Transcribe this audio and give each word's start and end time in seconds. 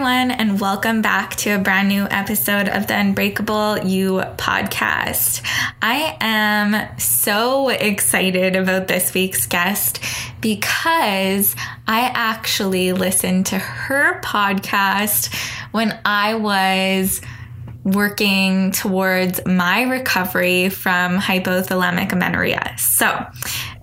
Everyone, 0.00 0.30
and 0.30 0.58
welcome 0.58 1.02
back 1.02 1.36
to 1.36 1.50
a 1.50 1.58
brand 1.58 1.86
new 1.86 2.04
episode 2.04 2.70
of 2.70 2.86
the 2.86 2.98
Unbreakable 2.98 3.80
You 3.84 4.22
podcast. 4.38 5.42
I 5.82 6.16
am 6.22 6.98
so 6.98 7.68
excited 7.68 8.56
about 8.56 8.88
this 8.88 9.12
week's 9.12 9.44
guest 9.44 10.02
because 10.40 11.54
I 11.86 12.10
actually 12.14 12.94
listened 12.94 13.44
to 13.46 13.58
her 13.58 14.22
podcast 14.22 15.34
when 15.72 16.00
I 16.06 16.36
was 16.36 17.20
working 17.84 18.72
towards 18.72 19.44
my 19.44 19.82
recovery 19.82 20.70
from 20.70 21.18
hypothalamic 21.18 22.10
amenorrhea. 22.10 22.74
So, 22.78 23.26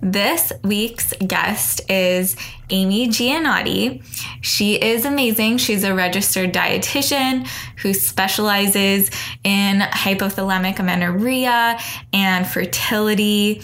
this 0.00 0.52
week's 0.62 1.12
guest 1.26 1.80
is 1.90 2.36
Amy 2.70 3.08
Giannotti. 3.08 4.02
She 4.40 4.74
is 4.74 5.04
amazing. 5.04 5.58
She's 5.58 5.84
a 5.84 5.94
registered 5.94 6.52
dietitian 6.52 7.48
who 7.78 7.94
specializes 7.94 9.10
in 9.42 9.80
hypothalamic 9.80 10.78
amenorrhea 10.78 11.78
and 12.12 12.46
fertility. 12.46 13.62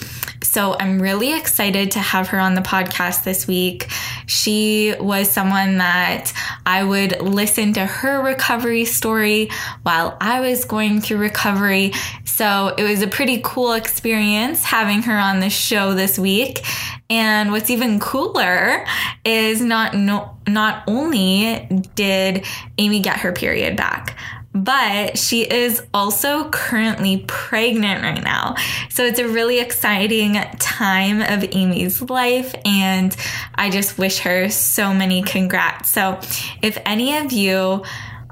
So 0.54 0.76
I'm 0.78 1.02
really 1.02 1.36
excited 1.36 1.90
to 1.90 1.98
have 1.98 2.28
her 2.28 2.38
on 2.38 2.54
the 2.54 2.60
podcast 2.60 3.24
this 3.24 3.44
week. 3.44 3.88
She 4.26 4.94
was 5.00 5.28
someone 5.28 5.78
that 5.78 6.32
I 6.64 6.84
would 6.84 7.20
listen 7.20 7.72
to 7.72 7.84
her 7.84 8.22
recovery 8.22 8.84
story 8.84 9.50
while 9.82 10.16
I 10.20 10.38
was 10.38 10.64
going 10.64 11.00
through 11.00 11.18
recovery. 11.18 11.90
So 12.24 12.72
it 12.78 12.84
was 12.84 13.02
a 13.02 13.08
pretty 13.08 13.40
cool 13.42 13.72
experience 13.72 14.62
having 14.62 15.02
her 15.02 15.18
on 15.18 15.40
the 15.40 15.50
show 15.50 15.92
this 15.92 16.20
week. 16.20 16.64
And 17.10 17.50
what's 17.50 17.68
even 17.68 17.98
cooler 17.98 18.86
is 19.24 19.60
not 19.60 19.96
no, 19.96 20.38
not 20.46 20.84
only 20.86 21.66
did 21.96 22.46
Amy 22.78 23.00
get 23.00 23.18
her 23.18 23.32
period 23.32 23.76
back, 23.76 24.16
but 24.54 25.18
she 25.18 25.42
is 25.42 25.82
also 25.92 26.48
currently 26.50 27.24
pregnant 27.26 28.02
right 28.02 28.22
now. 28.22 28.54
So 28.88 29.04
it's 29.04 29.18
a 29.18 29.28
really 29.28 29.58
exciting 29.58 30.34
time 30.60 31.20
of 31.20 31.44
Amy's 31.52 32.00
life, 32.00 32.54
and 32.64 33.14
I 33.56 33.68
just 33.68 33.98
wish 33.98 34.18
her 34.20 34.48
so 34.48 34.94
many 34.94 35.22
congrats. 35.22 35.90
So 35.90 36.20
if 36.62 36.78
any 36.86 37.16
of 37.18 37.32
you 37.32 37.84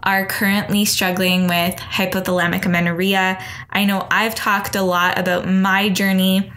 are 0.05 0.27
currently 0.27 0.85
struggling 0.85 1.49
with 1.49 1.77
hypothalamic 1.77 2.67
amenorrhea, 2.67 3.43
I 3.71 3.85
know 3.85 4.07
I've 4.11 4.37
talked 4.37 4.77
a 4.77 4.83
lot 4.83 5.19
about 5.19 5.49
my 5.49 5.89
journey, 5.89 6.53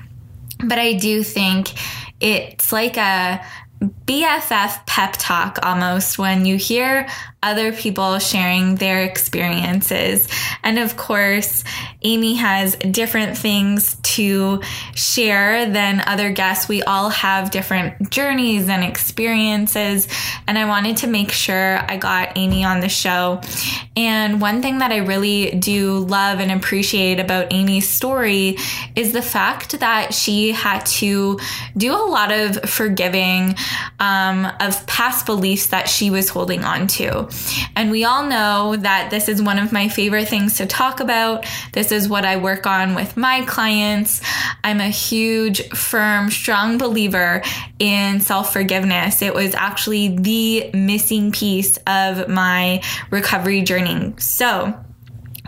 but 0.64 0.78
I 0.78 0.94
do 0.94 1.24
think 1.24 1.74
it's 2.20 2.72
like 2.72 2.98
a 2.98 3.44
BFF 3.82 4.86
pep 4.86 5.16
talk 5.18 5.60
almost 5.64 6.18
when 6.18 6.46
you 6.46 6.56
hear 6.56 7.08
other 7.46 7.72
people 7.72 8.18
sharing 8.18 8.76
their 8.76 9.04
experiences. 9.04 10.28
And 10.64 10.80
of 10.80 10.98
course, 10.98 11.64
Amy 12.02 12.34
has 12.36 12.76
different 12.76 13.38
things 13.38 13.96
to 14.16 14.62
share 14.96 15.70
than 15.70 16.04
other 16.08 16.32
guests. 16.32 16.68
We 16.68 16.82
all 16.84 17.10
have 17.10 17.52
different 17.52 18.10
journeys 18.10 18.68
and 18.68 18.84
experiences. 18.84 20.08
And 20.48 20.58
I 20.58 20.66
wanted 20.66 20.98
to 20.98 21.08
make 21.08 21.32
sure 21.32 21.78
I 21.78 21.98
got 21.98 22.36
Amy 22.36 22.64
on 22.64 22.80
the 22.80 22.90
show. 22.90 23.42
And 23.96 24.42
one 24.42 24.62
thing 24.64 24.80
that 24.80 24.92
I 24.92 24.98
really 24.98 25.52
do 25.52 26.00
love 26.00 26.40
and 26.40 26.52
appreciate 26.52 27.20
about 27.20 27.54
Amy's 27.54 27.88
story 27.88 28.58
is 28.96 29.14
the 29.14 29.22
fact 29.22 29.80
that 29.80 30.14
she 30.14 30.52
had 30.52 30.86
to 30.86 31.40
do 31.78 31.94
a 31.94 32.06
lot 32.10 32.32
of 32.32 32.70
forgiving 32.70 33.56
um, 34.00 34.52
of 34.60 34.86
past 34.88 35.26
beliefs 35.26 35.68
that 35.68 35.88
she 35.88 36.10
was 36.10 36.30
holding 36.30 36.64
on 36.64 36.88
to. 36.88 37.30
And 37.76 37.92
we 37.92 38.04
all 38.04 38.26
know 38.26 38.76
that 38.76 39.10
this 39.12 39.28
is 39.28 39.42
one 39.42 39.60
of 39.60 39.72
my 39.72 39.90
favorite 39.90 40.28
things 40.28 40.58
to 40.58 40.66
talk 40.66 41.00
about. 41.00 41.46
This 41.74 41.92
is 41.92 42.08
what 42.08 42.26
I 42.26 42.38
work 42.38 42.66
on 42.66 42.96
with 42.96 43.18
my 43.18 43.44
clients. 43.46 44.22
I'm 44.64 44.80
a 44.80 44.90
huge, 44.90 45.68
firm, 45.70 46.30
strong 46.30 46.78
believer 46.78 47.42
in 47.80 48.22
self 48.22 48.54
forgiveness. 48.54 49.22
It 49.22 49.34
was 49.34 49.56
actually 49.56 50.18
the 50.18 50.72
missing 50.74 51.32
piece 51.32 51.78
of 51.88 52.28
my 52.28 52.82
recovery 53.10 53.62
journey. 53.62 54.14
So, 54.18 54.85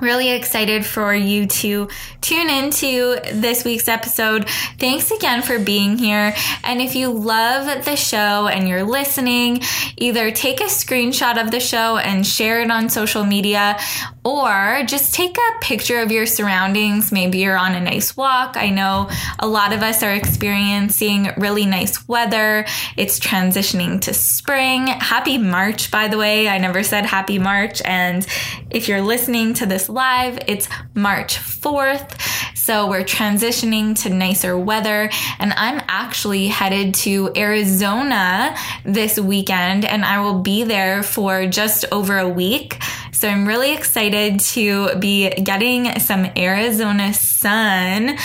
Really 0.02 0.30
excited 0.30 0.85
for 0.85 1.13
you 1.13 1.47
to 1.47 1.88
tune 2.22 2.50
into 2.50 3.19
this 3.34 3.66
week's 3.66 3.88
episode. 3.88 4.47
Thanks 4.78 5.09
again 5.12 5.41
for 5.41 5.58
being 5.58 5.97
here. 5.97 6.35
And 6.63 6.81
if 6.81 6.96
you 6.96 7.09
love 7.09 7.84
the 7.84 7.96
show 7.96 8.47
and 8.47 8.68
you're 8.68 8.84
listening, 8.84 9.62
either 9.97 10.30
take 10.30 10.62
a 10.62 10.66
screenshot 10.66 11.41
of 11.41 11.50
the 11.50 11.59
show 11.59 11.97
and 11.97 12.25
share 12.25 12.62
it 12.62 12.69
on 12.69 12.90
social 12.90 13.24
media 13.24 13.78
or 14.27 14.83
just 14.85 15.13
take 15.13 15.38
a 15.38 15.59
picture 15.61 16.01
of 16.01 16.11
your 16.11 16.25
surroundings. 16.25 17.13
Maybe 17.13 17.38
you're 17.38 17.57
on 17.57 17.75
a 17.75 17.79
nice 17.79 18.17
walk. 18.17 18.57
I 18.57 18.69
know 18.69 19.09
a 19.39 19.47
lot 19.47 19.71
of 19.71 19.81
us 19.81 20.03
are 20.03 20.11
experiencing 20.11 21.29
really 21.38 21.65
nice 21.65 22.05
weather. 22.09 22.65
It's 22.97 23.21
transitioning 23.21 24.01
to 24.01 24.13
spring. 24.13 24.88
Happy 24.88 25.38
March, 25.38 25.91
by 25.91 26.09
the 26.09 26.17
way. 26.17 26.49
I 26.49 26.57
never 26.57 26.83
said 26.83 27.05
happy 27.05 27.39
March. 27.39 27.81
And 27.85 28.27
if 28.69 28.89
you're 28.89 29.01
listening 29.01 29.53
to 29.55 29.65
this 29.65 29.88
live, 29.88 30.39
it's 30.45 30.67
March 30.94 31.38
4th. 31.38 32.19
So 32.67 32.85
we're 32.85 33.05
transitioning 33.05 33.97
to 34.01 34.09
nicer 34.09 34.57
weather. 34.57 35.09
And 35.39 35.53
I'm 35.53 35.81
actually 35.88 36.47
headed 36.47 36.95
to 36.95 37.31
Arizona 37.33 38.57
this 38.83 39.17
weekend 39.17 39.85
and 39.85 40.03
I 40.03 40.19
will 40.19 40.41
be 40.41 40.66
there 40.66 41.01
for 41.01 41.47
just 41.47 41.85
over 41.94 42.17
a 42.17 42.27
week. 42.27 42.83
So 43.13 43.29
I'm 43.29 43.47
really 43.47 43.73
excited 43.73 44.41
to 44.41 44.97
be 44.97 45.29
getting 45.29 45.97
some 46.00 46.29
Arizona 46.35 47.13
sun, 47.13 48.17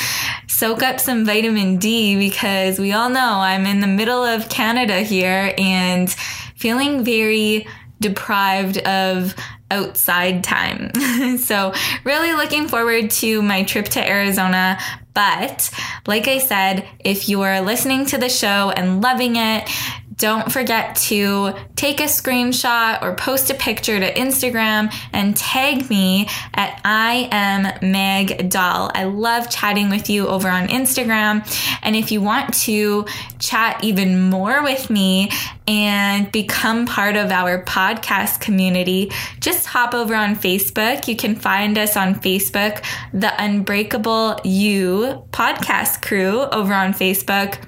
soak 0.48 0.82
up 0.82 0.98
some 0.98 1.24
vitamin 1.24 1.76
D 1.76 2.18
because 2.18 2.80
we 2.80 2.90
all 2.90 3.10
know 3.10 3.34
I'm 3.38 3.64
in 3.64 3.78
the 3.78 3.86
middle 3.86 4.24
of 4.24 4.48
Canada 4.48 5.02
here 5.02 5.54
and 5.56 6.10
feeling 6.56 7.04
very 7.04 7.68
deprived 8.00 8.78
of 8.78 9.36
outside 9.72 10.44
time. 10.44 10.92
so, 11.38 11.72
really 12.04 12.34
looking 12.34 12.68
forward 12.68 13.10
to 13.10 13.42
my 13.42 13.64
trip 13.64 13.86
to 13.86 14.06
Arizona. 14.06 14.78
But, 15.14 15.70
like 16.06 16.28
I 16.28 16.38
said, 16.38 16.88
if 17.00 17.28
you 17.28 17.42
are 17.42 17.60
listening 17.60 18.06
to 18.06 18.18
the 18.18 18.28
show 18.28 18.70
and 18.70 19.02
loving 19.02 19.36
it, 19.36 19.68
don't 20.16 20.52
forget 20.52 20.96
to 20.96 21.54
take 21.76 22.00
a 22.00 22.04
screenshot 22.04 23.02
or 23.02 23.14
post 23.14 23.50
a 23.50 23.54
picture 23.54 23.98
to 23.98 24.12
Instagram 24.14 24.92
and 25.12 25.36
tag 25.36 25.88
me 25.88 26.28
at 26.54 26.80
I 26.84 27.28
am 27.30 27.90
Meg 27.90 28.50
Doll. 28.50 28.90
I 28.94 29.04
love 29.04 29.50
chatting 29.50 29.90
with 29.90 30.10
you 30.10 30.26
over 30.26 30.48
on 30.48 30.68
Instagram. 30.68 31.46
And 31.82 31.96
if 31.96 32.10
you 32.10 32.20
want 32.20 32.54
to 32.62 33.06
chat 33.38 33.82
even 33.84 34.30
more 34.30 34.62
with 34.62 34.90
me 34.90 35.30
and 35.66 36.30
become 36.32 36.86
part 36.86 37.16
of 37.16 37.30
our 37.30 37.64
podcast 37.64 38.40
community, 38.40 39.10
just 39.40 39.66
hop 39.66 39.94
over 39.94 40.14
on 40.14 40.36
Facebook. 40.36 41.08
You 41.08 41.16
can 41.16 41.36
find 41.36 41.78
us 41.78 41.96
on 41.96 42.16
Facebook, 42.16 42.84
the 43.12 43.32
Unbreakable 43.42 44.40
You 44.44 45.24
podcast 45.32 46.02
crew 46.02 46.40
over 46.40 46.74
on 46.74 46.92
Facebook. 46.92 47.58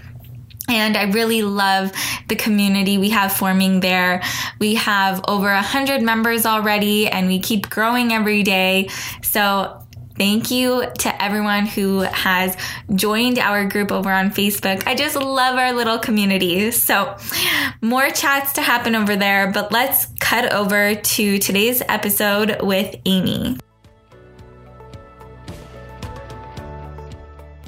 And 0.69 0.96
I 0.96 1.05
really 1.05 1.43
love 1.43 1.93
the 2.28 2.37
community 2.37 2.99
we 2.99 3.11
have 3.11 3.32
forming 3.32 3.81
there. 3.81 4.22
We 4.58 4.75
have 4.76 5.22
over 5.28 5.49
a 5.49 5.62
hundred 5.62 6.02
members 6.02 6.46
already 6.46 7.08
and 7.08 7.26
we 7.26 7.38
keep 7.38 7.69
growing 7.69 8.12
every 8.12 8.43
day. 8.43 8.88
So 9.22 9.84
Thank 10.16 10.52
you 10.52 10.87
to 11.00 11.22
everyone 11.22 11.66
who 11.66 12.00
has 12.00 12.56
joined 12.94 13.38
our 13.40 13.64
group 13.64 13.90
over 13.90 14.12
on 14.12 14.31
Facebook. 14.31 14.87
I 14.87 14.94
just 14.94 15.16
love 15.16 15.58
our 15.58 15.72
little 15.72 15.99
community. 15.99 16.70
So, 16.70 17.16
more 17.81 18.11
chats 18.11 18.52
to 18.55 18.62
happen 18.62 18.94
over 18.94 19.16
there, 19.16 19.50
but 19.50 19.72
let's 19.72 20.06
cut 20.20 20.52
over 20.52 20.94
to 20.94 21.38
today's 21.38 21.82
episode 21.88 22.62
with 22.62 22.94
Amy. 23.06 23.58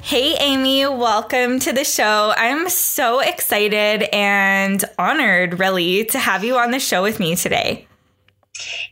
Hey, 0.07 0.37
Amy, 0.39 0.87
welcome 0.87 1.59
to 1.59 1.73
the 1.73 1.83
show. 1.83 2.33
I'm 2.37 2.69
so 2.69 3.19
excited 3.19 4.03
and 4.15 4.81
honored, 4.97 5.59
really, 5.59 6.05
to 6.05 6.17
have 6.17 6.45
you 6.45 6.55
on 6.55 6.71
the 6.71 6.79
show 6.79 7.03
with 7.03 7.19
me 7.19 7.35
today. 7.35 7.86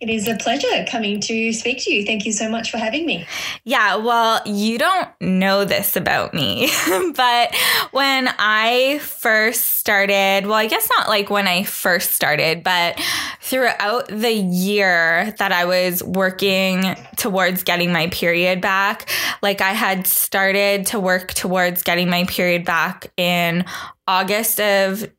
It 0.01 0.09
is 0.09 0.27
a 0.27 0.35
pleasure 0.35 0.85
coming 0.89 1.19
to 1.21 1.53
speak 1.53 1.79
to 1.83 1.93
you. 1.93 2.05
Thank 2.05 2.25
you 2.25 2.31
so 2.31 2.49
much 2.49 2.71
for 2.71 2.77
having 2.77 3.05
me. 3.05 3.25
Yeah, 3.63 3.95
well, 3.97 4.41
you 4.45 4.77
don't 4.77 5.09
know 5.21 5.65
this 5.65 5.95
about 5.95 6.33
me, 6.33 6.69
but 7.15 7.55
when 7.91 8.29
I 8.39 8.99
first 8.99 9.77
started, 9.77 10.45
well, 10.45 10.55
I 10.55 10.67
guess 10.67 10.89
not 10.97 11.07
like 11.07 11.29
when 11.29 11.47
I 11.47 11.63
first 11.63 12.11
started, 12.11 12.63
but 12.63 12.99
throughout 13.41 14.07
the 14.07 14.33
year 14.33 15.33
that 15.37 15.51
I 15.51 15.65
was 15.65 16.03
working 16.03 16.95
towards 17.15 17.63
getting 17.63 17.91
my 17.91 18.07
period 18.07 18.61
back, 18.61 19.09
like 19.41 19.61
I 19.61 19.71
had 19.71 20.07
started 20.07 20.87
to 20.87 20.99
work 20.99 21.33
towards 21.33 21.83
getting 21.83 22.09
my 22.09 22.25
period 22.25 22.65
back 22.65 23.11
in 23.17 23.65
August 24.07 24.59
of 24.59 25.09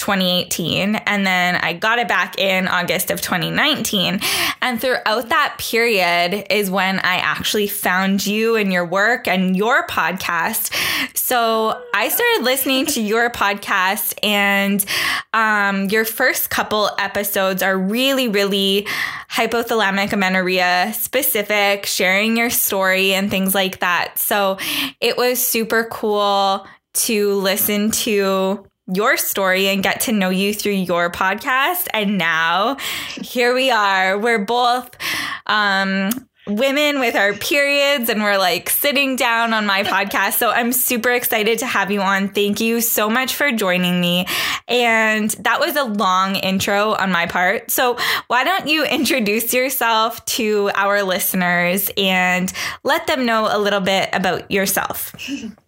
2018 0.00 0.96
and 0.96 1.26
then 1.26 1.56
I 1.56 1.74
got 1.74 1.98
it 1.98 2.08
back 2.08 2.38
in 2.38 2.66
August 2.66 3.10
of 3.10 3.20
2019 3.20 4.18
and 4.62 4.80
throughout 4.80 5.28
that 5.28 5.56
period 5.58 6.46
is 6.50 6.70
when 6.70 6.98
I 7.00 7.16
actually 7.16 7.68
found 7.68 8.26
you 8.26 8.56
and 8.56 8.72
your 8.72 8.86
work 8.86 9.28
and 9.28 9.54
your 9.54 9.86
podcast. 9.86 10.74
So 11.14 11.80
I 11.94 12.08
started 12.08 12.44
listening 12.44 12.86
to 12.86 13.02
your 13.02 13.28
podcast 13.28 14.14
and 14.22 14.84
um, 15.34 15.90
your 15.90 16.06
first 16.06 16.48
couple 16.48 16.90
episodes 16.98 17.62
are 17.62 17.76
really 17.76 18.26
really 18.26 18.86
hypothalamic 19.30 20.12
amenorrhea 20.12 20.94
specific 20.94 21.84
sharing 21.84 22.38
your 22.38 22.50
story 22.50 23.12
and 23.12 23.30
things 23.30 23.54
like 23.54 23.80
that. 23.80 24.18
So 24.18 24.56
it 25.00 25.18
was 25.18 25.46
super 25.46 25.84
cool 25.84 26.66
to 26.92 27.34
listen 27.34 27.90
to 27.90 28.66
your 28.92 29.16
story 29.16 29.68
and 29.68 29.82
get 29.82 30.00
to 30.02 30.12
know 30.12 30.30
you 30.30 30.54
through 30.54 30.72
your 30.72 31.10
podcast. 31.10 31.88
And 31.92 32.18
now 32.18 32.76
here 33.20 33.54
we 33.54 33.70
are. 33.70 34.18
We're 34.18 34.44
both 34.44 34.90
um, 35.46 36.10
women 36.46 36.98
with 36.98 37.14
our 37.14 37.32
periods 37.34 38.08
and 38.08 38.22
we're 38.22 38.38
like 38.38 38.70
sitting 38.70 39.16
down 39.16 39.52
on 39.52 39.66
my 39.66 39.82
podcast. 39.82 40.34
So 40.34 40.50
I'm 40.50 40.72
super 40.72 41.10
excited 41.10 41.58
to 41.60 41.66
have 41.66 41.90
you 41.90 42.00
on. 42.00 42.28
Thank 42.28 42.60
you 42.60 42.80
so 42.80 43.08
much 43.08 43.34
for 43.34 43.52
joining 43.52 44.00
me. 44.00 44.26
And 44.66 45.30
that 45.40 45.60
was 45.60 45.76
a 45.76 45.84
long 45.84 46.36
intro 46.36 46.92
on 46.94 47.12
my 47.12 47.26
part. 47.26 47.70
So 47.70 47.96
why 48.26 48.44
don't 48.44 48.68
you 48.68 48.84
introduce 48.84 49.52
yourself 49.52 50.24
to 50.26 50.70
our 50.74 51.02
listeners 51.02 51.90
and 51.96 52.52
let 52.84 53.06
them 53.06 53.26
know 53.26 53.48
a 53.50 53.58
little 53.58 53.80
bit 53.80 54.10
about 54.12 54.50
yourself? 54.50 55.14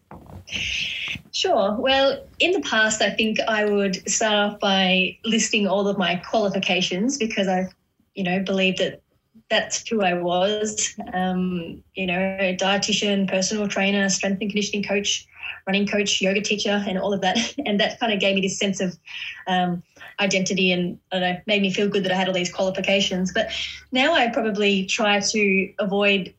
Sure. 1.33 1.75
Well, 1.79 2.27
in 2.39 2.53
the 2.53 2.61
past, 2.61 3.01
I 3.01 3.11
think 3.11 3.41
I 3.41 3.65
would 3.65 4.09
start 4.09 4.35
off 4.35 4.61
by 4.61 5.19
listing 5.25 5.67
all 5.67 5.89
of 5.89 5.97
my 5.97 6.17
qualifications 6.17 7.17
because 7.17 7.49
I, 7.49 7.69
you 8.15 8.23
know, 8.23 8.41
believe 8.41 8.77
that 8.79 9.03
that's 9.49 9.87
who 9.89 10.03
I 10.03 10.15
was. 10.15 10.95
Um, 11.13 11.83
you 11.95 12.07
know, 12.07 12.37
a 12.39 12.57
dietitian, 12.57 13.29
personal 13.29 13.67
trainer, 13.67 14.09
strength 14.09 14.41
and 14.41 14.51
conditioning 14.51 14.85
coach, 14.85 15.27
running 15.67 15.87
coach, 15.87 16.21
yoga 16.21 16.41
teacher, 16.41 16.83
and 16.87 16.99
all 16.99 17.13
of 17.13 17.23
that. 17.23 17.39
And 17.67 17.81
that 17.81 17.99
kind 17.99 18.13
of 18.13 18.21
gave 18.21 18.35
me 18.35 18.43
this 18.43 18.59
sense 18.59 18.81
of 18.81 18.99
um, 19.47 19.83
identity 20.21 20.73
and 20.73 20.99
I 21.13 21.19
know, 21.19 21.37
made 21.47 21.63
me 21.63 21.73
feel 21.73 21.89
good 21.89 22.05
that 22.05 22.13
I 22.13 22.17
had 22.17 22.29
all 22.29 22.35
these 22.35 22.53
qualifications. 22.53 23.33
But 23.33 23.51
now 23.91 24.13
I 24.15 24.29
probably 24.29 24.87
try 24.87 25.21
to 25.21 25.73
avoid 25.79 26.35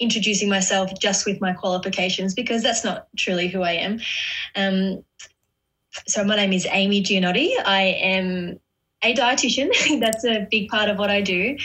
introducing 0.00 0.48
myself 0.48 0.90
just 0.98 1.26
with 1.26 1.40
my 1.40 1.52
qualifications 1.52 2.34
because 2.34 2.62
that's 2.62 2.84
not 2.84 3.06
truly 3.16 3.48
who 3.48 3.62
I 3.62 3.72
am. 3.72 4.00
Um, 4.56 5.04
so 6.06 6.24
my 6.24 6.36
name 6.36 6.52
is 6.52 6.66
Amy 6.70 7.02
Giannotti. 7.02 7.50
I 7.64 7.82
am 7.82 8.58
a 9.02 9.14
dietitian. 9.14 9.70
that's 10.00 10.24
a 10.24 10.46
big 10.50 10.68
part 10.68 10.88
of 10.88 10.98
what 10.98 11.10
I 11.10 11.20
do. 11.20 11.56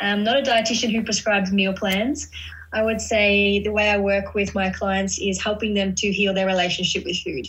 I'm 0.00 0.22
not 0.22 0.38
a 0.38 0.42
dietitian 0.42 0.92
who 0.92 1.02
prescribes 1.02 1.52
meal 1.52 1.72
plans. 1.72 2.28
I 2.72 2.82
would 2.82 3.00
say 3.00 3.60
the 3.60 3.72
way 3.72 3.88
I 3.88 3.96
work 3.96 4.34
with 4.34 4.54
my 4.54 4.68
clients 4.70 5.18
is 5.18 5.42
helping 5.42 5.72
them 5.72 5.94
to 5.94 6.12
heal 6.12 6.34
their 6.34 6.46
relationship 6.46 7.04
with 7.04 7.16
food. 7.18 7.48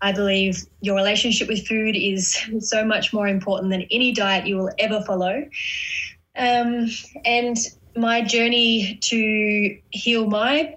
I 0.00 0.12
believe 0.12 0.64
your 0.80 0.94
relationship 0.94 1.48
with 1.48 1.66
food 1.66 1.96
is 1.96 2.38
so 2.60 2.84
much 2.84 3.12
more 3.12 3.26
important 3.26 3.70
than 3.72 3.82
any 3.90 4.12
diet 4.12 4.46
you 4.46 4.56
will 4.56 4.70
ever 4.78 5.02
follow. 5.02 5.44
Um, 6.36 6.88
and 7.24 7.56
my 7.96 8.22
journey 8.22 8.98
to 9.02 9.78
heal 9.90 10.26
my 10.26 10.76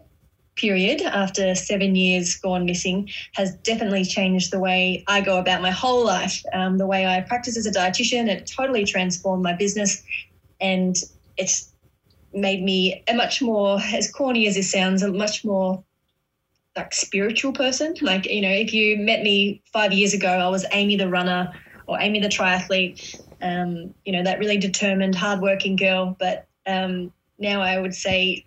period 0.55 1.01
after 1.01 1.55
seven 1.55 1.95
years 1.95 2.35
gone 2.35 2.65
missing 2.65 3.09
has 3.33 3.55
definitely 3.57 4.05
changed 4.05 4.51
the 4.51 4.59
way 4.59 5.03
I 5.07 5.21
go 5.21 5.39
about 5.39 5.61
my 5.61 5.71
whole 5.71 6.05
life. 6.05 6.43
Um, 6.53 6.77
the 6.77 6.85
way 6.85 7.05
I 7.05 7.21
practice 7.21 7.57
as 7.57 7.65
a 7.65 7.71
dietitian, 7.71 8.27
it 8.27 8.45
totally 8.45 8.85
transformed 8.85 9.43
my 9.43 9.53
business 9.53 10.03
and 10.61 10.95
it's 11.37 11.71
made 12.33 12.63
me 12.63 13.03
a 13.07 13.13
much 13.13 13.41
more, 13.41 13.79
as 13.79 14.11
corny 14.11 14.47
as 14.47 14.55
this 14.55 14.71
sounds, 14.71 15.03
a 15.03 15.11
much 15.11 15.43
more 15.43 15.83
like 16.75 16.93
spiritual 16.93 17.53
person. 17.53 17.95
Like, 18.01 18.25
you 18.25 18.41
know, 18.41 18.49
if 18.49 18.73
you 18.73 18.97
met 18.97 19.23
me 19.23 19.61
five 19.71 19.93
years 19.93 20.13
ago, 20.13 20.29
I 20.29 20.49
was 20.49 20.65
Amy 20.71 20.95
the 20.95 21.09
runner 21.09 21.53
or 21.87 21.99
Amy 21.99 22.19
the 22.19 22.29
triathlete. 22.29 23.19
Um, 23.41 23.93
you 24.05 24.13
know, 24.13 24.23
that 24.23 24.39
really 24.39 24.57
determined, 24.57 25.15
hardworking 25.15 25.75
girl. 25.75 26.15
But 26.17 26.47
um, 26.65 27.11
now 27.39 27.61
I 27.61 27.79
would 27.79 27.93
say 27.93 28.45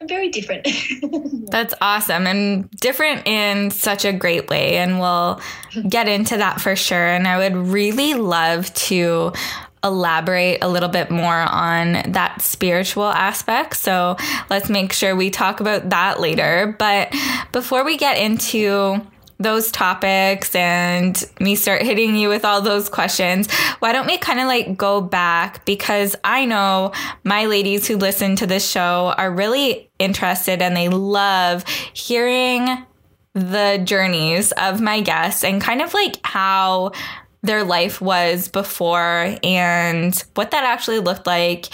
I'm 0.00 0.08
very 0.08 0.28
different. 0.28 0.68
That's 1.50 1.74
awesome 1.80 2.26
and 2.26 2.70
different 2.72 3.26
in 3.26 3.70
such 3.70 4.04
a 4.04 4.12
great 4.12 4.48
way. 4.50 4.76
And 4.76 5.00
we'll 5.00 5.40
get 5.88 6.08
into 6.08 6.36
that 6.36 6.60
for 6.60 6.76
sure. 6.76 7.06
And 7.06 7.26
I 7.26 7.38
would 7.38 7.56
really 7.56 8.14
love 8.14 8.72
to 8.74 9.32
elaborate 9.82 10.58
a 10.62 10.68
little 10.68 10.88
bit 10.88 11.10
more 11.10 11.34
on 11.34 12.12
that 12.12 12.40
spiritual 12.40 13.04
aspect. 13.04 13.76
So 13.76 14.16
let's 14.50 14.68
make 14.68 14.92
sure 14.92 15.14
we 15.14 15.30
talk 15.30 15.60
about 15.60 15.90
that 15.90 16.20
later. 16.20 16.74
But 16.78 17.14
before 17.52 17.84
we 17.84 17.96
get 17.96 18.18
into 18.18 19.06
those 19.38 19.70
topics 19.70 20.54
and 20.54 21.22
me 21.40 21.56
start 21.56 21.82
hitting 21.82 22.16
you 22.16 22.28
with 22.28 22.44
all 22.44 22.60
those 22.60 22.88
questions, 22.88 23.50
why 23.80 23.92
don't 23.92 24.06
we 24.06 24.16
kind 24.18 24.40
of 24.40 24.46
like 24.46 24.76
go 24.76 25.00
back? 25.00 25.64
Because 25.64 26.16
I 26.24 26.44
know 26.44 26.92
my 27.24 27.46
ladies 27.46 27.86
who 27.86 27.96
listen 27.96 28.36
to 28.36 28.46
this 28.46 28.68
show 28.68 29.14
are 29.18 29.30
really 29.30 29.90
interested 29.98 30.62
and 30.62 30.76
they 30.76 30.88
love 30.88 31.64
hearing 31.92 32.84
the 33.34 33.82
journeys 33.84 34.52
of 34.52 34.80
my 34.80 35.00
guests 35.00 35.42
and 35.42 35.60
kind 35.60 35.82
of 35.82 35.92
like 35.92 36.18
how 36.24 36.92
their 37.42 37.62
life 37.62 38.00
was 38.00 38.48
before 38.48 39.36
and 39.42 40.24
what 40.34 40.50
that 40.52 40.64
actually 40.64 40.98
looked 40.98 41.26
like, 41.26 41.66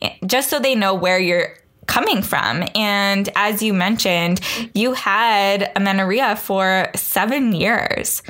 eh, 0.00 0.14
just 0.24 0.48
so 0.48 0.58
they 0.58 0.74
know 0.74 0.94
where 0.94 1.18
you're 1.18 1.54
coming 1.88 2.22
from. 2.22 2.62
And 2.76 3.28
as 3.34 3.60
you 3.62 3.74
mentioned, 3.74 4.40
you 4.74 4.92
had 4.92 5.72
amenorrhea 5.74 6.36
for 6.36 6.88
seven 6.94 7.52
years. 7.52 8.22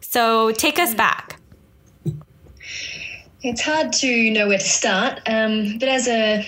So 0.00 0.50
take 0.50 0.80
us 0.80 0.94
back. 0.94 1.38
It's 3.42 3.60
hard 3.60 3.92
to 3.94 4.30
know 4.30 4.48
where 4.48 4.58
to 4.58 4.64
start. 4.64 5.20
Um, 5.26 5.78
but 5.78 5.88
as 5.88 6.08
a 6.08 6.44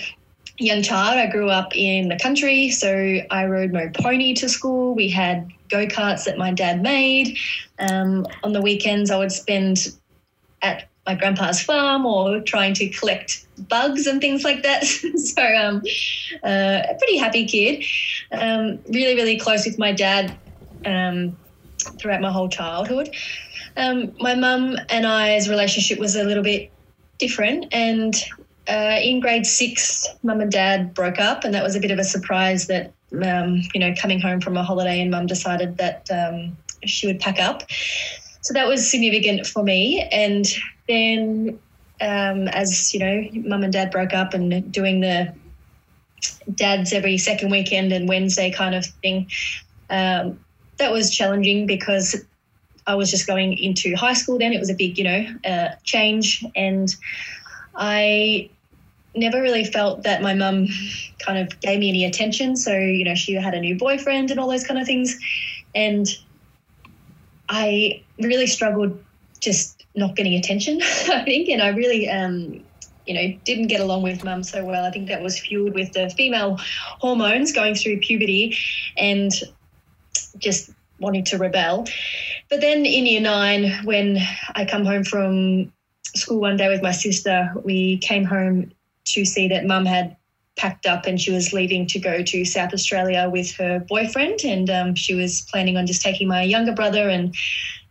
young 0.57 0.81
child, 0.81 1.17
I 1.17 1.27
grew 1.27 1.49
up 1.49 1.75
in 1.75 2.09
the 2.09 2.17
country. 2.17 2.69
So 2.69 3.19
I 3.29 3.45
rode 3.45 3.71
my 3.71 3.87
pony 3.87 4.33
to 4.35 4.49
school. 4.49 4.95
We 4.95 5.09
had 5.09 5.49
go 5.69 5.85
karts 5.87 6.25
that 6.25 6.37
my 6.37 6.51
dad 6.51 6.81
made. 6.81 7.37
Um, 7.79 8.25
on 8.43 8.53
the 8.53 8.61
weekends, 8.61 9.11
I 9.11 9.17
would 9.17 9.31
spend 9.31 9.93
at 10.61 10.87
my 11.05 11.15
grandpa's 11.15 11.61
farm 11.61 12.05
or 12.05 12.39
trying 12.41 12.73
to 12.73 12.89
collect 12.89 13.45
bugs 13.69 14.07
and 14.07 14.19
things 14.21 14.43
like 14.43 14.63
that. 14.63 14.83
so 15.15 15.43
um, 15.55 15.81
uh, 16.43 16.81
a 16.89 16.95
pretty 16.97 17.17
happy 17.17 17.45
kid. 17.45 17.83
Um, 18.31 18.79
really, 18.89 19.15
really 19.15 19.37
close 19.37 19.65
with 19.65 19.77
my 19.77 19.91
dad 19.91 20.37
um, 20.85 21.37
throughout 21.99 22.21
my 22.21 22.31
whole 22.31 22.49
childhood. 22.49 23.15
Um, 23.77 24.13
my 24.19 24.35
mum 24.35 24.77
and 24.89 25.05
I's 25.05 25.49
relationship 25.49 25.99
was 25.99 26.15
a 26.15 26.23
little 26.23 26.43
bit 26.43 26.71
different, 27.19 27.67
and 27.71 28.15
uh, 28.67 28.97
in 29.01 29.19
grade 29.19 29.45
six, 29.45 30.07
mum 30.23 30.41
and 30.41 30.51
dad 30.51 30.93
broke 30.93 31.19
up, 31.19 31.43
and 31.43 31.53
that 31.53 31.63
was 31.63 31.75
a 31.75 31.79
bit 31.79 31.91
of 31.91 31.99
a 31.99 32.03
surprise. 32.03 32.67
That 32.67 32.93
um, 33.23 33.61
you 33.73 33.79
know, 33.79 33.93
coming 34.01 34.19
home 34.19 34.41
from 34.41 34.57
a 34.57 34.63
holiday, 34.63 35.01
and 35.01 35.11
mum 35.11 35.27
decided 35.27 35.77
that 35.77 36.09
um, 36.09 36.57
she 36.85 37.05
would 37.05 37.19
pack 37.19 37.39
up. 37.39 37.63
So 38.41 38.53
that 38.53 38.67
was 38.67 38.89
significant 38.89 39.45
for 39.45 39.63
me, 39.63 40.07
and 40.11 40.45
then 40.87 41.59
um, 42.01 42.47
as 42.49 42.93
you 42.93 42.99
know, 42.99 43.27
mum 43.47 43.63
and 43.63 43.73
dad 43.73 43.91
broke 43.91 44.13
up 44.13 44.33
and 44.33 44.71
doing 44.71 45.01
the 45.01 45.33
dads 46.53 46.93
every 46.93 47.17
second 47.17 47.51
weekend 47.51 47.91
and 47.91 48.07
Wednesday 48.07 48.51
kind 48.51 48.75
of 48.75 48.85
thing. 48.85 49.29
Um, 49.89 50.39
that 50.77 50.91
was 50.91 51.15
challenging 51.15 51.65
because 51.65 52.25
I 52.87 52.95
was 52.95 53.09
just 53.09 53.27
going 53.27 53.57
into 53.57 53.95
high 53.95 54.13
school 54.13 54.37
then. 54.37 54.53
It 54.53 54.59
was 54.59 54.69
a 54.69 54.73
big, 54.73 54.97
you 54.97 55.03
know, 55.03 55.25
uh, 55.45 55.69
change. 55.83 56.43
And 56.55 56.93
I 57.75 58.49
never 59.15 59.41
really 59.41 59.63
felt 59.63 60.03
that 60.03 60.21
my 60.21 60.33
mum 60.33 60.67
kind 61.19 61.39
of 61.39 61.59
gave 61.61 61.79
me 61.79 61.89
any 61.89 62.05
attention. 62.05 62.57
So, 62.57 62.75
you 62.75 63.05
know, 63.05 63.15
she 63.15 63.33
had 63.33 63.53
a 63.53 63.59
new 63.59 63.77
boyfriend 63.77 64.31
and 64.31 64.39
all 64.39 64.49
those 64.49 64.65
kind 64.65 64.79
of 64.79 64.85
things. 64.85 65.17
And 65.73 66.07
I 67.47 68.03
really 68.19 68.47
struggled 68.47 69.01
just 69.39 69.74
not 69.95 70.15
getting 70.15 70.35
attention, 70.35 70.81
I 70.83 71.23
think. 71.23 71.49
And 71.49 71.61
I 71.61 71.69
really 71.69 72.09
um, 72.09 72.63
you 73.05 73.13
know, 73.13 73.39
didn't 73.43 73.67
get 73.67 73.81
along 73.81 74.01
with 74.01 74.23
mum 74.23 74.43
so 74.43 74.65
well. 74.65 74.83
I 74.83 74.91
think 74.91 75.07
that 75.07 75.21
was 75.21 75.39
fueled 75.39 75.75
with 75.75 75.93
the 75.93 76.09
female 76.09 76.57
hormones 76.99 77.51
going 77.51 77.75
through 77.75 77.99
puberty 77.99 78.57
and 78.97 79.31
just 80.37 80.71
wanting 80.99 81.23
to 81.25 81.37
rebel. 81.37 81.85
But 82.49 82.61
then 82.61 82.85
in 82.85 83.05
year 83.05 83.21
nine, 83.21 83.71
when 83.83 84.17
I 84.55 84.65
come 84.65 84.85
home 84.85 85.03
from 85.03 85.71
school 86.15 86.39
one 86.39 86.57
day 86.57 86.69
with 86.69 86.81
my 86.81 86.91
sister, 86.91 87.53
we 87.63 87.97
came 87.97 88.23
home 88.23 88.71
to 89.05 89.25
see 89.25 89.47
that 89.49 89.65
mum 89.65 89.85
had 89.85 90.15
packed 90.55 90.85
up 90.85 91.05
and 91.05 91.19
she 91.19 91.31
was 91.31 91.51
leaving 91.51 91.85
to 91.85 91.99
go 91.99 92.23
to 92.23 92.45
South 92.45 92.73
Australia 92.73 93.29
with 93.29 93.53
her 93.55 93.79
boyfriend. 93.79 94.39
And 94.43 94.69
um, 94.69 94.95
she 94.95 95.13
was 95.13 95.41
planning 95.41 95.77
on 95.77 95.85
just 95.85 96.01
taking 96.01 96.27
my 96.27 96.41
younger 96.41 96.71
brother 96.71 97.09
and 97.09 97.35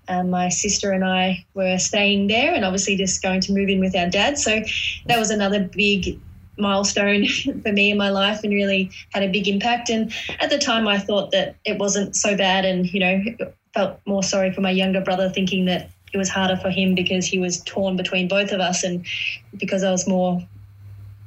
um, 0.09 0.31
my 0.31 0.49
sister 0.49 0.93
and 0.93 1.05
I 1.05 1.45
were 1.55 1.79
staying 1.79 2.27
there 2.29 2.55
and 2.55 2.65
obviously 2.65 2.97
just 2.97 3.23
going 3.23 3.41
to 3.43 3.53
move 3.53 3.69
in 3.69 3.81
with 3.81 3.97
our 3.97 4.09
dad. 4.09 4.39
So 4.39 4.63
that 5.07 5.19
was 5.19 5.31
another 5.31 5.61
big 5.61 6.21
milestone 6.57 7.27
for 7.63 7.73
me 7.73 7.91
in 7.91 7.97
my 7.97 8.11
life 8.11 8.43
and 8.45 8.53
really 8.53 8.91
had 9.13 9.23
a 9.23 9.29
big 9.29 9.49
impact. 9.49 9.91
And 9.91 10.13
at 10.41 10.51
the 10.51 10.59
time, 10.59 10.87
I 10.87 10.99
thought 10.99 11.31
that 11.33 11.57
it 11.65 11.79
wasn't 11.79 12.17
so 12.17 12.37
bad 12.37 12.65
and, 12.65 12.93
you 12.93 13.01
know, 13.01 13.23
felt 13.73 14.01
more 14.07 14.23
sorry 14.23 14.53
for 14.53 14.61
my 14.61 14.71
younger 14.71 15.01
brother, 15.01 15.29
thinking 15.29 15.65
that 15.67 15.91
it 16.13 16.19
was 16.19 16.29
harder 16.29 16.57
for 16.57 16.71
him 16.71 16.95
because 16.95 17.27
he 17.27 17.39
was 17.39 17.61
torn 17.63 17.97
between 17.97 18.29
both 18.29 18.53
of 18.53 18.61
us. 18.61 18.85
And 18.85 19.05
because 19.59 19.83
I 19.83 19.91
was 19.91 20.07
more 20.07 20.41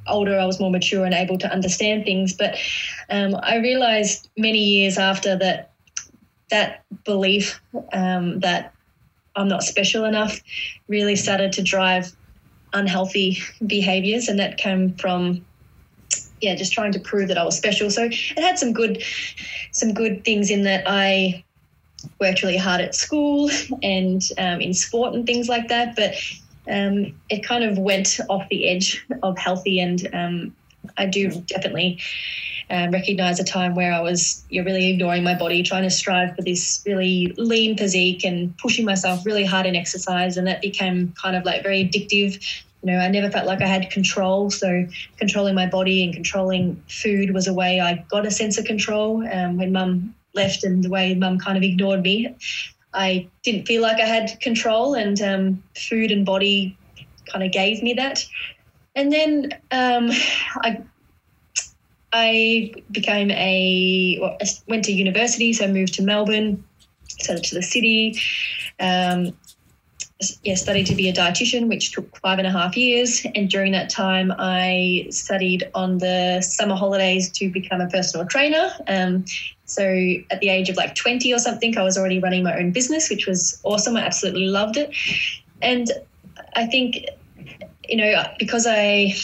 older, 0.06 0.38
I 0.38 0.46
was 0.46 0.58
more 0.58 0.70
mature 0.70 1.04
and 1.04 1.14
able 1.14 1.36
to 1.38 1.52
understand 1.52 2.04
things. 2.04 2.32
But 2.32 2.56
um, 3.10 3.36
I 3.42 3.56
realized 3.56 4.28
many 4.36 4.58
years 4.58 4.96
after 4.96 5.36
that 5.36 5.72
that 6.50 6.84
belief 7.04 7.60
um, 7.92 8.40
that 8.40 8.74
I'm 9.36 9.48
not 9.48 9.62
special 9.62 10.04
enough 10.04 10.40
really 10.88 11.16
started 11.16 11.52
to 11.52 11.62
drive 11.62 12.12
unhealthy 12.72 13.38
behaviors, 13.66 14.28
and 14.28 14.38
that 14.38 14.58
came 14.58 14.94
from 14.94 15.44
yeah, 16.40 16.54
just 16.54 16.72
trying 16.72 16.92
to 16.92 17.00
prove 17.00 17.28
that 17.28 17.38
I 17.38 17.44
was 17.44 17.56
special. 17.56 17.90
So 17.90 18.04
it 18.04 18.38
had 18.38 18.58
some 18.58 18.72
good 18.72 19.02
some 19.72 19.92
good 19.92 20.24
things 20.24 20.50
in 20.50 20.62
that 20.64 20.84
I 20.86 21.44
worked 22.20 22.42
really 22.42 22.56
hard 22.56 22.80
at 22.80 22.94
school 22.94 23.50
and 23.82 24.22
um, 24.38 24.60
in 24.60 24.72
sport 24.72 25.14
and 25.14 25.26
things 25.26 25.48
like 25.48 25.68
that, 25.68 25.96
but 25.96 26.14
um, 26.70 27.14
it 27.28 27.42
kind 27.42 27.64
of 27.64 27.78
went 27.78 28.20
off 28.28 28.48
the 28.48 28.68
edge 28.68 29.04
of 29.22 29.38
healthy, 29.38 29.80
and 29.80 30.08
um, 30.14 30.56
I 30.96 31.06
do 31.06 31.30
definitely 31.42 31.98
um, 32.70 32.90
recognize 32.90 33.40
a 33.40 33.44
time 33.44 33.74
where 33.74 33.92
I 33.92 34.00
was 34.00 34.44
you're 34.50 34.64
really 34.64 34.90
ignoring 34.90 35.22
my 35.22 35.34
body, 35.34 35.62
trying 35.62 35.84
to 35.84 35.90
strive 35.90 36.36
for 36.36 36.42
this 36.42 36.82
really 36.86 37.34
lean 37.36 37.76
physique 37.76 38.24
and 38.24 38.56
pushing 38.58 38.84
myself 38.84 39.24
really 39.24 39.44
hard 39.44 39.66
in 39.66 39.76
exercise. 39.76 40.36
And 40.36 40.46
that 40.46 40.60
became 40.60 41.12
kind 41.20 41.36
of 41.36 41.44
like 41.44 41.62
very 41.62 41.84
addictive. 41.84 42.62
You 42.82 42.92
know, 42.92 42.98
I 42.98 43.08
never 43.08 43.30
felt 43.30 43.46
like 43.46 43.62
I 43.62 43.66
had 43.66 43.90
control. 43.90 44.50
So 44.50 44.86
controlling 45.16 45.54
my 45.54 45.66
body 45.66 46.04
and 46.04 46.12
controlling 46.14 46.82
food 46.88 47.32
was 47.32 47.48
a 47.48 47.54
way 47.54 47.80
I 47.80 48.04
got 48.08 48.26
a 48.26 48.30
sense 48.30 48.58
of 48.58 48.64
control. 48.64 49.26
Um, 49.26 49.56
when 49.56 49.72
mum 49.72 50.14
left 50.34 50.62
and 50.62 50.84
the 50.84 50.90
way 50.90 51.14
mum 51.14 51.38
kind 51.38 51.56
of 51.56 51.62
ignored 51.62 52.02
me, 52.02 52.34
I 52.94 53.28
didn't 53.42 53.66
feel 53.66 53.82
like 53.82 54.00
I 54.00 54.06
had 54.06 54.40
control, 54.40 54.94
and 54.94 55.20
um, 55.20 55.62
food 55.76 56.10
and 56.10 56.24
body 56.24 56.76
kind 57.30 57.44
of 57.44 57.52
gave 57.52 57.82
me 57.82 57.94
that. 57.94 58.24
And 58.94 59.12
then 59.12 59.52
um, 59.70 60.10
I 60.62 60.82
I 62.12 62.74
became 62.90 63.30
a 63.30 64.18
well, 64.20 64.38
went 64.66 64.84
to 64.86 64.92
university, 64.92 65.52
so 65.52 65.64
I 65.64 65.68
moved 65.68 65.94
to 65.94 66.02
Melbourne, 66.02 66.64
so 67.06 67.36
to 67.36 67.54
the 67.54 67.62
city. 67.62 68.18
Um, 68.80 69.34
yeah, 70.42 70.56
studied 70.56 70.86
to 70.86 70.96
be 70.96 71.08
a 71.08 71.12
dietitian, 71.12 71.68
which 71.68 71.92
took 71.92 72.16
five 72.18 72.38
and 72.38 72.46
a 72.46 72.50
half 72.50 72.76
years. 72.76 73.24
And 73.36 73.48
during 73.48 73.70
that 73.72 73.88
time, 73.88 74.32
I 74.36 75.06
studied 75.10 75.70
on 75.74 75.98
the 75.98 76.40
summer 76.40 76.74
holidays 76.74 77.30
to 77.32 77.50
become 77.50 77.80
a 77.80 77.88
personal 77.88 78.26
trainer. 78.26 78.70
Um, 78.88 79.24
so 79.66 79.84
at 80.30 80.40
the 80.40 80.48
age 80.48 80.70
of 80.70 80.76
like 80.76 80.96
20 80.96 81.32
or 81.32 81.38
something, 81.38 81.76
I 81.78 81.84
was 81.84 81.96
already 81.96 82.18
running 82.18 82.42
my 82.42 82.58
own 82.58 82.72
business, 82.72 83.10
which 83.10 83.28
was 83.28 83.60
awesome. 83.62 83.96
I 83.96 84.00
absolutely 84.00 84.46
loved 84.46 84.76
it. 84.76 84.90
And 85.62 85.88
I 86.54 86.66
think, 86.66 87.06
you 87.88 87.96
know, 87.96 88.24
because 88.40 88.66
I 88.68 89.14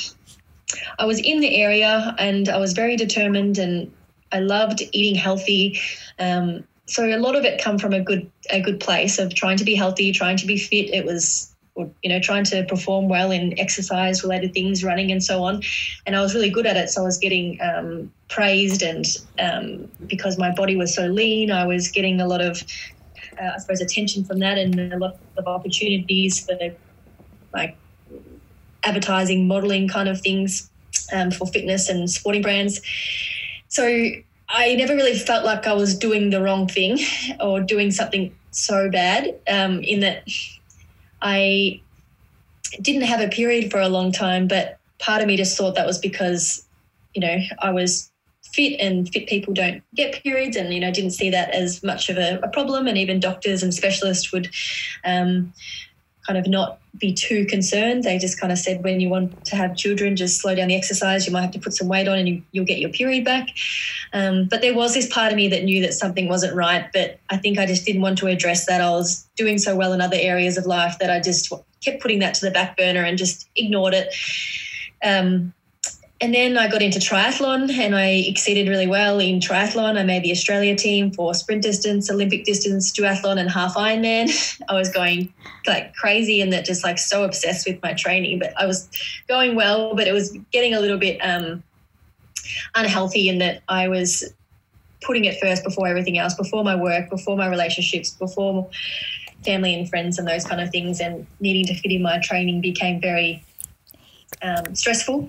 I 0.98 1.04
was 1.04 1.18
in 1.20 1.40
the 1.40 1.56
area 1.56 2.14
and 2.18 2.48
I 2.48 2.58
was 2.58 2.72
very 2.72 2.96
determined 2.96 3.58
and 3.58 3.92
I 4.32 4.40
loved 4.40 4.82
eating 4.92 5.14
healthy. 5.14 5.78
Um, 6.18 6.64
so 6.86 7.04
a 7.04 7.16
lot 7.18 7.36
of 7.36 7.44
it 7.44 7.62
come 7.62 7.78
from 7.78 7.92
a 7.92 8.00
good 8.00 8.30
a 8.50 8.60
good 8.60 8.80
place 8.80 9.18
of 9.18 9.34
trying 9.34 9.56
to 9.58 9.64
be 9.64 9.74
healthy, 9.74 10.12
trying 10.12 10.36
to 10.38 10.46
be 10.46 10.58
fit. 10.58 10.92
It 10.92 11.04
was 11.04 11.54
you 11.76 12.08
know 12.08 12.20
trying 12.20 12.44
to 12.44 12.64
perform 12.64 13.08
well 13.08 13.30
in 13.30 13.58
exercise 13.58 14.22
related 14.22 14.52
things, 14.52 14.84
running 14.84 15.10
and 15.10 15.22
so 15.22 15.44
on. 15.44 15.62
And 16.06 16.14
I 16.14 16.20
was 16.20 16.34
really 16.34 16.50
good 16.50 16.66
at 16.66 16.76
it, 16.76 16.90
so 16.90 17.02
I 17.02 17.04
was 17.04 17.18
getting 17.18 17.58
um, 17.62 18.12
praised 18.28 18.82
and 18.82 19.06
um, 19.38 19.88
because 20.06 20.38
my 20.38 20.52
body 20.54 20.76
was 20.76 20.94
so 20.94 21.06
lean, 21.06 21.50
I 21.50 21.66
was 21.66 21.88
getting 21.88 22.20
a 22.20 22.26
lot 22.26 22.42
of 22.42 22.62
uh, 23.40 23.50
I 23.54 23.58
suppose 23.58 23.80
attention 23.80 24.24
from 24.24 24.38
that 24.40 24.58
and 24.58 24.92
a 24.92 24.98
lot 24.98 25.16
of 25.36 25.46
opportunities 25.46 26.44
for 26.44 26.58
like 27.52 27.76
advertising, 28.84 29.46
modeling 29.46 29.88
kind 29.88 30.08
of 30.08 30.20
things 30.20 30.70
um, 31.12 31.30
for 31.30 31.46
fitness 31.46 31.88
and 31.88 32.10
sporting 32.10 32.42
brands. 32.42 32.80
So 33.68 33.86
I 34.48 34.74
never 34.74 34.94
really 34.94 35.18
felt 35.18 35.44
like 35.44 35.66
I 35.66 35.72
was 35.72 35.96
doing 35.96 36.30
the 36.30 36.40
wrong 36.40 36.68
thing 36.68 36.98
or 37.40 37.60
doing 37.60 37.90
something 37.90 38.34
so 38.50 38.90
bad 38.90 39.34
um, 39.48 39.80
in 39.80 40.00
that 40.00 40.28
I 41.20 41.80
didn't 42.80 43.02
have 43.02 43.20
a 43.20 43.28
period 43.28 43.70
for 43.70 43.80
a 43.80 43.88
long 43.88 44.12
time, 44.12 44.46
but 44.48 44.78
part 44.98 45.22
of 45.22 45.28
me 45.28 45.36
just 45.36 45.56
thought 45.56 45.74
that 45.74 45.86
was 45.86 45.98
because, 45.98 46.66
you 47.14 47.20
know, 47.20 47.38
I 47.60 47.70
was 47.70 48.10
fit 48.52 48.78
and 48.78 49.08
fit 49.08 49.26
people 49.28 49.52
don't 49.52 49.82
get 49.94 50.22
periods 50.22 50.56
and, 50.56 50.72
you 50.72 50.80
know, 50.80 50.92
didn't 50.92 51.10
see 51.10 51.30
that 51.30 51.50
as 51.50 51.82
much 51.82 52.08
of 52.08 52.16
a, 52.16 52.38
a 52.42 52.48
problem. 52.48 52.86
And 52.86 52.96
even 52.96 53.18
doctors 53.18 53.62
and 53.62 53.74
specialists 53.74 54.32
would 54.32 54.50
um, 55.04 55.52
kind 56.26 56.38
of 56.38 56.46
not 56.46 56.80
be 56.98 57.12
too 57.12 57.44
concerned. 57.46 58.04
They 58.04 58.18
just 58.18 58.40
kind 58.40 58.52
of 58.52 58.58
said 58.58 58.84
when 58.84 59.00
you 59.00 59.08
want 59.08 59.44
to 59.46 59.56
have 59.56 59.76
children, 59.76 60.16
just 60.16 60.40
slow 60.40 60.54
down 60.54 60.68
the 60.68 60.76
exercise. 60.76 61.26
You 61.26 61.32
might 61.32 61.42
have 61.42 61.50
to 61.52 61.58
put 61.58 61.74
some 61.74 61.88
weight 61.88 62.06
on 62.06 62.18
and 62.18 62.28
you, 62.28 62.42
will 62.52 62.64
get 62.64 62.78
your 62.78 62.90
period 62.90 63.24
back. 63.24 63.48
Um, 64.12 64.46
but 64.46 64.60
there 64.60 64.74
was 64.74 64.94
this 64.94 65.12
part 65.12 65.32
of 65.32 65.36
me 65.36 65.48
that 65.48 65.64
knew 65.64 65.82
that 65.82 65.94
something 65.94 66.28
wasn't 66.28 66.54
right. 66.54 66.86
But 66.92 67.18
I 67.30 67.36
think 67.36 67.58
I 67.58 67.66
just 67.66 67.84
didn't 67.84 68.02
want 68.02 68.18
to 68.18 68.28
address 68.28 68.66
that. 68.66 68.80
I 68.80 68.90
was 68.90 69.26
doing 69.36 69.58
so 69.58 69.76
well 69.76 69.92
in 69.92 70.00
other 70.00 70.16
areas 70.18 70.56
of 70.56 70.66
life 70.66 70.98
that 71.00 71.10
I 71.10 71.20
just 71.20 71.52
kept 71.82 72.00
putting 72.00 72.20
that 72.20 72.34
to 72.34 72.44
the 72.44 72.50
back 72.50 72.76
burner 72.76 73.02
and 73.02 73.18
just 73.18 73.48
ignored 73.56 73.94
it. 73.94 74.14
Um, 75.02 75.52
and 76.20 76.32
then 76.32 76.56
I 76.56 76.68
got 76.68 76.80
into 76.80 77.00
triathlon 77.00 77.70
and 77.70 77.94
I 77.94 78.06
exceeded 78.06 78.68
really 78.68 78.86
well 78.86 79.18
in 79.18 79.40
triathlon. 79.40 79.98
I 79.98 80.04
made 80.04 80.22
the 80.22 80.30
Australia 80.30 80.76
team 80.76 81.10
for 81.10 81.34
sprint 81.34 81.62
distance, 81.62 82.08
Olympic 82.08 82.44
distance, 82.44 82.92
duathlon, 82.92 83.38
and 83.38 83.50
half 83.50 83.74
Ironman. 83.74 84.30
I 84.68 84.74
was 84.74 84.90
going 84.90 85.34
like 85.66 85.94
crazy 85.94 86.40
and 86.40 86.52
that 86.52 86.64
just 86.64 86.84
like 86.84 86.98
so 86.98 87.24
obsessed 87.24 87.66
with 87.66 87.82
my 87.82 87.94
training, 87.94 88.38
but 88.38 88.52
I 88.56 88.66
was 88.66 88.88
going 89.28 89.56
well, 89.56 89.94
but 89.96 90.06
it 90.06 90.12
was 90.12 90.30
getting 90.52 90.72
a 90.72 90.80
little 90.80 90.98
bit 90.98 91.18
um, 91.18 91.64
unhealthy 92.76 93.28
in 93.28 93.38
that 93.38 93.62
I 93.68 93.88
was 93.88 94.32
putting 95.02 95.24
it 95.24 95.38
first 95.40 95.64
before 95.64 95.88
everything 95.88 96.16
else, 96.16 96.34
before 96.34 96.62
my 96.62 96.76
work, 96.76 97.10
before 97.10 97.36
my 97.36 97.48
relationships, 97.48 98.10
before 98.10 98.70
family 99.44 99.74
and 99.74 99.88
friends 99.88 100.18
and 100.18 100.28
those 100.28 100.44
kind 100.44 100.60
of 100.60 100.70
things. 100.70 101.00
And 101.00 101.26
needing 101.40 101.66
to 101.66 101.74
fit 101.74 101.90
in 101.90 102.02
my 102.02 102.20
training 102.20 102.60
became 102.60 103.00
very 103.00 103.44
um, 104.42 104.74
stressful. 104.74 105.28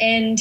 And 0.00 0.38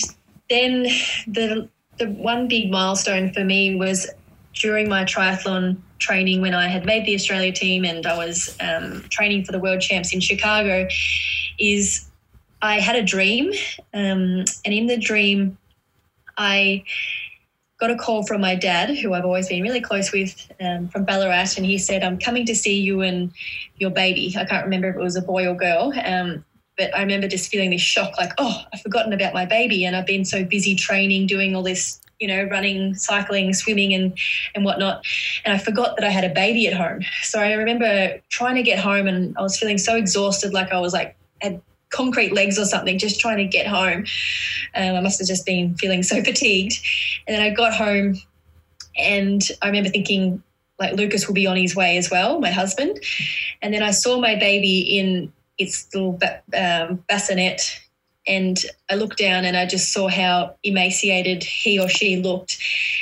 then 0.49 0.83
the 1.27 1.69
the 1.97 2.07
one 2.07 2.47
big 2.47 2.71
milestone 2.71 3.31
for 3.31 3.43
me 3.43 3.75
was 3.75 4.09
during 4.53 4.89
my 4.89 5.03
triathlon 5.03 5.77
training 5.99 6.41
when 6.41 6.55
I 6.55 6.67
had 6.67 6.85
made 6.85 7.05
the 7.05 7.13
Australia 7.13 7.51
team 7.51 7.85
and 7.85 8.05
I 8.05 8.17
was 8.17 8.57
um, 8.59 9.03
training 9.09 9.45
for 9.45 9.51
the 9.51 9.59
world 9.59 9.81
champs 9.81 10.13
in 10.13 10.19
Chicago. 10.19 10.87
Is 11.59 12.09
I 12.61 12.79
had 12.79 12.95
a 12.95 13.03
dream, 13.03 13.51
um, 13.93 14.45
and 14.65 14.73
in 14.73 14.87
the 14.87 14.97
dream, 14.97 15.57
I 16.37 16.83
got 17.79 17.89
a 17.89 17.95
call 17.95 18.23
from 18.25 18.41
my 18.41 18.53
dad, 18.53 18.95
who 18.97 19.13
I've 19.13 19.25
always 19.25 19.49
been 19.49 19.63
really 19.63 19.81
close 19.81 20.11
with, 20.11 20.51
um, 20.59 20.87
from 20.89 21.03
Ballarat, 21.03 21.57
and 21.57 21.65
he 21.65 21.77
said, 21.77 22.03
"I'm 22.03 22.19
coming 22.19 22.45
to 22.45 22.55
see 22.55 22.79
you 22.79 23.01
and 23.01 23.31
your 23.77 23.89
baby." 23.89 24.33
I 24.37 24.45
can't 24.45 24.63
remember 24.63 24.89
if 24.89 24.95
it 24.95 25.01
was 25.01 25.15
a 25.15 25.21
boy 25.21 25.47
or 25.47 25.55
girl, 25.55 25.91
um, 26.05 26.45
but 26.81 26.95
I 26.97 27.01
remember 27.01 27.27
just 27.27 27.51
feeling 27.51 27.69
this 27.69 27.81
shock 27.81 28.17
like, 28.17 28.31
oh, 28.39 28.63
I've 28.73 28.81
forgotten 28.81 29.13
about 29.13 29.35
my 29.35 29.45
baby. 29.45 29.85
And 29.85 29.95
I've 29.95 30.07
been 30.07 30.25
so 30.25 30.43
busy 30.43 30.73
training, 30.73 31.27
doing 31.27 31.55
all 31.55 31.61
this, 31.61 32.01
you 32.19 32.27
know, 32.27 32.43
running, 32.45 32.95
cycling, 32.95 33.53
swimming, 33.53 33.93
and, 33.93 34.17
and 34.55 34.65
whatnot. 34.65 35.05
And 35.45 35.53
I 35.53 35.59
forgot 35.59 35.95
that 35.97 36.03
I 36.03 36.09
had 36.09 36.23
a 36.23 36.33
baby 36.33 36.65
at 36.65 36.73
home. 36.73 37.03
So 37.21 37.39
I 37.39 37.53
remember 37.53 38.19
trying 38.29 38.55
to 38.55 38.63
get 38.63 38.79
home 38.79 39.05
and 39.05 39.37
I 39.37 39.43
was 39.43 39.59
feeling 39.59 39.77
so 39.77 39.95
exhausted, 39.95 40.53
like 40.53 40.71
I 40.71 40.79
was 40.79 40.91
like, 40.91 41.15
had 41.39 41.61
concrete 41.91 42.33
legs 42.33 42.57
or 42.57 42.65
something, 42.65 42.97
just 42.97 43.19
trying 43.19 43.37
to 43.37 43.45
get 43.45 43.67
home. 43.67 44.05
Um, 44.73 44.95
I 44.95 45.01
must 45.01 45.19
have 45.19 45.27
just 45.27 45.45
been 45.45 45.75
feeling 45.75 46.01
so 46.01 46.23
fatigued. 46.23 46.79
And 47.27 47.35
then 47.35 47.43
I 47.43 47.51
got 47.51 47.75
home 47.75 48.15
and 48.97 49.43
I 49.61 49.67
remember 49.67 49.89
thinking, 49.89 50.41
like 50.79 50.93
Lucas 50.93 51.27
will 51.27 51.35
be 51.35 51.45
on 51.45 51.57
his 51.57 51.75
way 51.75 51.97
as 51.97 52.09
well, 52.09 52.39
my 52.39 52.49
husband. 52.49 52.99
And 53.61 53.71
then 53.71 53.83
I 53.83 53.91
saw 53.91 54.19
my 54.19 54.35
baby 54.35 54.97
in 54.97 55.31
its 55.61 55.87
little 55.93 56.19
um, 56.57 57.03
bassinet 57.07 57.81
and 58.27 58.59
I 58.89 58.95
looked 58.95 59.17
down 59.17 59.45
and 59.45 59.57
I 59.57 59.65
just 59.65 59.91
saw 59.91 60.07
how 60.07 60.55
emaciated 60.63 61.43
he 61.43 61.79
or 61.79 61.89
she 61.89 62.17
looked. 62.17 62.57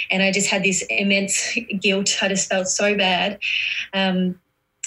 And 0.09 0.23
I 0.23 0.31
just 0.31 0.49
had 0.49 0.63
this 0.63 0.83
immense 0.89 1.57
guilt. 1.81 2.17
I 2.21 2.29
just 2.29 2.49
felt 2.49 2.67
so 2.67 2.95
bad. 2.95 3.33
Um, 3.93 4.39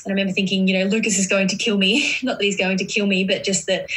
and 0.05 0.09
I 0.09 0.11
remember 0.11 0.33
thinking, 0.33 0.67
you 0.67 0.79
know, 0.79 0.87
Lucas 0.87 1.19
is 1.19 1.27
going 1.27 1.49
to 1.49 1.57
kill 1.57 1.77
me. 1.77 2.17
Not 2.23 2.39
that 2.39 2.45
he's 2.45 2.57
going 2.57 2.79
to 2.79 2.85
kill 2.85 3.07
me, 3.07 3.25
but 3.25 3.45
just 3.45 3.67
that, 3.67 3.89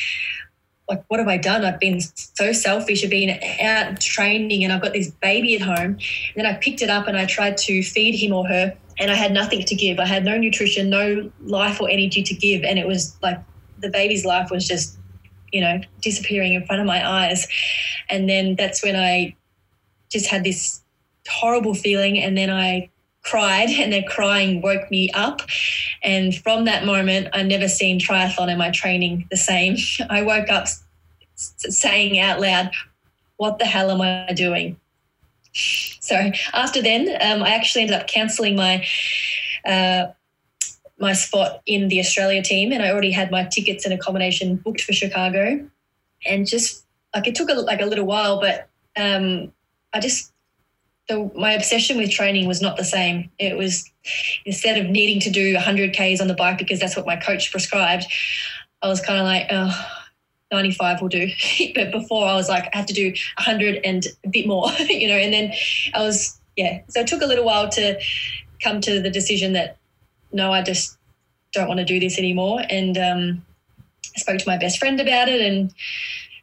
like, 0.89 1.03
what 1.08 1.20
have 1.20 1.29
I 1.29 1.38
done? 1.38 1.63
I've 1.65 1.79
been 1.79 2.00
so 2.01 2.51
selfish. 2.51 3.03
I've 3.03 3.10
been 3.10 3.39
out 3.62 4.00
training 4.01 4.63
and 4.63 4.72
I've 4.72 4.82
got 4.82 4.94
this 4.94 5.10
baby 5.10 5.55
at 5.55 5.62
home. 5.62 5.98
And 5.98 6.36
then 6.36 6.46
I 6.46 6.53
picked 6.53 6.82
it 6.82 6.89
up 6.89 7.08
and 7.08 7.17
I 7.17 7.25
tried 7.25 7.58
to 7.60 7.82
feed 7.82 8.13
him 8.13 8.34
or 8.34 8.46
her, 8.48 8.77
and 9.00 9.10
I 9.10 9.15
had 9.15 9.32
nothing 9.32 9.63
to 9.63 9.75
give. 9.75 10.00
I 10.00 10.05
had 10.05 10.25
no 10.25 10.38
nutrition, 10.38 10.89
no 10.89 11.32
life 11.41 11.82
or 11.82 11.89
energy 11.89 12.22
to 12.22 12.36
give. 12.36 12.63
And 12.63 12.77
it 12.77 12.86
was 12.86 13.17
like 13.24 13.39
the 13.79 13.89
baby's 13.89 14.25
life 14.25 14.50
was 14.51 14.67
just 14.67 14.98
you 15.55 15.62
know, 15.62 15.79
disappearing 16.01 16.53
in 16.53 16.65
front 16.65 16.82
of 16.82 16.86
my 16.86 17.08
eyes. 17.08 17.48
And 18.10 18.29
then 18.29 18.55
that's 18.55 18.84
when 18.84 18.98
I 18.98 19.38
just 20.10 20.27
had 20.27 20.44
this 20.44 20.82
horrible 21.29 21.74
feeling. 21.74 22.20
And 22.20 22.38
then 22.38 22.50
I 22.50 22.89
cried, 23.24 23.70
and 23.70 23.94
then 23.94 24.03
crying 24.03 24.62
woke 24.62 24.91
me 24.91 25.10
up. 25.12 25.41
And 26.03 26.36
from 26.36 26.65
that 26.65 26.86
moment, 26.86 27.29
I 27.32 27.44
never 27.44 27.70
seen 27.70 28.01
triathlon 28.01 28.50
and 28.50 28.58
my 28.58 28.70
training 28.70 29.27
the 29.32 29.38
same. 29.38 29.77
I 30.10 30.24
woke 30.24 30.50
up 30.50 30.67
saying 31.36 32.20
out 32.20 32.41
loud, 32.41 32.72
What 33.38 33.58
the 33.58 33.65
hell 33.65 33.89
am 33.89 34.01
I 34.01 34.34
doing? 34.34 34.79
So 36.01 36.32
after 36.53 36.84
then, 36.84 37.10
um, 37.20 37.41
I 37.41 37.55
actually 37.55 37.84
ended 37.84 38.00
up 38.00 38.05
cancelling 38.05 38.55
my. 38.55 38.86
Uh, 39.65 40.08
my 40.99 41.13
spot 41.13 41.61
in 41.65 41.87
the 41.87 41.99
Australia 41.99 42.41
team, 42.41 42.71
and 42.71 42.81
I 42.81 42.89
already 42.89 43.11
had 43.11 43.31
my 43.31 43.43
tickets 43.43 43.85
and 43.85 43.93
accommodation 43.93 44.55
booked 44.57 44.81
for 44.81 44.93
Chicago. 44.93 45.67
And 46.25 46.47
just 46.47 46.85
like 47.13 47.27
it 47.27 47.35
took 47.35 47.49
a, 47.49 47.53
like 47.53 47.81
a 47.81 47.85
little 47.85 48.05
while, 48.05 48.39
but 48.39 48.67
um, 48.95 49.51
I 49.93 49.99
just 49.99 50.31
the, 51.07 51.31
my 51.35 51.51
obsession 51.51 51.97
with 51.97 52.09
training 52.09 52.47
was 52.47 52.61
not 52.61 52.77
the 52.77 52.83
same. 52.83 53.29
It 53.37 53.57
was 53.57 53.89
instead 54.45 54.77
of 54.77 54.89
needing 54.89 55.19
to 55.21 55.29
do 55.29 55.53
100 55.53 55.93
k's 55.93 56.19
on 56.19 56.27
the 56.27 56.33
bike 56.33 56.57
because 56.57 56.79
that's 56.79 56.95
what 56.95 57.05
my 57.05 57.15
coach 57.15 57.51
prescribed, 57.51 58.05
I 58.81 58.87
was 58.87 59.01
kind 59.01 59.19
of 59.19 59.25
like, 59.25 59.47
oh, 59.51 60.01
95 60.51 61.01
will 61.01 61.09
do. 61.09 61.27
but 61.75 61.91
before 61.91 62.27
I 62.27 62.35
was 62.35 62.49
like, 62.49 62.69
I 62.73 62.77
have 62.77 62.85
to 62.87 62.93
do 62.93 63.09
100 63.37 63.81
and 63.83 64.05
a 64.23 64.29
bit 64.29 64.47
more, 64.47 64.71
you 64.89 65.07
know. 65.07 65.15
And 65.15 65.33
then 65.33 65.53
I 65.93 66.01
was 66.01 66.39
yeah. 66.55 66.81
So 66.87 67.01
it 67.01 67.07
took 67.07 67.21
a 67.21 67.25
little 67.25 67.45
while 67.45 67.69
to 67.69 67.99
come 68.61 68.81
to 68.81 69.01
the 69.01 69.09
decision 69.09 69.53
that 69.53 69.77
no, 70.36 70.51
I 70.51 70.62
just 70.62 70.98
don't 71.54 71.68
want 71.68 71.80
to 71.80 71.86
do 71.86 72.00
this 72.00 72.20
anymore. 72.20 72.62
And 72.70 72.98
um, 72.98 73.46
I 74.15 74.20
spoke 74.20 74.38
to 74.38 74.48
my 74.48 74.58
best 74.58 74.77
friend 74.77 75.00
about 75.00 75.30
it 75.30 75.42
and 75.42 75.74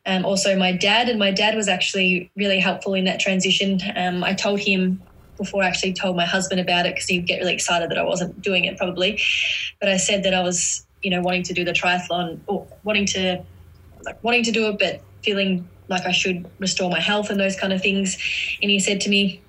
um, 0.06 0.24
also 0.24 0.56
my 0.58 0.72
dad. 0.72 1.08
And 1.08 1.18
my 1.18 1.30
dad 1.30 1.54
was 1.54 1.68
actually 1.68 2.30
really 2.34 2.58
helpful 2.58 2.94
in 2.94 3.04
that 3.04 3.20
transition. 3.20 3.80
Um, 3.94 4.24
I 4.24 4.32
told 4.32 4.60
him 4.60 5.00
before 5.36 5.62
I 5.62 5.66
actually 5.66 5.92
told 5.92 6.16
my 6.16 6.24
husband 6.24 6.60
about 6.60 6.86
it 6.86 6.94
because 6.94 7.06
he'd 7.06 7.26
get 7.26 7.38
really 7.40 7.54
excited 7.54 7.90
that 7.90 7.98
I 7.98 8.02
wasn't 8.02 8.40
doing 8.40 8.64
it 8.64 8.78
probably. 8.78 9.20
But 9.78 9.90
I 9.90 9.98
said 9.98 10.22
that 10.24 10.34
I 10.34 10.42
was, 10.42 10.86
you 11.02 11.10
know, 11.10 11.20
wanting 11.20 11.42
to 11.44 11.52
do 11.52 11.64
the 11.64 11.72
triathlon 11.72 12.40
or 12.46 12.66
wanting 12.82 13.06
to 13.06 13.44
like 14.04 14.22
wanting 14.24 14.42
to 14.44 14.52
do 14.52 14.68
it, 14.68 14.78
but 14.78 15.00
feeling 15.22 15.68
like 15.88 16.06
I 16.06 16.12
should 16.12 16.50
restore 16.58 16.90
my 16.90 16.98
health 16.98 17.30
and 17.30 17.38
those 17.38 17.56
kind 17.56 17.72
of 17.72 17.82
things. 17.82 18.16
And 18.62 18.70
he 18.70 18.80
said 18.80 19.00
to 19.02 19.10
me, 19.10 19.42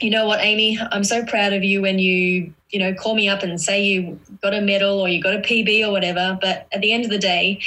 you 0.00 0.10
know 0.10 0.26
what, 0.26 0.40
Amy, 0.40 0.78
I'm 0.92 1.04
so 1.04 1.24
proud 1.24 1.52
of 1.52 1.64
you 1.64 1.82
when 1.82 1.98
you, 1.98 2.52
you 2.70 2.78
know, 2.78 2.94
call 2.94 3.14
me 3.14 3.28
up 3.28 3.42
and 3.42 3.60
say 3.60 3.82
you 3.82 4.20
got 4.42 4.54
a 4.54 4.60
medal 4.60 5.00
or 5.00 5.08
you 5.08 5.22
got 5.22 5.34
a 5.34 5.38
PB 5.38 5.86
or 5.86 5.90
whatever. 5.90 6.38
But 6.40 6.66
at 6.72 6.80
the 6.80 6.92
end 6.92 7.04
of 7.04 7.10
the 7.10 7.18
day, 7.18 7.60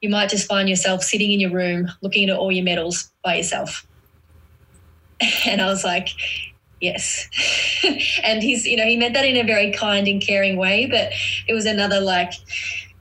you 0.00 0.08
might 0.08 0.30
just 0.30 0.46
find 0.46 0.68
yourself 0.68 1.02
sitting 1.02 1.32
in 1.32 1.40
your 1.40 1.50
room 1.50 1.90
looking 2.00 2.30
at 2.30 2.36
all 2.36 2.52
your 2.52 2.64
medals 2.64 3.10
by 3.24 3.36
yourself. 3.36 3.86
And 5.46 5.60
I 5.60 5.66
was 5.66 5.84
like, 5.84 6.08
yes. 6.80 7.28
and 8.24 8.42
he's, 8.42 8.64
you 8.64 8.76
know, 8.76 8.86
he 8.86 8.96
meant 8.96 9.12
that 9.12 9.26
in 9.26 9.36
a 9.36 9.42
very 9.42 9.70
kind 9.70 10.08
and 10.08 10.22
caring 10.22 10.56
way, 10.56 10.86
but 10.86 11.12
it 11.46 11.52
was 11.52 11.66
another 11.66 12.00
like, 12.00 12.32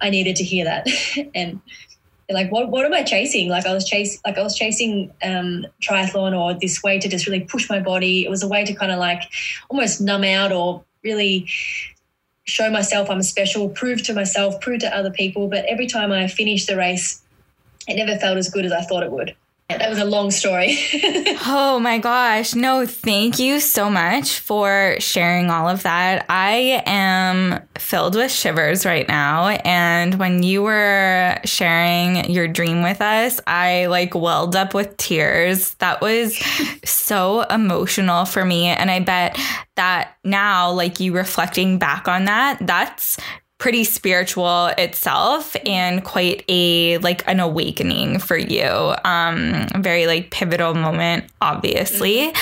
I 0.02 0.10
needed 0.10 0.36
to 0.38 0.44
hear 0.44 0.66
that. 0.66 0.88
and 1.36 1.62
like 2.30 2.52
what 2.52 2.70
what 2.70 2.86
am 2.86 2.94
I 2.94 3.04
chasing? 3.04 3.50
Like 3.50 3.66
I 3.66 3.74
was 3.74 3.86
chase 3.86 4.20
like 4.26 4.38
I 4.38 4.44
was 4.44 4.56
chasing 4.56 5.12
um, 5.24 5.66
triathlon 5.82 6.38
or 6.38 6.54
this 6.54 6.84
way 6.84 7.00
to 7.00 7.08
just 7.08 7.26
really 7.26 7.42
push 7.42 7.70
my 7.70 7.80
body. 7.80 8.24
It 8.26 8.30
was 8.30 8.44
a 8.44 8.48
way 8.48 8.66
to 8.66 8.74
kind 8.74 8.92
of 8.92 9.00
like 9.00 9.24
almost 9.70 10.02
numb 10.02 10.24
out 10.24 10.52
or 10.52 10.84
really 11.04 11.46
show 12.44 12.70
myself 12.70 13.10
I'm 13.10 13.22
special, 13.24 13.70
prove 13.70 14.04
to 14.04 14.14
myself, 14.14 14.60
prove 14.62 14.80
to 14.82 14.96
other 14.96 15.12
people. 15.12 15.48
But 15.48 15.66
every 15.66 15.88
time 15.88 16.12
I 16.12 16.28
finished 16.28 16.68
the 16.68 16.78
race, 16.78 17.22
it 17.88 17.96
never 17.96 18.20
felt 18.20 18.38
as 18.38 18.50
good 18.50 18.66
as 18.66 18.72
I 18.72 18.82
thought 18.82 19.04
it 19.04 19.12
would 19.12 19.36
that 19.70 19.88
was 19.88 20.00
a 20.00 20.06
long 20.06 20.32
story. 20.32 20.78
oh 21.46 21.80
my 21.80 22.00
gosh. 22.00 22.56
No, 22.56 22.88
thank 22.88 23.38
you 23.38 23.60
so 23.60 23.88
much 23.88 24.40
for 24.40 24.96
sharing 25.00 25.52
all 25.52 25.70
of 25.70 25.84
that. 25.84 26.26
I 26.28 26.82
am 26.88 27.62
filled 27.78 28.16
with 28.16 28.32
shivers 28.32 28.84
right 28.84 29.08
now. 29.08 29.48
And 29.48 30.16
when 30.16 30.42
you 30.42 30.64
were 30.64 31.40
sharing 31.46 32.32
your 32.32 32.48
dream 32.48 32.82
with 32.82 33.00
us, 33.00 33.40
I 33.46 33.86
like 33.86 34.16
welled 34.16 34.56
up 34.56 34.74
with 34.74 34.98
tears. 34.98 35.76
That 35.76 36.02
was 36.02 36.36
so 36.84 37.42
emotional 37.44 38.26
for 38.26 38.44
me. 38.44 38.66
And 38.66 38.90
I 38.90 39.02
bet 39.02 39.38
that 39.76 40.16
now, 40.24 40.72
like 40.72 41.00
you 41.00 41.14
reflecting 41.14 41.78
back 41.78 42.08
on 42.08 42.26
that, 42.26 42.58
that's 42.62 43.18
pretty 43.60 43.84
spiritual 43.84 44.68
itself 44.78 45.56
and 45.66 46.04
quite 46.04 46.44
a 46.48 46.98
like 47.00 47.22
an 47.28 47.40
awakening 47.40 48.18
for 48.18 48.38
you. 48.38 48.96
Um 49.04 49.68
very 49.78 50.08
like 50.08 50.32
pivotal 50.32 50.74
moment 50.74 51.26
obviously. 51.42 52.34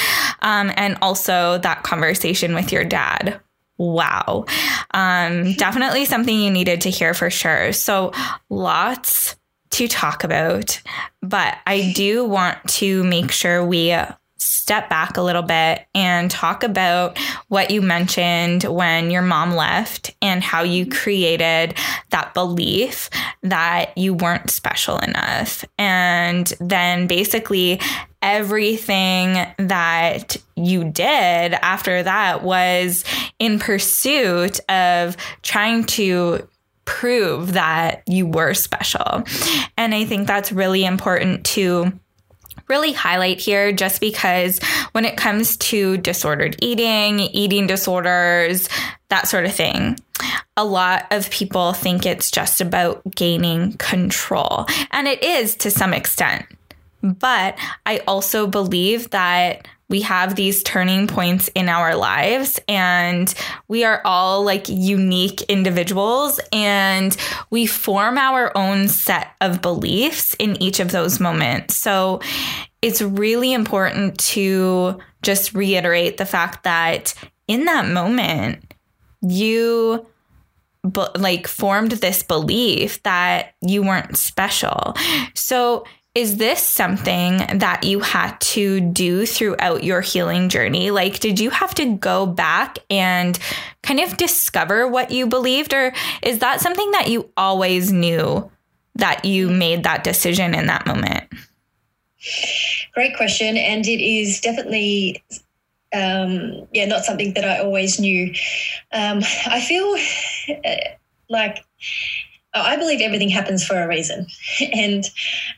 Um 0.42 0.72
and 0.78 0.98
also 1.02 1.58
that 1.58 1.84
conversation 1.84 2.54
with 2.54 2.72
your 2.72 2.86
dad. 2.86 3.42
Wow. 3.78 4.46
Um 4.92 5.54
definitely 5.58 6.06
something 6.06 6.40
you 6.40 6.52
needed 6.52 6.82
to 6.82 6.92
hear 6.92 7.14
for 7.14 7.30
sure. 7.30 7.74
So 7.74 8.14
lots 8.50 9.36
to 9.70 9.88
talk 9.88 10.24
about 10.24 10.82
but 11.22 11.58
i 11.68 11.92
do 11.94 12.24
want 12.24 12.58
to 12.68 13.04
make 13.04 13.32
sure 13.32 13.66
we 13.66 13.94
step 14.48 14.90
back 14.90 15.18
a 15.18 15.22
little 15.22 15.42
bit 15.42 15.86
and 15.94 16.32
talk 16.32 16.64
about 16.64 17.18
what 17.50 17.70
you 17.70 17.82
mentioned 17.82 18.64
when 18.64 19.12
your 19.12 19.22
mom 19.22 19.54
left 19.56 20.16
and 20.22 20.44
how 20.44 20.64
you 20.64 20.86
created 20.86 21.76
that 22.10 22.34
belief 22.34 23.10
that 23.44 23.98
you 23.98 24.14
weren't 24.14 24.50
special 24.50 24.98
enough. 25.00 25.66
And 25.78 26.52
then 26.60 27.08
basically, 27.08 27.80
everything 28.22 29.34
that 29.58 30.38
you 30.56 30.84
did 30.84 31.54
after 31.54 32.02
that 32.02 32.42
was 32.44 33.04
in 33.40 33.60
pursuit 33.60 34.60
of 34.70 35.16
trying 35.44 35.84
to 35.84 36.48
prove 36.86 37.54
that 37.54 38.02
you 38.08 38.26
were 38.26 38.54
special. 38.54 39.24
And 39.78 39.94
I 39.94 40.06
think 40.06 40.26
that's 40.26 40.52
really 40.52 40.86
important 40.86 41.46
to 41.48 41.92
really 42.68 42.92
highlight 42.92 43.40
here 43.40 43.72
just 43.72 44.02
because 44.02 44.60
when 44.92 45.06
it 45.06 45.18
comes 45.18 45.58
to 45.58 45.98
disordered 45.98 46.56
eating, 46.62 47.20
eating 47.20 47.68
disorders, 47.68 48.70
that 49.10 49.28
sort 49.28 49.46
of 49.46 49.54
thing, 49.54 49.98
a 50.56 50.66
lot 50.66 51.06
of 51.12 51.30
people 51.30 51.74
think 51.74 52.06
it's 52.06 52.32
just 52.32 52.62
about 52.62 53.02
gaining 53.16 53.74
control. 53.74 54.66
And 54.92 55.08
it 55.08 55.24
is 55.24 55.56
to 55.58 55.72
some 55.72 55.94
extent. 55.94 56.46
But 57.04 57.58
I 57.86 58.00
also 58.08 58.48
believe 58.48 59.12
that 59.12 59.68
we 59.90 60.02
have 60.02 60.36
these 60.36 60.64
turning 60.64 61.08
points 61.08 61.50
in 61.56 61.70
our 61.70 61.96
lives 61.96 62.60
and 62.68 63.34
we 63.68 63.86
are 63.86 64.02
all 64.04 64.44
like 64.44 64.68
unique 64.68 65.42
individuals 65.44 66.40
and 66.52 67.16
we 67.50 67.66
form 67.66 68.18
our 68.18 68.56
own 68.58 68.88
set 68.90 69.30
of 69.40 69.62
beliefs 69.62 70.34
in 70.36 70.62
each 70.62 70.80
of 70.80 70.92
those 70.92 71.20
moments. 71.20 71.76
So 71.76 72.20
it's 72.82 73.02
really 73.02 73.54
important 73.54 74.20
to 74.20 75.00
just 75.22 75.54
reiterate 75.54 76.18
the 76.18 76.26
fact 76.26 76.64
that 76.64 77.14
in 77.48 77.66
that 77.66 77.88
moment, 77.88 78.74
you 79.22 80.06
like 81.18 81.48
formed 81.48 81.92
this 81.92 82.24
belief 82.24 83.02
that 83.04 83.54
you 83.62 83.82
weren't 83.84 84.18
special. 84.18 84.96
So 85.34 85.86
is 86.18 86.38
this 86.38 86.64
something 86.64 87.60
that 87.60 87.84
you 87.84 88.00
had 88.00 88.42
to 88.42 88.82
do 88.82 89.24
throughout 89.28 89.84
your 89.84 90.02
healing 90.02 90.50
journey? 90.50 90.90
Like, 90.90 91.20
did 91.20 91.40
you 91.40 91.52
have 91.52 91.76
to 91.76 91.94
go 91.96 92.26
back 92.26 92.80
and 92.90 93.38
kind 93.84 94.00
of 94.00 94.18
discover 94.18 94.88
what 94.88 95.12
you 95.12 95.28
believed, 95.28 95.76
or 95.76 95.94
is 96.24 96.40
that 96.40 96.60
something 96.60 96.90
that 96.90 97.10
you 97.10 97.30
always 97.38 97.92
knew 97.92 98.50
that 98.96 99.26
you 99.26 99.48
made 99.48 99.84
that 99.84 100.04
decision 100.04 100.56
in 100.56 100.66
that 100.66 100.88
moment? 100.88 101.32
Great 102.96 103.16
question. 103.16 103.56
And 103.56 103.86
it 103.86 104.04
is 104.04 104.42
definitely 104.42 105.24
um, 105.94 106.68
yeah, 106.74 106.86
not 106.86 107.06
something 107.06 107.36
that 107.36 107.46
I 107.46 107.60
always 107.60 108.00
knew. 108.00 108.34
Um, 108.92 109.22
I 109.46 109.62
feel 109.62 109.96
uh, 110.66 110.96
like 111.30 111.64
I 112.62 112.76
believe 112.78 113.02
everything 113.02 113.30
happens 113.30 113.66
for 113.66 113.82
a 113.82 113.88
reason. 113.88 114.28
and, 114.74 115.04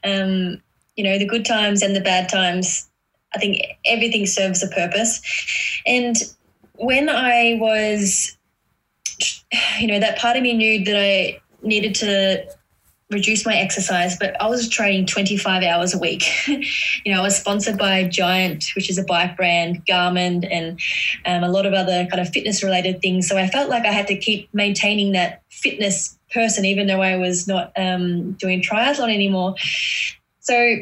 um, 0.03 0.61
you 0.95 1.03
know, 1.03 1.17
the 1.17 1.25
good 1.25 1.45
times 1.45 1.81
and 1.81 1.95
the 1.95 2.01
bad 2.01 2.29
times, 2.29 2.89
I 3.33 3.39
think 3.39 3.61
everything 3.85 4.25
serves 4.25 4.63
a 4.63 4.67
purpose. 4.67 5.21
And 5.85 6.15
when 6.75 7.09
I 7.09 7.57
was, 7.59 8.37
you 9.79 9.87
know, 9.87 9.99
that 9.99 10.17
part 10.17 10.37
of 10.37 10.43
me 10.43 10.53
knew 10.53 10.83
that 10.85 10.95
I 10.95 11.41
needed 11.61 11.95
to 11.95 12.45
reduce 13.09 13.45
my 13.45 13.55
exercise, 13.55 14.15
but 14.17 14.39
I 14.39 14.47
was 14.47 14.69
training 14.69 15.07
25 15.07 15.63
hours 15.63 15.93
a 15.95 15.97
week. 15.97 16.25
you 16.47 17.11
know, 17.11 17.19
I 17.19 17.23
was 17.23 17.35
sponsored 17.35 17.77
by 17.77 18.03
Giant, 18.03 18.65
which 18.75 18.89
is 18.89 18.99
a 18.99 19.03
bike 19.03 19.35
brand, 19.35 19.85
Garmin, 19.85 20.47
and 20.49 20.79
um, 21.25 21.43
a 21.43 21.51
lot 21.51 21.65
of 21.65 21.73
other 21.73 22.05
kind 22.05 22.21
of 22.21 22.29
fitness 22.29 22.63
related 22.63 23.01
things. 23.01 23.27
So 23.27 23.37
I 23.37 23.47
felt 23.47 23.69
like 23.69 23.85
I 23.85 23.91
had 23.91 24.07
to 24.07 24.15
keep 24.15 24.53
maintaining 24.53 25.13
that 25.13 25.41
fitness 25.49 26.18
person, 26.31 26.65
even 26.65 26.87
though 26.87 27.01
I 27.01 27.17
was 27.17 27.47
not 27.47 27.71
um, 27.77 28.33
doing 28.33 28.61
triathlon 28.61 29.13
anymore. 29.13 29.55
So 30.39 30.77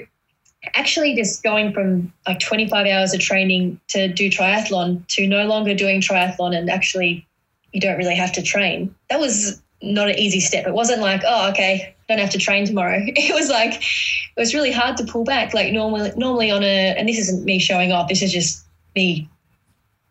actually 0.73 1.15
just 1.15 1.43
going 1.43 1.73
from 1.73 2.11
like 2.25 2.39
25 2.39 2.87
hours 2.87 3.13
of 3.13 3.19
training 3.19 3.79
to 3.89 4.07
do 4.07 4.29
triathlon 4.29 5.05
to 5.07 5.27
no 5.27 5.45
longer 5.45 5.73
doing 5.73 6.01
triathlon 6.01 6.55
and 6.55 6.69
actually 6.69 7.25
you 7.73 7.81
don't 7.81 7.97
really 7.97 8.15
have 8.15 8.31
to 8.33 8.41
train. 8.41 8.93
That 9.09 9.19
was 9.19 9.61
not 9.81 10.09
an 10.09 10.17
easy 10.17 10.39
step. 10.39 10.65
It 10.65 10.73
wasn't 10.73 11.01
like, 11.01 11.21
oh, 11.25 11.49
okay, 11.51 11.95
don't 12.09 12.19
have 12.19 12.31
to 12.31 12.37
train 12.37 12.65
tomorrow. 12.65 12.99
It 13.07 13.33
was 13.33 13.49
like 13.49 13.73
it 13.75 14.39
was 14.39 14.53
really 14.53 14.71
hard 14.71 14.97
to 14.97 15.05
pull 15.05 15.23
back. 15.23 15.53
Like 15.53 15.73
normally, 15.73 16.11
normally 16.15 16.51
on 16.51 16.63
a, 16.63 16.95
and 16.97 17.07
this 17.07 17.17
isn't 17.19 17.43
me 17.43 17.59
showing 17.59 17.91
off. 17.91 18.07
This 18.07 18.21
is 18.21 18.31
just 18.31 18.65
me 18.95 19.29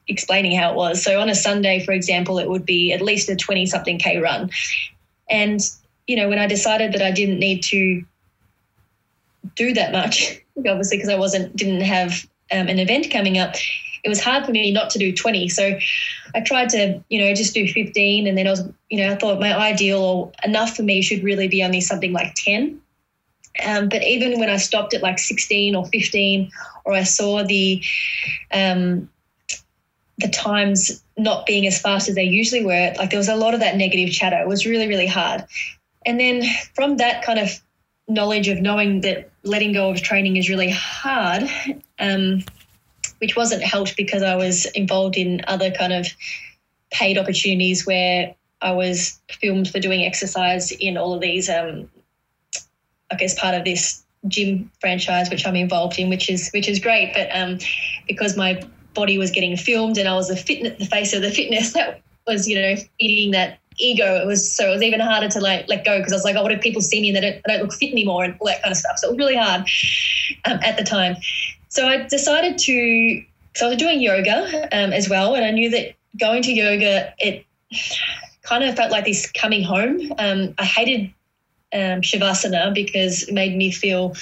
explaining 0.08 0.56
how 0.56 0.70
it 0.70 0.76
was. 0.76 1.02
So 1.02 1.20
on 1.20 1.28
a 1.28 1.34
Sunday, 1.34 1.84
for 1.84 1.92
example, 1.92 2.38
it 2.38 2.48
would 2.48 2.64
be 2.64 2.92
at 2.92 3.00
least 3.00 3.28
a 3.28 3.36
twenty 3.36 3.66
something 3.66 3.98
k 3.98 4.18
run, 4.18 4.50
and 5.28 5.60
you 6.06 6.16
know 6.16 6.28
when 6.28 6.38
I 6.38 6.46
decided 6.46 6.92
that 6.92 7.02
I 7.02 7.10
didn't 7.10 7.38
need 7.38 7.62
to 7.64 8.04
do 9.54 9.72
that 9.74 9.92
much, 9.92 10.40
obviously 10.58 10.98
because 10.98 11.10
I 11.10 11.18
wasn't 11.18 11.56
didn't 11.56 11.82
have 11.82 12.26
um, 12.52 12.68
an 12.68 12.78
event 12.78 13.10
coming 13.10 13.38
up, 13.38 13.56
it 14.06 14.08
was 14.08 14.22
hard 14.22 14.46
for 14.46 14.52
me 14.52 14.70
not 14.70 14.88
to 14.90 14.98
do 15.00 15.12
20. 15.12 15.48
So 15.48 15.76
I 16.34 16.40
tried 16.40 16.68
to, 16.70 17.02
you 17.08 17.18
know, 17.18 17.34
just 17.34 17.54
do 17.54 17.66
15. 17.66 18.28
And 18.28 18.38
then 18.38 18.46
I 18.46 18.50
was, 18.50 18.62
you 18.88 18.98
know, 18.98 19.12
I 19.12 19.16
thought 19.16 19.40
my 19.40 19.52
ideal 19.52 20.00
or 20.00 20.32
enough 20.44 20.76
for 20.76 20.84
me 20.84 21.02
should 21.02 21.24
really 21.24 21.48
be 21.48 21.64
only 21.64 21.80
something 21.80 22.12
like 22.12 22.32
10. 22.36 22.80
Um, 23.64 23.88
but 23.88 24.04
even 24.04 24.38
when 24.38 24.48
I 24.48 24.58
stopped 24.58 24.94
at 24.94 25.02
like 25.02 25.18
16 25.18 25.74
or 25.74 25.86
15, 25.86 26.50
or 26.84 26.92
I 26.92 27.02
saw 27.02 27.42
the, 27.42 27.82
um, 28.52 29.10
the 30.18 30.28
times 30.28 31.02
not 31.16 31.46
being 31.46 31.66
as 31.66 31.80
fast 31.80 32.08
as 32.08 32.14
they 32.14 32.24
usually 32.24 32.64
were, 32.64 32.92
like 32.96 33.10
there 33.10 33.18
was 33.18 33.28
a 33.28 33.36
lot 33.36 33.54
of 33.54 33.60
that 33.60 33.76
negative 33.76 34.10
chatter. 34.10 34.38
It 34.38 34.48
was 34.48 34.66
really, 34.66 34.88
really 34.88 35.06
hard. 35.06 35.44
And 36.04 36.18
then 36.18 36.42
from 36.74 36.96
that 36.98 37.24
kind 37.24 37.38
of 37.38 37.50
knowledge 38.08 38.48
of 38.48 38.60
knowing 38.60 39.00
that 39.00 39.30
letting 39.42 39.72
go 39.72 39.90
of 39.90 40.02
training 40.02 40.36
is 40.36 40.48
really 40.48 40.70
hard, 40.70 41.42
um, 41.98 42.44
which 43.18 43.36
wasn't 43.36 43.62
helped 43.62 43.96
because 43.96 44.22
I 44.22 44.36
was 44.36 44.66
involved 44.66 45.16
in 45.16 45.42
other 45.48 45.70
kind 45.70 45.92
of 45.92 46.06
paid 46.90 47.18
opportunities 47.18 47.86
where 47.86 48.34
I 48.60 48.72
was 48.72 49.20
filmed 49.28 49.68
for 49.68 49.80
doing 49.80 50.04
exercise 50.04 50.70
in 50.72 50.96
all 50.96 51.14
of 51.14 51.20
these, 51.20 51.50
um, 51.50 51.90
I 53.10 53.16
guess, 53.16 53.38
part 53.38 53.54
of 53.54 53.64
this 53.64 54.02
gym 54.28 54.70
franchise 54.80 55.30
which 55.30 55.46
I'm 55.46 55.56
involved 55.56 55.98
in, 55.98 56.08
which 56.08 56.30
is 56.30 56.50
which 56.50 56.68
is 56.68 56.78
great. 56.78 57.12
But 57.14 57.28
um, 57.36 57.58
because 58.08 58.36
my 58.36 58.62
body 58.96 59.18
was 59.18 59.30
getting 59.30 59.56
filmed 59.56 59.96
and 59.98 60.08
I 60.08 60.14
was 60.14 60.28
the 60.28 60.36
fitness, 60.36 60.78
the 60.78 60.86
face 60.86 61.12
of 61.12 61.22
the 61.22 61.30
fitness, 61.30 61.72
that 61.74 62.02
was 62.26 62.48
you 62.48 62.60
know 62.60 62.74
eating 62.98 63.30
that 63.32 63.60
ego. 63.78 64.20
It 64.20 64.26
was 64.26 64.50
so 64.50 64.68
it 64.68 64.72
was 64.72 64.82
even 64.82 64.98
harder 64.98 65.28
to 65.28 65.40
like 65.40 65.68
let 65.68 65.84
go 65.84 65.98
because 65.98 66.12
I 66.12 66.16
was 66.16 66.24
like, 66.24 66.36
oh, 66.36 66.42
what 66.42 66.52
if 66.52 66.60
people 66.60 66.82
see 66.82 67.00
me 67.00 67.08
and 67.10 67.16
they 67.16 67.20
don't, 67.20 67.36
I 67.46 67.52
don't 67.52 67.62
look 67.62 67.74
fit 67.74 67.92
anymore 67.92 68.24
and 68.24 68.36
all 68.40 68.48
that 68.48 68.62
kind 68.62 68.72
of 68.72 68.78
stuff. 68.78 68.98
So 68.98 69.08
it 69.08 69.10
was 69.12 69.18
really 69.18 69.36
hard 69.36 69.62
um, 70.46 70.58
at 70.64 70.76
the 70.76 70.84
time. 70.84 71.16
So 71.68 71.86
I 71.86 72.06
decided 72.06 72.58
to, 72.58 73.24
so 73.54 73.66
I 73.66 73.68
was 73.70 73.78
doing 73.78 74.00
yoga 74.00 74.68
um, 74.72 74.92
as 74.92 75.08
well, 75.08 75.34
and 75.34 75.44
I 75.44 75.50
knew 75.50 75.70
that 75.70 75.94
going 76.18 76.42
to 76.42 76.52
yoga, 76.52 77.12
it 77.18 77.44
kind 78.42 78.64
of 78.64 78.76
felt 78.76 78.90
like 78.90 79.04
this 79.04 79.30
coming 79.30 79.62
home. 79.62 80.12
Um, 80.18 80.54
I 80.58 80.64
hated 80.64 81.12
um, 81.72 82.00
Shavasana 82.00 82.72
because 82.74 83.24
it 83.24 83.34
made 83.34 83.56
me 83.56 83.70
feel 83.70 84.14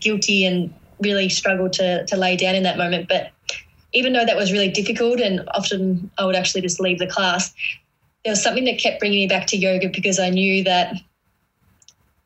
guilty 0.00 0.44
and 0.44 0.72
really 1.00 1.28
struggled 1.28 1.72
to, 1.74 2.06
to 2.06 2.16
lay 2.16 2.36
down 2.36 2.54
in 2.54 2.62
that 2.62 2.78
moment. 2.78 3.08
But 3.08 3.30
even 3.92 4.12
though 4.12 4.24
that 4.24 4.36
was 4.36 4.52
really 4.52 4.70
difficult 4.70 5.20
and 5.20 5.48
often 5.54 6.10
I 6.18 6.24
would 6.24 6.36
actually 6.36 6.62
just 6.62 6.80
leave 6.80 6.98
the 6.98 7.06
class, 7.06 7.52
there 8.24 8.32
was 8.32 8.42
something 8.42 8.64
that 8.64 8.78
kept 8.78 9.00
bringing 9.00 9.18
me 9.20 9.26
back 9.26 9.46
to 9.48 9.56
yoga 9.56 9.88
because 9.88 10.18
I 10.18 10.30
knew 10.30 10.64
that 10.64 10.96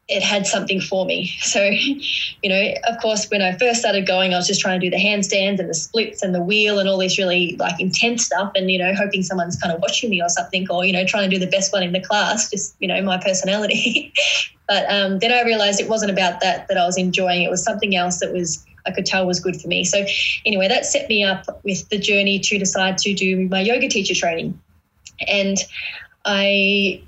it 0.08 0.22
had 0.22 0.46
something 0.46 0.80
for 0.80 1.04
me. 1.04 1.32
So, 1.46 1.62
you 1.62 2.50
know, 2.50 2.74
of 2.88 3.00
course, 3.00 3.30
when 3.30 3.40
I 3.40 3.56
first 3.56 3.80
started 3.80 4.06
going, 4.06 4.34
I 4.34 4.36
was 4.36 4.46
just 4.46 4.60
trying 4.60 4.78
to 4.78 4.86
do 4.86 4.90
the 4.90 5.02
handstands 5.02 5.58
and 5.58 5.70
the 5.70 5.74
splits 5.74 6.22
and 6.22 6.34
the 6.34 6.42
wheel 6.42 6.78
and 6.78 6.88
all 6.88 6.98
this 6.98 7.18
really 7.18 7.56
like 7.56 7.80
intense 7.80 8.26
stuff 8.26 8.52
and, 8.54 8.70
you 8.70 8.78
know, 8.78 8.94
hoping 8.94 9.22
someone's 9.22 9.56
kind 9.56 9.74
of 9.74 9.80
watching 9.80 10.10
me 10.10 10.20
or 10.20 10.28
something 10.28 10.66
or, 10.70 10.84
you 10.84 10.92
know, 10.92 11.04
trying 11.06 11.30
to 11.30 11.34
do 11.34 11.44
the 11.44 11.50
best 11.50 11.72
one 11.72 11.82
in 11.82 11.92
the 11.92 12.00
class, 12.00 12.50
just, 12.50 12.76
you 12.78 12.88
know, 12.88 13.00
my 13.00 13.16
personality. 13.16 14.12
but 14.68 14.84
um, 14.90 15.18
then 15.20 15.32
I 15.32 15.42
realized 15.42 15.80
it 15.80 15.88
wasn't 15.88 16.10
about 16.10 16.40
that 16.40 16.68
that 16.68 16.76
I 16.76 16.84
was 16.84 16.98
enjoying. 16.98 17.42
It 17.42 17.50
was 17.50 17.64
something 17.64 17.96
else 17.96 18.20
that 18.20 18.32
was 18.32 18.64
I 18.86 18.92
could 18.92 19.06
tell 19.06 19.26
was 19.26 19.40
good 19.40 19.60
for 19.60 19.68
me. 19.68 19.84
So 19.84 20.04
anyway, 20.44 20.68
that 20.68 20.86
set 20.86 21.08
me 21.08 21.24
up 21.24 21.44
with 21.64 21.88
the 21.88 21.98
journey 21.98 22.38
to 22.40 22.58
decide 22.58 22.98
to 22.98 23.14
do 23.14 23.48
my 23.48 23.60
yoga 23.60 23.88
teacher 23.88 24.14
training. 24.14 24.60
And 25.26 25.58
I 26.24 27.02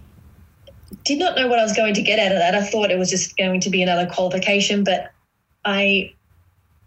did 1.05 1.19
not 1.19 1.37
know 1.37 1.49
what 1.49 1.59
I 1.59 1.62
was 1.62 1.77
going 1.77 1.95
to 1.95 2.03
get 2.03 2.19
out 2.19 2.33
of 2.33 2.38
that. 2.38 2.55
I 2.55 2.64
thought 2.64 2.91
it 2.91 2.99
was 2.99 3.11
just 3.11 3.37
going 3.37 3.61
to 3.61 3.71
be 3.71 3.83
another 3.83 4.07
qualification, 4.07 4.85
but 4.85 5.11
I 5.64 6.14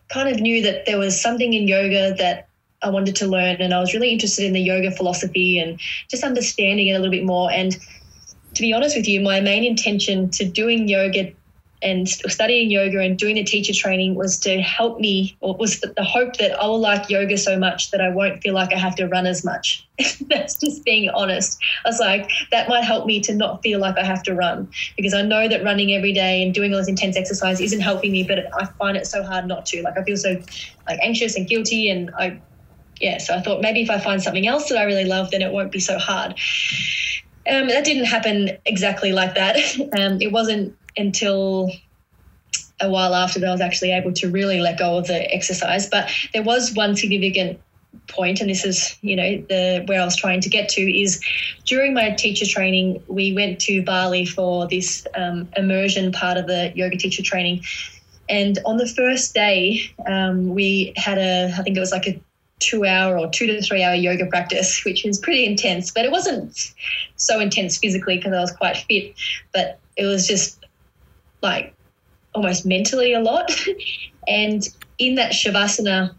kind 0.09 0.29
of 0.29 0.41
knew 0.41 0.61
that 0.63 0.85
there 0.85 0.97
was 0.97 1.21
something 1.21 1.53
in 1.53 1.67
yoga 1.67 2.13
that 2.15 2.47
I 2.83 2.89
wanted 2.89 3.15
to 3.17 3.27
learn, 3.27 3.57
and 3.61 3.73
I 3.73 3.79
was 3.79 3.93
really 3.93 4.11
interested 4.11 4.45
in 4.45 4.53
the 4.53 4.59
yoga 4.59 4.91
philosophy 4.91 5.59
and 5.59 5.79
just 6.09 6.23
understanding 6.23 6.87
it 6.87 6.93
a 6.93 6.97
little 6.97 7.11
bit 7.11 7.23
more. 7.23 7.51
And 7.51 7.77
to 8.55 8.61
be 8.61 8.73
honest 8.73 8.95
with 8.97 9.07
you, 9.07 9.21
my 9.21 9.39
main 9.39 9.63
intention 9.63 10.29
to 10.31 10.45
doing 10.45 10.87
yoga 10.87 11.31
and 11.81 12.07
studying 12.07 12.69
yoga 12.69 12.99
and 12.99 13.17
doing 13.17 13.35
the 13.35 13.43
teacher 13.43 13.73
training 13.73 14.15
was 14.15 14.39
to 14.41 14.61
help 14.61 14.99
me, 14.99 15.35
or 15.39 15.55
was 15.55 15.79
the 15.79 16.03
hope 16.03 16.37
that 16.37 16.59
I 16.59 16.67
will 16.67 16.79
like 16.79 17.09
yoga 17.09 17.37
so 17.37 17.57
much 17.57 17.91
that 17.91 18.01
I 18.01 18.09
won't 18.09 18.41
feel 18.41 18.53
like 18.53 18.73
I 18.73 18.77
have 18.77 18.95
to 18.97 19.07
run 19.07 19.25
as 19.25 19.43
much. 19.43 19.87
That's 20.29 20.57
just 20.59 20.85
being 20.85 21.09
honest. 21.09 21.59
I 21.85 21.89
was 21.89 21.99
like, 21.99 22.29
that 22.51 22.69
might 22.69 22.83
help 22.83 23.05
me 23.05 23.19
to 23.21 23.33
not 23.33 23.63
feel 23.63 23.79
like 23.79 23.97
I 23.97 24.03
have 24.03 24.21
to 24.23 24.35
run 24.35 24.69
because 24.95 25.13
I 25.13 25.21
know 25.21 25.47
that 25.47 25.63
running 25.63 25.93
every 25.93 26.13
day 26.13 26.43
and 26.43 26.53
doing 26.53 26.71
all 26.71 26.79
this 26.79 26.87
intense 26.87 27.17
exercise 27.17 27.59
isn't 27.59 27.81
helping 27.81 28.11
me, 28.11 28.23
but 28.23 28.39
I 28.55 28.65
find 28.77 28.95
it 28.95 29.07
so 29.07 29.23
hard 29.23 29.47
not 29.47 29.65
to. 29.67 29.81
Like 29.81 29.97
I 29.97 30.03
feel 30.03 30.17
so 30.17 30.39
like 30.87 30.99
anxious 31.01 31.35
and 31.35 31.47
guilty, 31.47 31.89
and 31.89 32.11
I, 32.17 32.39
yeah. 32.99 33.17
So 33.17 33.33
I 33.35 33.41
thought 33.41 33.61
maybe 33.61 33.81
if 33.81 33.89
I 33.89 33.99
find 33.99 34.21
something 34.21 34.47
else 34.47 34.69
that 34.69 34.77
I 34.77 34.83
really 34.83 35.05
love, 35.05 35.31
then 35.31 35.41
it 35.41 35.51
won't 35.51 35.71
be 35.71 35.79
so 35.79 35.97
hard. 35.97 36.35
Um, 37.49 37.69
that 37.69 37.83
didn't 37.83 38.05
happen 38.05 38.51
exactly 38.65 39.11
like 39.11 39.33
that. 39.35 39.57
Um, 39.99 40.21
it 40.21 40.31
wasn't 40.31 40.75
until 40.97 41.71
a 42.79 42.89
while 42.89 43.13
after 43.13 43.39
that 43.39 43.47
I 43.47 43.51
was 43.51 43.61
actually 43.61 43.91
able 43.91 44.11
to 44.13 44.29
really 44.29 44.59
let 44.59 44.77
go 44.77 44.97
of 44.97 45.07
the 45.07 45.31
exercise. 45.33 45.87
But 45.89 46.09
there 46.33 46.43
was 46.43 46.73
one 46.73 46.95
significant 46.95 47.59
point, 48.07 48.41
and 48.41 48.49
this 48.49 48.65
is, 48.65 48.97
you 49.01 49.15
know, 49.15 49.37
the 49.49 49.83
where 49.87 50.01
I 50.01 50.05
was 50.05 50.15
trying 50.15 50.41
to 50.41 50.49
get 50.49 50.69
to 50.69 50.81
is 50.81 51.21
during 51.65 51.93
my 51.93 52.11
teacher 52.11 52.45
training, 52.45 53.03
we 53.07 53.33
went 53.33 53.59
to 53.61 53.83
Bali 53.83 54.25
for 54.25 54.67
this 54.67 55.05
um, 55.15 55.47
immersion 55.55 56.11
part 56.11 56.37
of 56.37 56.47
the 56.47 56.71
yoga 56.75 56.97
teacher 56.97 57.23
training. 57.23 57.63
And 58.29 58.59
on 58.65 58.77
the 58.77 58.87
first 58.87 59.33
day, 59.33 59.81
um, 60.07 60.53
we 60.53 60.93
had 60.95 61.17
a, 61.17 61.53
I 61.57 61.63
think 61.63 61.75
it 61.75 61.79
was 61.79 61.91
like 61.91 62.07
a 62.07 62.19
two 62.59 62.85
hour 62.85 63.17
or 63.17 63.27
two 63.29 63.47
to 63.47 63.61
three 63.61 63.83
hour 63.83 63.95
yoga 63.95 64.25
practice, 64.27 64.81
which 64.85 65.03
was 65.03 65.19
pretty 65.19 65.45
intense, 65.45 65.91
but 65.91 66.05
it 66.05 66.11
wasn't 66.11 66.73
so 67.15 67.39
intense 67.39 67.77
physically 67.77 68.17
because 68.17 68.33
I 68.33 68.39
was 68.39 68.51
quite 68.51 68.77
fit, 68.77 69.13
but 69.53 69.79
it 69.97 70.05
was 70.05 70.27
just 70.27 70.60
like 71.41 71.73
almost 72.33 72.65
mentally 72.65 73.13
a 73.13 73.19
lot. 73.19 73.51
and 74.27 74.67
in 74.97 75.15
that 75.15 75.31
shavasana 75.31 76.13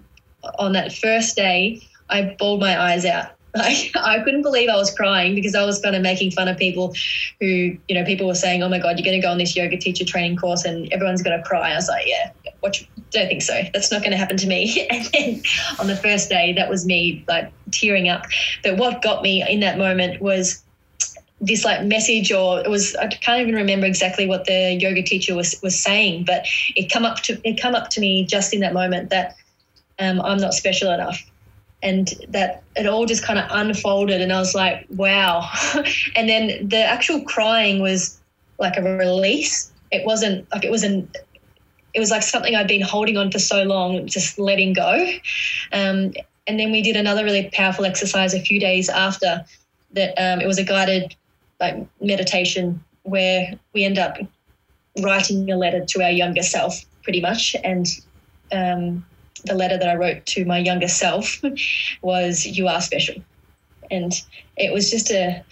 on 0.58 0.72
that 0.72 0.92
first 0.92 1.36
day, 1.36 1.80
I 2.08 2.36
bawled 2.38 2.60
my 2.60 2.80
eyes 2.80 3.04
out. 3.04 3.32
Like 3.54 3.90
I 3.94 4.18
couldn't 4.20 4.40
believe 4.40 4.70
I 4.70 4.76
was 4.76 4.90
crying 4.94 5.34
because 5.34 5.54
I 5.54 5.62
was 5.66 5.78
kind 5.78 5.94
of 5.94 6.00
making 6.00 6.30
fun 6.30 6.48
of 6.48 6.56
people 6.56 6.94
who, 7.38 7.76
you 7.86 7.94
know, 7.94 8.02
people 8.02 8.26
were 8.26 8.34
saying, 8.34 8.62
"Oh 8.62 8.68
my 8.70 8.78
god, 8.78 8.98
you're 8.98 9.04
going 9.04 9.20
to 9.20 9.22
go 9.22 9.30
on 9.30 9.36
this 9.36 9.54
yoga 9.54 9.76
teacher 9.76 10.06
training 10.06 10.38
course 10.38 10.64
and 10.64 10.90
everyone's 10.90 11.22
going 11.22 11.36
to 11.36 11.44
cry." 11.44 11.72
I 11.72 11.74
was 11.74 11.86
like, 11.86 12.06
"Yeah, 12.06 12.30
what? 12.60 12.82
Don't 13.10 13.26
think 13.26 13.42
so. 13.42 13.60
That's 13.74 13.92
not 13.92 14.00
going 14.00 14.12
to 14.12 14.16
happen 14.16 14.38
to 14.38 14.46
me." 14.46 14.88
And 14.90 15.04
then 15.12 15.42
on 15.78 15.86
the 15.86 15.96
first 15.96 16.30
day, 16.30 16.54
that 16.54 16.70
was 16.70 16.86
me 16.86 17.26
like 17.28 17.52
tearing 17.72 18.08
up. 18.08 18.24
But 18.64 18.78
what 18.78 19.02
got 19.02 19.22
me 19.22 19.46
in 19.46 19.60
that 19.60 19.76
moment 19.76 20.22
was 20.22 20.62
this 21.42 21.64
like 21.64 21.84
message 21.84 22.30
or 22.30 22.60
it 22.60 22.70
was 22.70 22.94
I 22.96 23.08
can't 23.08 23.40
even 23.40 23.56
remember 23.56 23.84
exactly 23.84 24.26
what 24.26 24.44
the 24.44 24.78
yoga 24.80 25.02
teacher 25.02 25.34
was 25.34 25.60
was 25.62 25.78
saying, 25.78 26.24
but 26.24 26.46
it 26.76 26.90
come 26.90 27.04
up 27.04 27.20
to 27.24 27.40
it 27.44 27.60
come 27.60 27.74
up 27.74 27.90
to 27.90 28.00
me 28.00 28.24
just 28.24 28.54
in 28.54 28.60
that 28.60 28.72
moment 28.72 29.10
that 29.10 29.34
um, 29.98 30.20
I'm 30.22 30.38
not 30.38 30.54
special 30.54 30.90
enough. 30.92 31.20
And 31.84 32.14
that 32.28 32.62
it 32.76 32.86
all 32.86 33.06
just 33.06 33.24
kind 33.24 33.40
of 33.40 33.46
unfolded, 33.50 34.20
and 34.20 34.32
I 34.32 34.38
was 34.38 34.54
like, 34.54 34.86
"Wow!" 34.90 35.50
and 36.14 36.28
then 36.28 36.68
the 36.68 36.78
actual 36.78 37.22
crying 37.22 37.82
was 37.82 38.20
like 38.60 38.76
a 38.76 38.82
release. 38.82 39.72
It 39.90 40.06
wasn't 40.06 40.46
like 40.52 40.64
it 40.64 40.70
was 40.70 40.84
an 40.84 41.10
it 41.92 41.98
was 41.98 42.12
like 42.12 42.22
something 42.22 42.54
I'd 42.54 42.68
been 42.68 42.82
holding 42.82 43.16
on 43.16 43.32
for 43.32 43.40
so 43.40 43.64
long, 43.64 44.06
just 44.06 44.38
letting 44.38 44.74
go. 44.74 44.92
Um, 45.72 46.12
and 46.46 46.58
then 46.58 46.70
we 46.70 46.82
did 46.82 46.94
another 46.94 47.24
really 47.24 47.50
powerful 47.52 47.84
exercise 47.84 48.32
a 48.32 48.40
few 48.40 48.60
days 48.60 48.88
after 48.88 49.44
that. 49.94 50.14
Um, 50.16 50.40
it 50.40 50.46
was 50.46 50.58
a 50.58 50.64
guided 50.64 51.16
like 51.62 51.86
meditation 52.00 52.82
where 53.04 53.54
we 53.72 53.84
end 53.84 53.98
up 53.98 54.18
writing 55.00 55.50
a 55.50 55.56
letter 55.56 55.84
to 55.86 56.02
our 56.02 56.10
younger 56.10 56.42
self, 56.42 56.84
pretty 57.04 57.20
much. 57.20 57.56
And 57.62 57.86
um, 58.52 59.06
the 59.44 59.54
letter 59.54 59.78
that 59.78 59.88
I 59.88 59.94
wrote 59.94 60.26
to 60.26 60.44
my 60.44 60.58
younger 60.58 60.88
self 60.88 61.40
was, 62.02 62.44
"You 62.44 62.68
are 62.68 62.80
special." 62.80 63.14
And 63.90 64.12
it 64.56 64.72
was 64.72 64.90
just 64.90 65.10
a, 65.10 65.44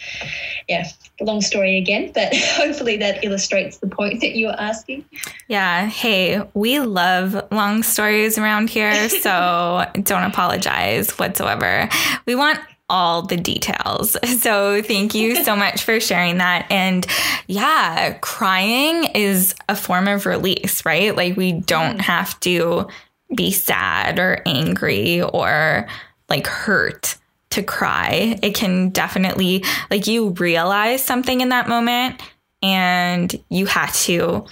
yeah, 0.67 0.89
long 1.21 1.43
story 1.43 1.77
again, 1.77 2.11
but 2.15 2.35
hopefully 2.57 2.97
that 2.97 3.23
illustrates 3.23 3.79
the 3.79 3.87
point 3.87 4.21
that 4.23 4.35
you 4.35 4.47
were 4.47 4.59
asking. 4.59 5.05
Yeah. 5.49 5.87
Hey, 5.87 6.43
we 6.55 6.81
love 6.81 7.47
long 7.51 7.83
stories 7.83 8.39
around 8.39 8.71
here, 8.71 9.09
so 9.11 9.85
don't 10.03 10.25
apologize 10.25 11.11
whatsoever. 11.19 11.89
We 12.27 12.35
want 12.35 12.61
all 12.91 13.23
the 13.23 13.37
details. 13.37 14.17
So 14.41 14.81
thank 14.83 15.15
you 15.15 15.45
so 15.45 15.55
much 15.65 15.83
for 15.83 16.01
sharing 16.01 16.39
that. 16.39 16.67
And 16.71 17.07
yeah, 17.47 18.17
crying 18.21 19.05
is 19.15 19.55
a 19.69 19.77
form 19.77 20.09
of 20.09 20.25
release, 20.25 20.85
right? 20.87 21.15
Like 21.15 21.37
we 21.37 21.53
don't 21.53 21.99
mm. 21.99 22.01
have 22.01 22.41
to 22.41 22.89
be 23.35 23.53
sad 23.53 24.19
or 24.19 24.43
angry 24.47 25.21
or 25.21 25.87
like 26.31 26.47
hurt 26.47 27.17
to 27.51 27.63
cry. 27.63 28.39
It 28.43 28.55
can 28.55 28.91
definitely, 28.91 29.65
like, 29.91 30.07
you 30.07 30.31
realize 30.31 31.05
something 31.05 31.41
in 31.41 31.51
that 31.51 31.69
moment 31.69 32.21
and 32.63 33.35
you 33.49 33.67
had 33.67 33.91
to 33.91 34.47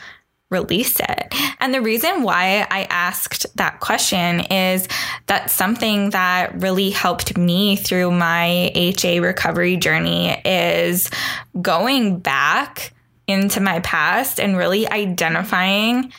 release 0.50 0.98
it. 1.00 1.34
And 1.60 1.74
the 1.74 1.82
reason 1.82 2.22
why 2.22 2.66
I 2.70 2.84
asked 2.84 3.46
that 3.56 3.80
question 3.80 4.40
is 4.40 4.88
that 5.26 5.50
something 5.50 6.10
that 6.10 6.60
really 6.60 6.90
helped 6.90 7.36
me 7.36 7.76
through 7.76 8.10
my 8.12 8.70
HA 8.74 9.20
recovery 9.20 9.76
journey 9.76 10.40
is 10.44 11.10
going 11.60 12.18
back 12.20 12.94
into 13.26 13.60
my 13.60 13.80
past 13.80 14.40
and 14.40 14.56
really 14.56 14.88
identifying 14.88 16.12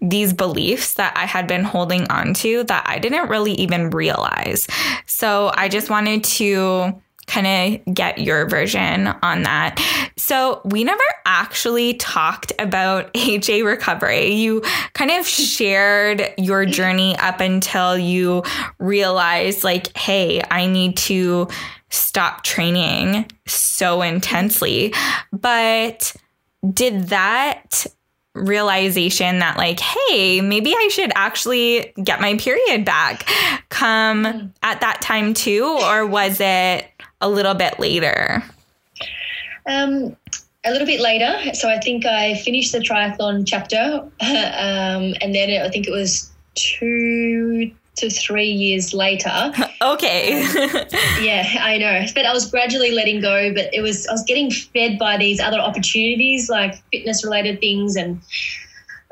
these 0.00 0.32
beliefs 0.32 0.94
that 0.94 1.16
I 1.16 1.26
had 1.26 1.46
been 1.46 1.64
holding 1.64 2.08
on 2.08 2.34
to 2.34 2.64
that 2.64 2.84
I 2.86 2.98
didn't 2.98 3.28
really 3.28 3.52
even 3.52 3.90
realize. 3.90 4.66
So 5.06 5.50
I 5.54 5.68
just 5.68 5.90
wanted 5.90 6.24
to 6.24 7.00
kind 7.26 7.46
of 7.86 7.94
get 7.94 8.18
your 8.18 8.48
version 8.48 9.08
on 9.22 9.42
that. 9.42 9.80
So, 10.16 10.60
we 10.64 10.84
never 10.84 11.02
actually 11.26 11.94
talked 11.94 12.52
about 12.58 13.10
HA 13.14 13.62
recovery. 13.62 14.32
You 14.32 14.62
kind 14.92 15.10
of 15.10 15.26
shared 15.26 16.32
your 16.38 16.64
journey 16.66 17.16
up 17.18 17.40
until 17.40 17.96
you 17.98 18.42
realized, 18.78 19.64
like, 19.64 19.96
hey, 19.96 20.42
I 20.50 20.66
need 20.66 20.96
to 20.98 21.48
stop 21.90 22.42
training 22.42 23.26
so 23.46 24.02
intensely. 24.02 24.92
But 25.32 26.14
did 26.72 27.08
that 27.08 27.86
realization 28.34 29.38
that 29.38 29.56
like 29.56 29.78
hey 29.78 30.40
maybe 30.40 30.74
i 30.76 30.88
should 30.88 31.12
actually 31.14 31.92
get 32.02 32.20
my 32.20 32.36
period 32.36 32.84
back 32.84 33.28
come 33.68 34.24
mm. 34.24 34.50
at 34.60 34.80
that 34.80 35.00
time 35.00 35.34
too 35.34 35.64
or 35.82 36.04
was 36.04 36.40
it 36.40 36.84
a 37.24 37.28
little 37.28 37.54
bit 37.54 37.78
later 37.78 38.42
um 39.66 40.14
a 40.66 40.70
little 40.70 40.86
bit 40.86 41.00
later 41.00 41.54
so 41.54 41.68
i 41.68 41.78
think 41.80 42.04
i 42.04 42.34
finished 42.44 42.72
the 42.72 42.78
triathlon 42.78 43.44
chapter 43.46 44.00
um 44.20 45.14
and 45.20 45.34
then 45.34 45.62
i 45.62 45.68
think 45.68 45.86
it 45.86 45.92
was 45.92 46.30
two 46.54 47.70
to 47.96 48.10
three 48.10 48.50
years 48.50 48.92
later. 48.92 49.52
okay. 49.82 50.42
yeah, 51.20 51.58
I 51.60 51.78
know. 51.78 52.04
But 52.14 52.26
I 52.26 52.32
was 52.32 52.50
gradually 52.50 52.90
letting 52.90 53.20
go, 53.20 53.52
but 53.54 53.72
it 53.72 53.82
was 53.82 54.06
I 54.08 54.12
was 54.12 54.24
getting 54.24 54.50
fed 54.50 54.98
by 54.98 55.16
these 55.16 55.40
other 55.40 55.58
opportunities 55.58 56.48
like 56.48 56.82
fitness 56.90 57.24
related 57.24 57.60
things 57.60 57.96
and 57.96 58.20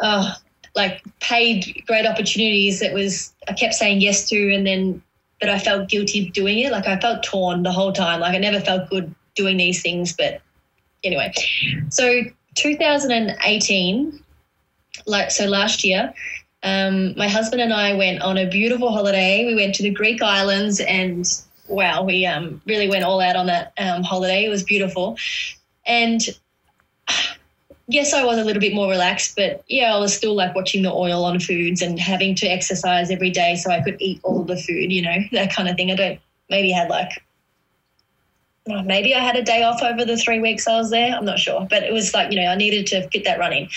uh, 0.01 0.35
like 0.75 1.03
paid 1.21 1.83
great 1.87 2.07
opportunities 2.07 2.81
that 2.81 2.93
was 2.93 3.33
I 3.49 3.53
kept 3.53 3.75
saying 3.75 4.01
yes 4.01 4.29
to 4.31 4.55
and 4.55 4.67
then 4.67 5.03
but 5.43 5.51
I 5.51 5.59
felt 5.59 5.89
guilty 5.89 6.31
doing 6.31 6.61
it. 6.61 6.71
Like 6.71 6.87
I 6.87 6.99
felt 7.01 7.25
torn 7.25 7.65
the 7.65 7.73
whole 7.73 7.93
time. 7.93 8.21
Like 8.21 8.37
I 8.37 8.39
never 8.39 8.61
felt 8.61 8.89
good 8.89 9.13
doing 9.35 9.57
these 9.57 9.83
things. 9.83 10.13
But 10.13 10.41
anyway. 11.03 11.33
So 11.91 12.23
2018, 12.55 14.23
like 15.05 15.33
so 15.33 15.47
last 15.47 15.83
year, 15.83 16.15
um, 16.63 17.17
my 17.17 17.27
husband 17.27 17.61
and 17.61 17.73
I 17.73 17.95
went 17.95 18.23
on 18.23 18.39
a 18.39 18.49
beautiful 18.49 18.93
holiday. 18.93 19.45
We 19.45 19.57
went 19.57 19.75
to 19.75 19.83
the 19.83 19.91
Greek 19.91 20.23
islands, 20.23 20.79
and 20.79 21.27
wow, 21.67 22.05
we 22.05 22.25
um, 22.25 22.63
really 22.67 22.89
went 22.89 23.03
all 23.03 23.21
out 23.21 23.35
on 23.35 23.47
that 23.47 23.73
um, 23.79 24.05
holiday. 24.05 24.45
It 24.45 24.49
was 24.49 24.63
beautiful, 24.63 25.17
and 25.85 26.21
yes, 27.93 28.13
I 28.13 28.25
was 28.25 28.39
a 28.39 28.45
little 28.45 28.61
bit 28.61 28.75
more 28.75 28.89
relaxed, 28.89 29.37
but 29.37 29.63
yeah, 29.69 29.95
I 29.95 29.99
was 29.99 30.15
still 30.15 30.35
like 30.35 30.55
watching 30.55 30.83
the 30.83 30.93
oil 30.93 31.25
on 31.25 31.39
foods 31.39 31.83
and 31.83 31.99
having 31.99 32.35
to 32.37 32.47
exercise 32.47 33.11
every 33.11 33.31
day 33.31 33.57
so 33.57 33.71
I 33.71 33.83
could 33.83 33.97
eat 34.01 34.21
all 34.23 34.43
the 34.43 34.57
food, 34.57 34.91
you 34.91 35.03
know, 35.03 35.17
that 35.33 35.53
kind 35.53 35.69
of 35.69 35.77
thing. 35.77 35.91
I 35.91 35.97
don't 35.97 36.21
maybe 36.49 36.71
had 36.71 36.89
like 36.89 37.11
maybe 38.85 39.15
I 39.15 39.21
had 39.21 39.37
a 39.37 39.43
day 39.43 39.63
off 39.63 39.83
over 39.83 40.05
the 40.05 40.17
three 40.17 40.41
weeks 40.41 40.67
I 40.67 40.77
was 40.79 40.91
there. 40.91 41.15
I'm 41.15 41.25
not 41.25 41.39
sure, 41.39 41.67
but 41.69 41.83
it 41.83 41.93
was 41.93 42.15
like 42.15 42.33
you 42.33 42.41
know 42.41 42.47
I 42.47 42.57
needed 42.57 42.87
to 42.89 43.09
get 43.11 43.25
that 43.25 43.39
running. 43.39 43.69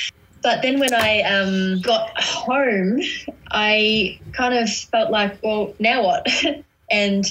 But 0.41 0.62
then 0.62 0.80
when 0.80 0.93
I 0.93 1.21
um, 1.21 1.82
got 1.82 2.12
home, 2.21 3.01
I 3.49 4.19
kind 4.34 4.54
of 4.54 4.69
felt 4.69 5.10
like, 5.10 5.41
well, 5.41 5.73
now 5.80 6.04
what? 6.04 6.28
and 6.91 7.25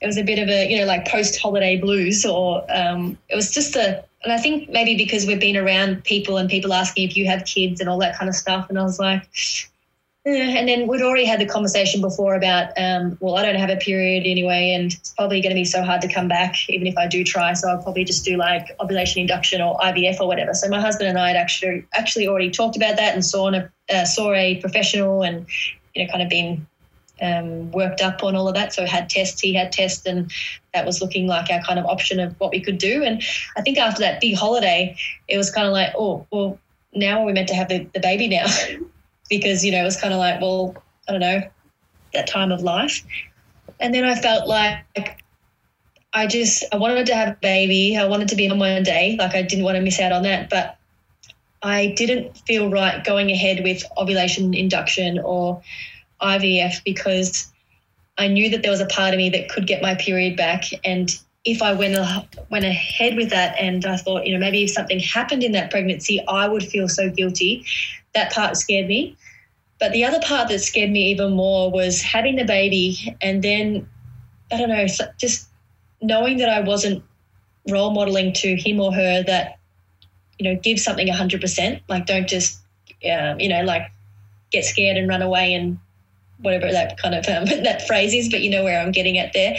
it 0.00 0.06
was 0.06 0.18
a 0.18 0.24
bit 0.24 0.40
of 0.40 0.48
a, 0.48 0.68
you 0.68 0.78
know, 0.80 0.84
like 0.84 1.06
post 1.06 1.40
holiday 1.40 1.76
blues, 1.76 2.26
or 2.26 2.64
um, 2.68 3.16
it 3.28 3.36
was 3.36 3.52
just 3.52 3.76
a, 3.76 4.04
and 4.26 4.32
I 4.32 4.38
think 4.38 4.68
maybe 4.68 4.96
because 4.96 5.24
we've 5.24 5.38
been 5.38 5.56
around 5.56 6.02
people 6.02 6.36
and 6.36 6.50
people 6.50 6.72
asking 6.72 7.08
if 7.08 7.16
you 7.16 7.26
have 7.26 7.44
kids 7.44 7.80
and 7.80 7.88
all 7.88 7.98
that 7.98 8.18
kind 8.18 8.28
of 8.28 8.34
stuff. 8.34 8.68
And 8.68 8.76
I 8.76 8.82
was 8.82 8.98
like, 8.98 9.22
and 10.24 10.68
then 10.68 10.88
we'd 10.88 11.00
already 11.00 11.24
had 11.24 11.38
the 11.38 11.46
conversation 11.46 12.00
before 12.00 12.34
about, 12.34 12.72
um, 12.76 13.16
well, 13.20 13.36
I 13.36 13.42
don't 13.42 13.54
have 13.54 13.70
a 13.70 13.76
period 13.76 14.24
anyway, 14.26 14.72
and 14.72 14.92
it's 14.92 15.10
probably 15.10 15.40
going 15.40 15.54
to 15.54 15.54
be 15.54 15.64
so 15.64 15.80
hard 15.84 16.00
to 16.02 16.12
come 16.12 16.26
back, 16.26 16.56
even 16.68 16.88
if 16.88 16.98
I 16.98 17.06
do 17.06 17.22
try. 17.22 17.52
So 17.52 17.68
I'll 17.68 17.80
probably 17.80 18.02
just 18.02 18.24
do 18.24 18.36
like 18.36 18.74
ovulation 18.80 19.20
induction 19.20 19.60
or 19.60 19.78
IVF 19.78 20.18
or 20.18 20.26
whatever. 20.26 20.54
So 20.54 20.68
my 20.68 20.80
husband 20.80 21.08
and 21.08 21.20
I 21.20 21.28
had 21.28 21.36
actually 21.36 21.86
actually 21.92 22.26
already 22.26 22.50
talked 22.50 22.76
about 22.76 22.96
that 22.96 23.14
and 23.14 23.24
saw 23.24 23.52
a 23.52 23.70
uh, 23.94 24.04
saw 24.04 24.34
a 24.34 24.56
professional 24.56 25.22
and 25.22 25.46
you 25.94 26.04
know 26.04 26.10
kind 26.10 26.24
of 26.24 26.28
been 26.28 26.66
um, 27.20 27.70
worked 27.70 28.00
up 28.00 28.22
on 28.22 28.36
all 28.36 28.48
of 28.48 28.54
that. 28.54 28.72
So 28.72 28.86
had 28.86 29.08
tests, 29.08 29.40
he 29.40 29.54
had 29.54 29.72
tests, 29.72 30.06
and 30.06 30.30
that 30.74 30.86
was 30.86 31.00
looking 31.00 31.26
like 31.26 31.50
our 31.50 31.62
kind 31.62 31.78
of 31.78 31.86
option 31.86 32.20
of 32.20 32.38
what 32.38 32.50
we 32.50 32.60
could 32.60 32.78
do. 32.78 33.02
And 33.02 33.22
I 33.56 33.62
think 33.62 33.78
after 33.78 34.00
that 34.00 34.20
big 34.20 34.36
holiday, 34.36 34.96
it 35.28 35.36
was 35.36 35.50
kind 35.50 35.66
of 35.66 35.72
like, 35.72 35.92
oh, 35.96 36.26
well, 36.30 36.58
now 36.94 37.24
we're 37.24 37.32
meant 37.32 37.48
to 37.48 37.54
have 37.54 37.68
the, 37.68 37.86
the 37.94 38.00
baby 38.00 38.28
now. 38.28 38.46
because, 39.30 39.64
you 39.64 39.72
know, 39.72 39.80
it 39.80 39.84
was 39.84 40.00
kind 40.00 40.12
of 40.12 40.18
like, 40.18 40.40
well, 40.40 40.76
I 41.08 41.12
don't 41.12 41.20
know, 41.20 41.42
that 42.14 42.26
time 42.26 42.52
of 42.52 42.62
life. 42.62 43.02
And 43.80 43.94
then 43.94 44.04
I 44.04 44.14
felt 44.14 44.48
like 44.48 45.22
I 46.12 46.26
just, 46.26 46.64
I 46.72 46.76
wanted 46.76 47.06
to 47.06 47.14
have 47.14 47.28
a 47.28 47.38
baby. 47.42 47.96
I 47.96 48.06
wanted 48.06 48.28
to 48.28 48.36
be 48.36 48.48
on 48.48 48.58
one 48.58 48.82
day. 48.82 49.16
Like 49.18 49.34
I 49.34 49.42
didn't 49.42 49.64
want 49.64 49.76
to 49.76 49.82
miss 49.82 50.00
out 50.00 50.12
on 50.12 50.22
that. 50.22 50.48
But 50.48 50.78
I 51.62 51.88
didn't 51.96 52.38
feel 52.38 52.70
right 52.70 53.04
going 53.04 53.30
ahead 53.30 53.62
with 53.64 53.82
ovulation 53.98 54.54
induction 54.54 55.18
or 55.18 55.62
IVF 56.20 56.82
because 56.84 57.52
I 58.18 58.28
knew 58.28 58.48
that 58.50 58.62
there 58.62 58.70
was 58.70 58.80
a 58.80 58.86
part 58.86 59.12
of 59.12 59.18
me 59.18 59.28
that 59.30 59.48
could 59.48 59.66
get 59.66 59.82
my 59.82 59.94
period 59.94 60.36
back. 60.36 60.64
And 60.84 61.10
if 61.44 61.62
I 61.62 61.72
went, 61.72 61.96
went 62.50 62.64
ahead 62.64 63.16
with 63.16 63.30
that 63.30 63.56
and 63.58 63.84
I 63.84 63.96
thought, 63.96 64.26
you 64.26 64.32
know, 64.32 64.40
maybe 64.40 64.64
if 64.64 64.70
something 64.70 64.98
happened 64.98 65.42
in 65.42 65.52
that 65.52 65.70
pregnancy, 65.70 66.24
I 66.26 66.48
would 66.48 66.64
feel 66.64 66.88
so 66.88 67.10
guilty 67.10 67.64
that 68.14 68.32
part 68.32 68.56
scared 68.56 68.88
me. 68.88 69.16
But 69.78 69.92
the 69.92 70.04
other 70.04 70.20
part 70.20 70.48
that 70.48 70.60
scared 70.60 70.90
me 70.90 71.10
even 71.10 71.32
more 71.32 71.70
was 71.70 72.00
having 72.00 72.36
the 72.36 72.44
baby 72.44 73.14
and 73.20 73.42
then, 73.42 73.86
I 74.50 74.56
don't 74.56 74.70
know, 74.70 74.86
just 75.18 75.48
knowing 76.00 76.38
that 76.38 76.48
I 76.48 76.60
wasn't 76.60 77.04
role 77.68 77.90
modeling 77.90 78.32
to 78.32 78.56
him 78.56 78.80
or 78.80 78.92
her 78.94 79.22
that, 79.24 79.58
you 80.38 80.48
know, 80.50 80.58
give 80.60 80.80
something 80.80 81.06
100%. 81.06 81.82
Like, 81.88 82.06
don't 82.06 82.28
just, 82.28 82.60
um, 83.10 83.38
you 83.38 83.50
know, 83.50 83.62
like 83.62 83.90
get 84.50 84.64
scared 84.64 84.96
and 84.96 85.08
run 85.08 85.20
away 85.20 85.52
and 85.52 85.78
whatever 86.38 86.70
that 86.70 86.98
kind 86.98 87.14
of 87.14 87.26
um, 87.28 87.44
that 87.64 87.86
phrase 87.86 88.14
is, 88.14 88.28
but 88.28 88.40
you 88.40 88.50
know 88.50 88.64
where 88.64 88.80
I'm 88.80 88.92
getting 88.92 89.18
at 89.18 89.32
there. 89.32 89.56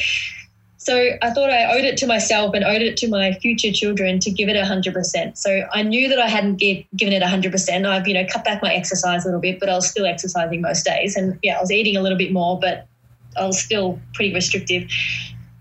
So 0.79 1.09
I 1.21 1.31
thought 1.31 1.49
I 1.49 1.75
owed 1.75 1.83
it 1.83 1.97
to 1.97 2.07
myself 2.07 2.53
and 2.53 2.63
owed 2.63 2.81
it 2.81 2.95
to 2.97 3.09
my 3.09 3.33
future 3.33 3.73
children 3.73 4.19
to 4.19 4.31
give 4.31 4.47
it 4.47 4.55
100%. 4.55 5.37
So 5.37 5.67
I 5.73 5.83
knew 5.83 6.07
that 6.07 6.19
I 6.19 6.29
hadn't 6.29 6.57
give, 6.57 6.85
given 6.95 7.13
it 7.13 7.21
100%. 7.21 7.85
I've, 7.85 8.07
you 8.07 8.13
know, 8.13 8.25
cut 8.31 8.45
back 8.45 8.61
my 8.61 8.73
exercise 8.73 9.25
a 9.25 9.27
little 9.27 9.41
bit, 9.41 9.59
but 9.59 9.69
I 9.69 9.73
was 9.73 9.89
still 9.89 10.05
exercising 10.05 10.61
most 10.61 10.85
days. 10.85 11.17
And 11.17 11.37
yeah, 11.41 11.57
I 11.57 11.59
was 11.59 11.71
eating 11.71 11.97
a 11.97 12.01
little 12.01 12.17
bit 12.17 12.31
more, 12.31 12.59
but 12.59 12.87
I 13.35 13.45
was 13.45 13.61
still 13.61 13.99
pretty 14.13 14.33
restrictive. 14.33 14.89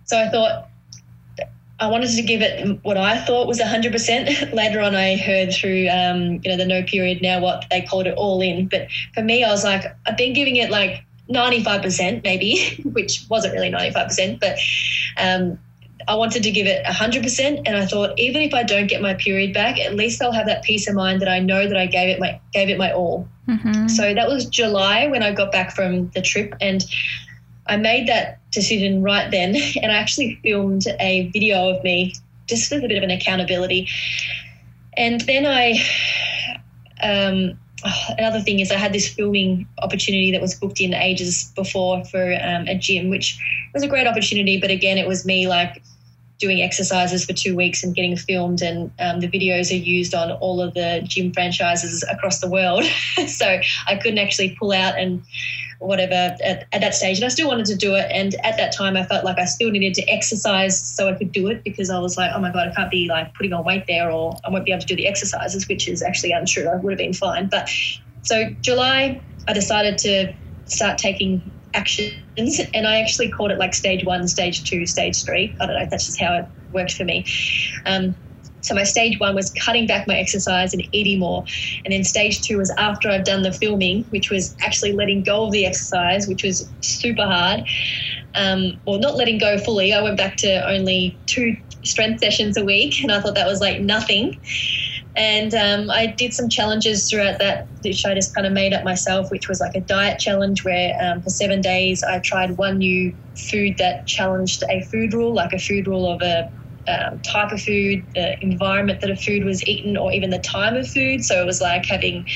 So 0.05 0.16
I 0.16 0.29
thought 0.29 0.68
I 1.79 1.88
wanted 1.88 2.11
to 2.11 2.22
give 2.22 2.40
it 2.40 2.79
what 2.85 2.96
I 2.96 3.18
thought 3.24 3.46
was 3.46 3.59
100%. 3.59 4.52
Later 4.55 4.81
on, 4.81 4.94
I 4.94 5.16
heard 5.16 5.52
through, 5.52 5.88
um, 5.88 6.40
you 6.42 6.50
know, 6.50 6.57
the 6.57 6.64
no 6.64 6.83
period 6.83 7.20
now 7.22 7.40
what 7.40 7.64
they 7.70 7.83
called 7.83 8.07
it 8.07 8.14
all 8.16 8.40
in. 8.40 8.68
But 8.68 8.88
for 9.14 9.22
me, 9.22 9.44
I 9.44 9.50
was 9.50 9.64
like, 9.64 9.85
I've 10.07 10.16
been 10.16 10.33
giving 10.35 10.57
it 10.57 10.70
like 10.70 11.05
95% 11.30 12.22
maybe, 12.24 12.80
which 12.92 13.24
wasn't 13.28 13.54
really 13.54 13.70
95%, 13.70 14.40
but 14.40 14.58
um, 15.16 15.58
I 16.08 16.14
wanted 16.14 16.42
to 16.44 16.50
give 16.50 16.66
it 16.66 16.84
100%. 16.84 17.62
And 17.66 17.76
I 17.76 17.86
thought, 17.86 18.18
even 18.18 18.42
if 18.42 18.54
I 18.54 18.62
don't 18.62 18.86
get 18.86 19.02
my 19.02 19.14
period 19.14 19.52
back, 19.52 19.78
at 19.78 19.94
least 19.94 20.22
I'll 20.22 20.32
have 20.32 20.46
that 20.46 20.62
peace 20.62 20.88
of 20.88 20.94
mind 20.94 21.20
that 21.22 21.28
I 21.28 21.40
know 21.40 21.68
that 21.68 21.76
I 21.76 21.86
gave 21.86 22.08
it 22.08 22.20
my, 22.20 22.40
gave 22.52 22.68
it 22.68 22.78
my 22.78 22.92
all. 22.92 23.28
Mm-hmm. 23.48 23.88
So 23.88 24.14
that 24.14 24.28
was 24.28 24.46
July 24.46 25.08
when 25.08 25.22
I 25.22 25.32
got 25.32 25.50
back 25.50 25.74
from 25.74 26.10
the 26.10 26.22
trip. 26.22 26.54
And 26.60 26.84
I 27.66 27.76
made 27.76 28.06
that 28.08 28.38
decision 28.52 29.02
right 29.02 29.30
then, 29.30 29.56
and 29.82 29.90
I 29.90 29.96
actually 29.96 30.38
filmed 30.42 30.86
a 31.00 31.28
video 31.30 31.70
of 31.70 31.82
me 31.82 32.14
just 32.46 32.70
as 32.70 32.82
a 32.82 32.88
bit 32.88 32.96
of 32.96 33.02
an 33.02 33.10
accountability. 33.10 33.88
And 34.96 35.20
then 35.22 35.44
I, 35.44 35.74
um, 37.02 37.58
another 38.18 38.40
thing 38.40 38.60
is 38.60 38.70
I 38.70 38.76
had 38.76 38.92
this 38.92 39.08
filming 39.08 39.66
opportunity 39.82 40.32
that 40.32 40.40
was 40.40 40.54
booked 40.54 40.80
in 40.80 40.94
ages 40.94 41.52
before 41.54 42.04
for 42.04 42.32
um, 42.42 42.66
a 42.68 42.74
gym, 42.74 43.10
which 43.10 43.38
was 43.74 43.82
a 43.82 43.88
great 43.88 44.06
opportunity. 44.06 44.60
But 44.60 44.70
again, 44.70 44.98
it 44.98 45.06
was 45.06 45.26
me 45.26 45.46
like 45.46 45.82
doing 46.38 46.60
exercises 46.60 47.24
for 47.24 47.32
two 47.32 47.56
weeks 47.56 47.82
and 47.82 47.94
getting 47.94 48.16
filmed, 48.16 48.62
and 48.62 48.90
um, 48.98 49.20
the 49.20 49.28
videos 49.28 49.70
are 49.70 49.82
used 49.82 50.14
on 50.14 50.30
all 50.32 50.60
of 50.60 50.74
the 50.74 51.02
gym 51.04 51.32
franchises 51.32 52.04
across 52.10 52.40
the 52.40 52.48
world. 52.48 52.84
so 53.26 53.60
I 53.86 53.96
couldn't 53.96 54.18
actually 54.18 54.56
pull 54.58 54.72
out 54.72 54.98
and 54.98 55.22
whatever 55.78 56.14
at, 56.14 56.66
at, 56.72 56.80
that 56.80 56.94
stage. 56.94 57.18
And 57.18 57.24
I 57.24 57.28
still 57.28 57.48
wanted 57.48 57.66
to 57.66 57.76
do 57.76 57.94
it. 57.94 58.06
And 58.10 58.34
at 58.44 58.56
that 58.56 58.74
time, 58.74 58.96
I 58.96 59.04
felt 59.04 59.24
like 59.24 59.38
I 59.38 59.44
still 59.44 59.70
needed 59.70 59.94
to 59.94 60.02
exercise 60.08 60.78
so 60.78 61.08
I 61.08 61.14
could 61.14 61.32
do 61.32 61.48
it 61.48 61.64
because 61.64 61.90
I 61.90 61.98
was 61.98 62.16
like, 62.16 62.30
oh 62.34 62.40
my 62.40 62.52
God, 62.52 62.68
I 62.68 62.74
can't 62.74 62.90
be 62.90 63.08
like 63.08 63.34
putting 63.34 63.52
on 63.52 63.64
weight 63.64 63.84
there 63.86 64.10
or 64.10 64.36
I 64.44 64.50
won't 64.50 64.64
be 64.64 64.72
able 64.72 64.82
to 64.82 64.86
do 64.86 64.96
the 64.96 65.06
exercises, 65.06 65.68
which 65.68 65.88
is 65.88 66.02
actually 66.02 66.32
untrue. 66.32 66.68
I 66.68 66.76
would 66.76 66.92
have 66.92 66.98
been 66.98 67.12
fine. 67.12 67.48
But 67.48 67.70
so 68.22 68.50
July, 68.60 69.20
I 69.48 69.52
decided 69.52 69.98
to 69.98 70.34
start 70.66 70.98
taking 70.98 71.50
actions 71.74 72.60
and 72.74 72.86
I 72.86 73.00
actually 73.00 73.30
called 73.30 73.50
it 73.50 73.58
like 73.58 73.74
stage 73.74 74.04
one, 74.04 74.26
stage 74.28 74.68
two, 74.68 74.86
stage 74.86 75.24
three. 75.24 75.54
I 75.60 75.66
don't 75.66 75.78
know, 75.78 75.86
that's 75.90 76.06
just 76.06 76.20
how 76.20 76.34
it 76.34 76.46
worked 76.72 76.94
for 76.94 77.04
me. 77.04 77.24
Um, 77.84 78.14
so 78.66 78.74
my 78.74 78.83
stage 78.83 79.20
one 79.20 79.35
was 79.35 79.50
cutting 79.50 79.87
back 79.87 80.09
my 80.09 80.16
exercise 80.16 80.74
and 80.74 80.83
eating 80.90 81.20
more. 81.20 81.44
And 81.85 81.94
then 81.94 82.02
stage 82.02 82.42
two 82.42 82.59
was 82.59 82.70
after 82.79 83.09
I've 83.09 83.24
done 83.24 83.42
the 83.42 83.52
filming, 83.52 84.02
which 84.11 84.29
was 84.29 84.57
actually 84.61 84.92
letting 84.92 85.22
go 85.22 85.46
of 85.46 85.52
the 85.52 85.64
exercise, 85.64 86.26
which 86.26 86.42
was 86.42 86.68
super 86.81 87.24
hard. 87.24 87.62
Um, 88.35 88.79
or 88.85 88.98
not 88.98 89.14
letting 89.14 89.38
go 89.38 89.57
fully. 89.57 89.94
I 89.94 90.02
went 90.02 90.16
back 90.16 90.37
to 90.38 90.68
only 90.68 91.16
two 91.26 91.57
strength 91.85 92.20
sessions 92.20 92.57
a 92.57 92.64
week, 92.64 93.02
and 93.02 93.12
I 93.12 93.20
thought 93.20 93.37
that 93.37 93.46
was 93.46 93.61
like 93.61 93.81
nothing. 93.81 94.38
And 95.14 95.55
um, 95.55 95.90
I 95.90 96.07
did 96.07 96.35
some 96.35 96.50
challenges 96.50 97.09
throughout 97.09 97.38
that, 97.38 97.68
which 97.83 98.05
I 98.05 98.14
just 98.14 98.35
kind 98.35 98.46
of 98.46 98.52
made 98.52 98.74
up 98.74 98.85
myself, 98.85 99.31
which 99.31 99.48
was 99.48 99.61
like 99.61 99.74
a 99.74 99.81
diet 99.81 100.18
challenge 100.18 100.64
where 100.64 100.94
um, 101.00 101.22
for 101.22 101.31
seven 101.31 101.62
days 101.62 102.02
I 102.02 102.18
tried 102.18 102.59
one 102.59 102.79
new 102.79 103.16
food 103.35 103.79
that 103.79 104.07
challenged 104.07 104.64
a 104.68 104.83
food 104.83 105.14
rule, 105.14 105.33
like 105.33 105.52
a 105.55 105.59
food 105.59 105.87
rule 105.87 106.11
of 106.11 106.20
a 106.20 106.50
um, 106.88 107.20
type 107.20 107.53
of 107.53 107.62
food, 107.62 108.07
the 108.14 108.37
environment 108.42 109.01
that 109.01 109.11
a 109.11 109.16
food 109.16 109.44
was 109.44 109.66
eaten, 109.66 109.96
or 109.96 110.12
even 110.12 110.31
the 110.31 110.38
time 110.38 110.77
of 110.77 110.88
food. 110.88 111.25
So 111.25 111.40
it 111.40 111.46
was 111.46 111.61
like 111.61 111.85
having 111.87 112.27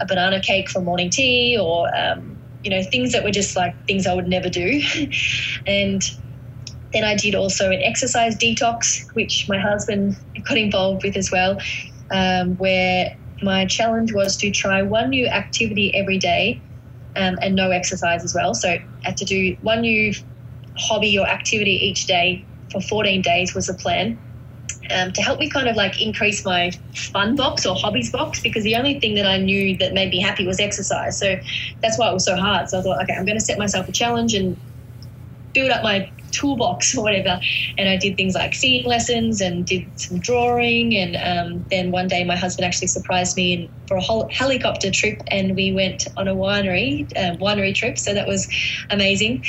a 0.00 0.06
banana 0.06 0.40
cake 0.40 0.68
for 0.70 0.80
morning 0.80 1.10
tea, 1.10 1.58
or 1.60 1.88
um, 1.96 2.40
you 2.64 2.70
know 2.70 2.82
things 2.90 3.12
that 3.12 3.24
were 3.24 3.30
just 3.30 3.56
like 3.56 3.76
things 3.86 4.06
I 4.06 4.14
would 4.14 4.28
never 4.28 4.48
do. 4.48 4.82
and 5.66 6.02
then 6.92 7.04
I 7.04 7.14
did 7.16 7.34
also 7.34 7.70
an 7.70 7.80
exercise 7.82 8.36
detox, 8.36 9.04
which 9.12 9.46
my 9.48 9.58
husband 9.58 10.16
got 10.48 10.56
involved 10.56 11.04
with 11.04 11.16
as 11.16 11.30
well, 11.30 11.58
um, 12.10 12.56
where 12.56 13.10
my 13.42 13.66
challenge 13.66 14.12
was 14.14 14.36
to 14.38 14.50
try 14.50 14.82
one 14.82 15.10
new 15.10 15.26
activity 15.26 15.94
every 15.94 16.18
day 16.18 16.62
um, 17.16 17.36
and 17.42 17.54
no 17.54 17.70
exercise 17.70 18.24
as 18.24 18.34
well. 18.34 18.54
So 18.54 18.70
I 18.70 18.84
had 19.02 19.16
to 19.18 19.24
do 19.24 19.56
one 19.60 19.82
new 19.82 20.12
hobby 20.78 21.18
or 21.18 21.26
activity 21.26 21.72
each 21.72 22.06
day 22.06 22.47
for 22.70 22.80
14 22.80 23.22
days 23.22 23.54
was 23.54 23.66
the 23.66 23.74
plan. 23.74 24.18
Um, 24.90 25.12
to 25.12 25.20
help 25.20 25.38
me 25.38 25.50
kind 25.50 25.68
of 25.68 25.76
like 25.76 26.00
increase 26.00 26.46
my 26.46 26.70
fun 26.94 27.36
box 27.36 27.66
or 27.66 27.74
hobbies 27.74 28.10
box 28.10 28.40
because 28.40 28.64
the 28.64 28.74
only 28.74 28.98
thing 28.98 29.14
that 29.16 29.26
I 29.26 29.36
knew 29.36 29.76
that 29.78 29.92
made 29.92 30.10
me 30.10 30.20
happy 30.20 30.46
was 30.46 30.60
exercise. 30.60 31.18
So 31.18 31.38
that's 31.82 31.98
why 31.98 32.10
it 32.10 32.14
was 32.14 32.24
so 32.24 32.36
hard. 32.36 32.70
So 32.70 32.78
I 32.78 32.82
thought, 32.82 33.02
okay, 33.02 33.12
I'm 33.12 33.26
going 33.26 33.38
to 33.38 33.44
set 33.44 33.58
myself 33.58 33.86
a 33.88 33.92
challenge 33.92 34.32
and 34.32 34.56
build 35.52 35.70
up 35.70 35.82
my 35.82 36.10
toolbox 36.30 36.96
or 36.96 37.02
whatever. 37.02 37.40
And 37.76 37.88
I 37.88 37.96
did 37.96 38.16
things 38.16 38.34
like 38.34 38.54
singing 38.54 38.86
lessons 38.86 39.40
and 39.40 39.66
did 39.66 39.86
some 39.98 40.18
drawing. 40.20 40.96
And 40.96 41.16
um, 41.16 41.64
then 41.70 41.90
one 41.90 42.08
day 42.08 42.24
my 42.24 42.36
husband 42.36 42.64
actually 42.64 42.88
surprised 42.88 43.36
me 43.36 43.70
for 43.86 43.96
a 43.96 44.32
helicopter 44.32 44.90
trip 44.90 45.20
and 45.28 45.56
we 45.56 45.72
went 45.72 46.06
on 46.16 46.28
a 46.28 46.34
winery, 46.34 47.02
um, 47.16 47.38
winery 47.38 47.74
trip. 47.74 47.98
So 47.98 48.14
that 48.14 48.26
was 48.26 48.48
amazing. 48.90 49.44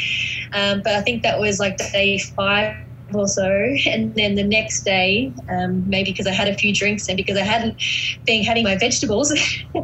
Um, 0.53 0.81
but 0.83 0.93
I 0.95 1.01
think 1.01 1.23
that 1.23 1.39
was 1.39 1.59
like 1.59 1.77
day 1.77 2.17
five 2.17 2.75
or 3.15 3.27
so. 3.27 3.49
And 3.85 4.13
then 4.15 4.35
the 4.35 4.43
next 4.43 4.83
day, 4.83 5.33
um, 5.49 5.87
maybe 5.89 6.11
because 6.11 6.27
I 6.27 6.31
had 6.31 6.47
a 6.47 6.55
few 6.55 6.73
drinks 6.73 7.07
and 7.07 7.17
because 7.17 7.37
I 7.37 7.43
hadn't 7.43 7.81
been 8.25 8.43
having 8.43 8.63
my 8.63 8.77
vegetables, 8.77 9.31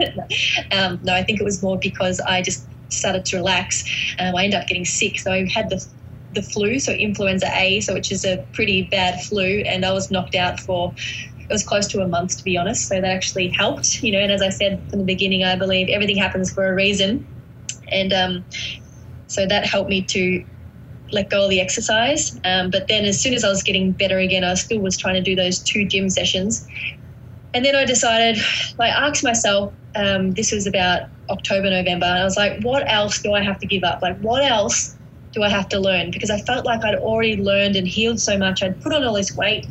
um, 0.72 1.00
no, 1.04 1.14
I 1.14 1.24
think 1.24 1.40
it 1.40 1.44
was 1.44 1.62
more 1.62 1.78
because 1.78 2.20
I 2.20 2.42
just 2.42 2.68
started 2.90 3.26
to 3.26 3.38
relax. 3.38 3.84
Um, 4.20 4.36
I 4.36 4.46
ended 4.46 4.60
up 4.60 4.68
getting 4.68 4.86
sick. 4.86 5.20
So 5.20 5.32
I 5.32 5.48
had 5.48 5.70
the 5.70 5.86
the 6.34 6.42
flu, 6.42 6.80
so 6.80 6.92
influenza 6.92 7.50
A, 7.56 7.80
so 7.80 7.94
which 7.94 8.12
is 8.12 8.26
a 8.26 8.46
pretty 8.52 8.84
bad 8.84 9.22
flu, 9.22 9.64
and 9.66 9.86
I 9.86 9.94
was 9.94 10.12
knocked 10.12 10.36
out 10.36 10.60
for 10.60 10.94
it 11.40 11.52
was 11.52 11.64
close 11.64 11.88
to 11.88 12.02
a 12.02 12.08
month 12.08 12.38
to 12.38 12.44
be 12.44 12.58
honest. 12.58 12.88
So 12.90 12.96
that 12.96 13.06
actually 13.06 13.50
helped, 13.50 14.04
you 14.04 14.12
know. 14.12 14.20
And 14.20 14.32
as 14.32 14.42
I 14.42 14.50
said 14.50 14.84
from 14.90 15.00
the 15.00 15.06
beginning, 15.06 15.44
I 15.44 15.56
believe 15.56 15.90
everything 15.90 16.18
happens 16.18 16.52
for 16.52 16.68
a 16.68 16.76
reason, 16.76 17.26
and 17.92 18.14
um, 18.14 18.46
so 19.28 19.46
that 19.46 19.66
helped 19.66 19.90
me 19.90 20.02
to 20.04 20.46
let 21.12 21.30
go 21.30 21.44
of 21.44 21.50
the 21.50 21.62
exercise. 21.62 22.40
Um, 22.44 22.70
but 22.70 22.88
then 22.88 23.06
as 23.06 23.22
soon 23.22 23.34
as 23.34 23.44
I 23.44 23.50
was 23.50 23.64
getting 23.64 23.92
better 23.92 24.18
again, 24.18 24.44
I 24.44 24.54
still 24.56 24.80
was 24.80 24.98
trying 24.98 25.16
to 25.16 25.22
do 25.22 25.36
those 25.36 25.60
two 25.60 25.86
gym 25.86 26.10
sessions. 26.10 26.68
And 27.54 27.64
then 27.64 27.76
I 27.76 27.86
decided, 27.86 28.42
I 28.80 28.88
asked 28.90 29.24
myself, 29.24 29.74
um, 29.96 30.32
this 30.32 30.52
was 30.52 30.68
about 30.68 31.04
October, 31.30 31.70
November, 31.70 32.06
and 32.06 32.20
I 32.20 32.24
was 32.24 32.36
like, 32.36 32.62
what 32.62 32.90
else 32.92 33.22
do 33.22 33.34
I 33.34 33.42
have 33.42 33.60
to 33.60 33.66
give 33.66 33.84
up? 33.84 34.02
Like, 34.02 34.18
what 34.20 34.44
else 34.44 34.96
do 35.32 35.42
I 35.42 35.50
have 35.50 35.70
to 35.70 35.80
learn? 35.80 36.12
Because 36.12 36.30
I 36.30 36.40
felt 36.40 36.66
like 36.66 36.84
I'd 36.84 36.96
already 36.96 37.38
learned 37.38 37.76
and 37.76 37.88
healed 37.88 38.20
so 38.20 38.38
much. 38.38 38.62
I'd 38.62 38.82
put 38.82 38.94
on 38.94 39.04
all 39.04 39.14
this 39.14 39.36
weight 39.36 39.68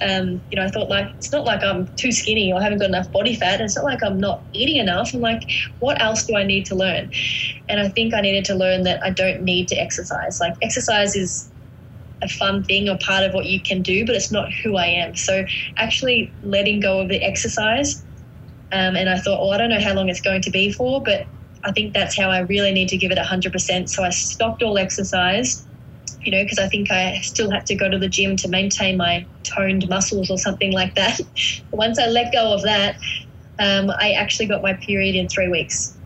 um, 0.00 0.42
you 0.50 0.56
know, 0.56 0.64
I 0.64 0.68
thought 0.68 0.88
like 0.88 1.08
it's 1.18 1.32
not 1.32 1.46
like 1.46 1.62
I'm 1.62 1.88
too 1.96 2.12
skinny 2.12 2.52
or 2.52 2.60
I 2.60 2.62
haven't 2.62 2.78
got 2.78 2.88
enough 2.88 3.10
body 3.12 3.34
fat. 3.34 3.60
It's 3.60 3.76
not 3.76 3.84
like 3.84 4.02
I'm 4.02 4.18
not 4.18 4.44
eating 4.52 4.76
enough. 4.76 5.14
I'm 5.14 5.20
like, 5.20 5.48
what 5.78 6.00
else 6.02 6.26
do 6.26 6.36
I 6.36 6.44
need 6.44 6.66
to 6.66 6.74
learn? 6.74 7.10
And 7.68 7.80
I 7.80 7.88
think 7.88 8.12
I 8.12 8.20
needed 8.20 8.44
to 8.46 8.54
learn 8.54 8.82
that 8.82 9.02
I 9.02 9.10
don't 9.10 9.42
need 9.42 9.68
to 9.68 9.76
exercise. 9.76 10.38
Like 10.40 10.54
exercise 10.62 11.16
is 11.16 11.50
a 12.22 12.28
fun 12.28 12.62
thing 12.64 12.88
or 12.88 12.98
part 12.98 13.24
of 13.24 13.32
what 13.32 13.46
you 13.46 13.60
can 13.60 13.82
do, 13.82 14.04
but 14.04 14.14
it's 14.14 14.32
not 14.32 14.48
who 14.62 14.76
I 14.76 14.86
am. 14.86 15.14
So 15.16 15.44
actually 15.78 16.34
letting 16.42 16.80
go 16.80 17.00
of 17.00 17.08
the 17.08 17.22
exercise. 17.22 18.04
Um, 18.72 18.96
and 18.96 19.08
I 19.08 19.18
thought, 19.18 19.40
well, 19.40 19.52
I 19.52 19.58
don't 19.58 19.70
know 19.70 19.80
how 19.80 19.94
long 19.94 20.08
it's 20.08 20.20
going 20.20 20.42
to 20.42 20.50
be 20.50 20.72
for, 20.72 21.02
but 21.02 21.26
I 21.64 21.72
think 21.72 21.94
that's 21.94 22.16
how 22.16 22.30
I 22.30 22.40
really 22.40 22.72
need 22.72 22.88
to 22.90 22.98
give 22.98 23.12
it 23.12 23.18
100%. 23.18 23.88
So 23.88 24.04
I 24.04 24.10
stopped 24.10 24.62
all 24.62 24.76
exercise 24.76 25.66
you 26.26 26.32
know, 26.32 26.42
because 26.42 26.58
I 26.58 26.68
think 26.68 26.90
I 26.90 27.20
still 27.20 27.50
had 27.50 27.66
to 27.66 27.74
go 27.74 27.88
to 27.88 27.98
the 27.98 28.08
gym 28.08 28.36
to 28.38 28.48
maintain 28.48 28.96
my 28.96 29.24
toned 29.44 29.88
muscles 29.88 30.30
or 30.30 30.38
something 30.38 30.72
like 30.72 30.94
that. 30.96 31.20
Once 31.70 31.98
I 31.98 32.06
let 32.06 32.32
go 32.32 32.52
of 32.52 32.62
that, 32.62 32.96
um, 33.58 33.90
I 33.90 34.12
actually 34.12 34.46
got 34.46 34.62
my 34.62 34.74
period 34.74 35.14
in 35.14 35.28
three 35.28 35.48
weeks, 35.48 35.96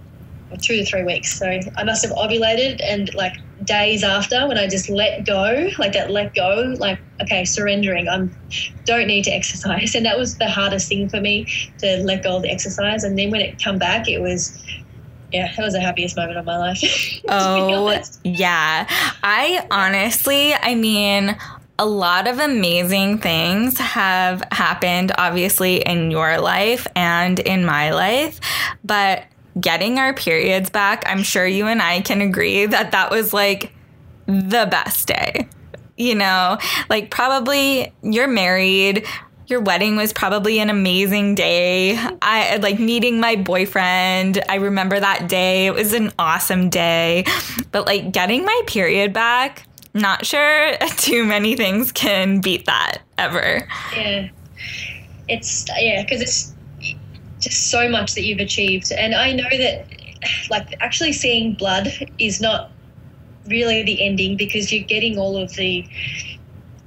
or 0.50 0.56
two 0.58 0.76
to 0.76 0.84
three 0.84 1.02
weeks. 1.02 1.38
So 1.38 1.58
I 1.76 1.84
must 1.84 2.04
have 2.04 2.14
ovulated 2.14 2.80
and 2.84 3.12
like 3.14 3.34
days 3.64 4.02
after 4.04 4.46
when 4.46 4.58
I 4.58 4.66
just 4.66 4.88
let 4.88 5.24
go, 5.26 5.70
like 5.78 5.92
that 5.92 6.10
let 6.10 6.34
go, 6.34 6.74
like, 6.78 6.98
okay, 7.22 7.44
surrendering. 7.44 8.08
I'm 8.08 8.34
don't 8.84 9.06
need 9.06 9.24
to 9.24 9.30
exercise. 9.34 9.94
And 9.94 10.04
that 10.06 10.18
was 10.18 10.36
the 10.36 10.48
hardest 10.48 10.88
thing 10.88 11.08
for 11.08 11.20
me 11.20 11.46
to 11.78 11.98
let 12.04 12.22
go 12.22 12.36
of 12.36 12.42
the 12.42 12.50
exercise. 12.50 13.04
And 13.04 13.18
then 13.18 13.30
when 13.30 13.40
it 13.40 13.62
come 13.62 13.78
back, 13.78 14.08
it 14.08 14.20
was 14.20 14.56
yeah, 15.32 15.52
that 15.56 15.64
was 15.64 15.74
the 15.74 15.80
happiest 15.80 16.16
moment 16.16 16.38
of 16.38 16.44
my 16.44 16.58
life. 16.58 16.82
oh, 17.28 18.00
yeah. 18.24 18.86
I 19.22 19.66
honestly, 19.70 20.54
I 20.54 20.74
mean, 20.74 21.36
a 21.78 21.86
lot 21.86 22.26
of 22.26 22.38
amazing 22.38 23.18
things 23.18 23.78
have 23.78 24.42
happened, 24.52 25.12
obviously, 25.16 25.76
in 25.76 26.10
your 26.10 26.38
life 26.38 26.86
and 26.94 27.38
in 27.38 27.64
my 27.64 27.90
life. 27.90 28.40
But 28.84 29.24
getting 29.58 29.98
our 29.98 30.12
periods 30.12 30.70
back, 30.70 31.04
I'm 31.06 31.22
sure 31.22 31.46
you 31.46 31.66
and 31.66 31.80
I 31.80 32.00
can 32.00 32.20
agree 32.20 32.66
that 32.66 32.92
that 32.92 33.10
was 33.10 33.32
like 33.32 33.72
the 34.26 34.68
best 34.70 35.08
day. 35.08 35.48
You 35.96 36.14
know, 36.14 36.58
like 36.88 37.10
probably 37.10 37.92
you're 38.02 38.28
married, 38.28 39.06
your 39.50 39.60
wedding 39.60 39.96
was 39.96 40.12
probably 40.12 40.60
an 40.60 40.70
amazing 40.70 41.34
day. 41.34 41.98
I 42.22 42.56
like 42.56 42.78
meeting 42.78 43.20
my 43.20 43.36
boyfriend. 43.36 44.42
I 44.48 44.56
remember 44.56 44.98
that 44.98 45.28
day. 45.28 45.66
It 45.66 45.74
was 45.74 45.92
an 45.92 46.12
awesome 46.18 46.70
day. 46.70 47.24
But 47.72 47.86
like 47.86 48.12
getting 48.12 48.44
my 48.44 48.62
period 48.66 49.12
back, 49.12 49.66
not 49.92 50.24
sure 50.24 50.76
too 50.96 51.24
many 51.24 51.56
things 51.56 51.92
can 51.92 52.40
beat 52.40 52.66
that 52.66 52.98
ever. 53.18 53.66
Yeah. 53.94 54.28
It's, 55.28 55.66
yeah, 55.78 56.02
because 56.02 56.20
it's 56.20 56.54
just 57.40 57.70
so 57.70 57.88
much 57.88 58.14
that 58.14 58.22
you've 58.22 58.40
achieved. 58.40 58.92
And 58.92 59.14
I 59.14 59.32
know 59.32 59.48
that, 59.50 59.86
like, 60.50 60.74
actually 60.80 61.12
seeing 61.12 61.54
blood 61.54 61.88
is 62.18 62.40
not 62.40 62.70
really 63.46 63.82
the 63.82 64.04
ending 64.04 64.36
because 64.36 64.72
you're 64.72 64.84
getting 64.84 65.18
all 65.18 65.36
of 65.36 65.54
the 65.54 65.86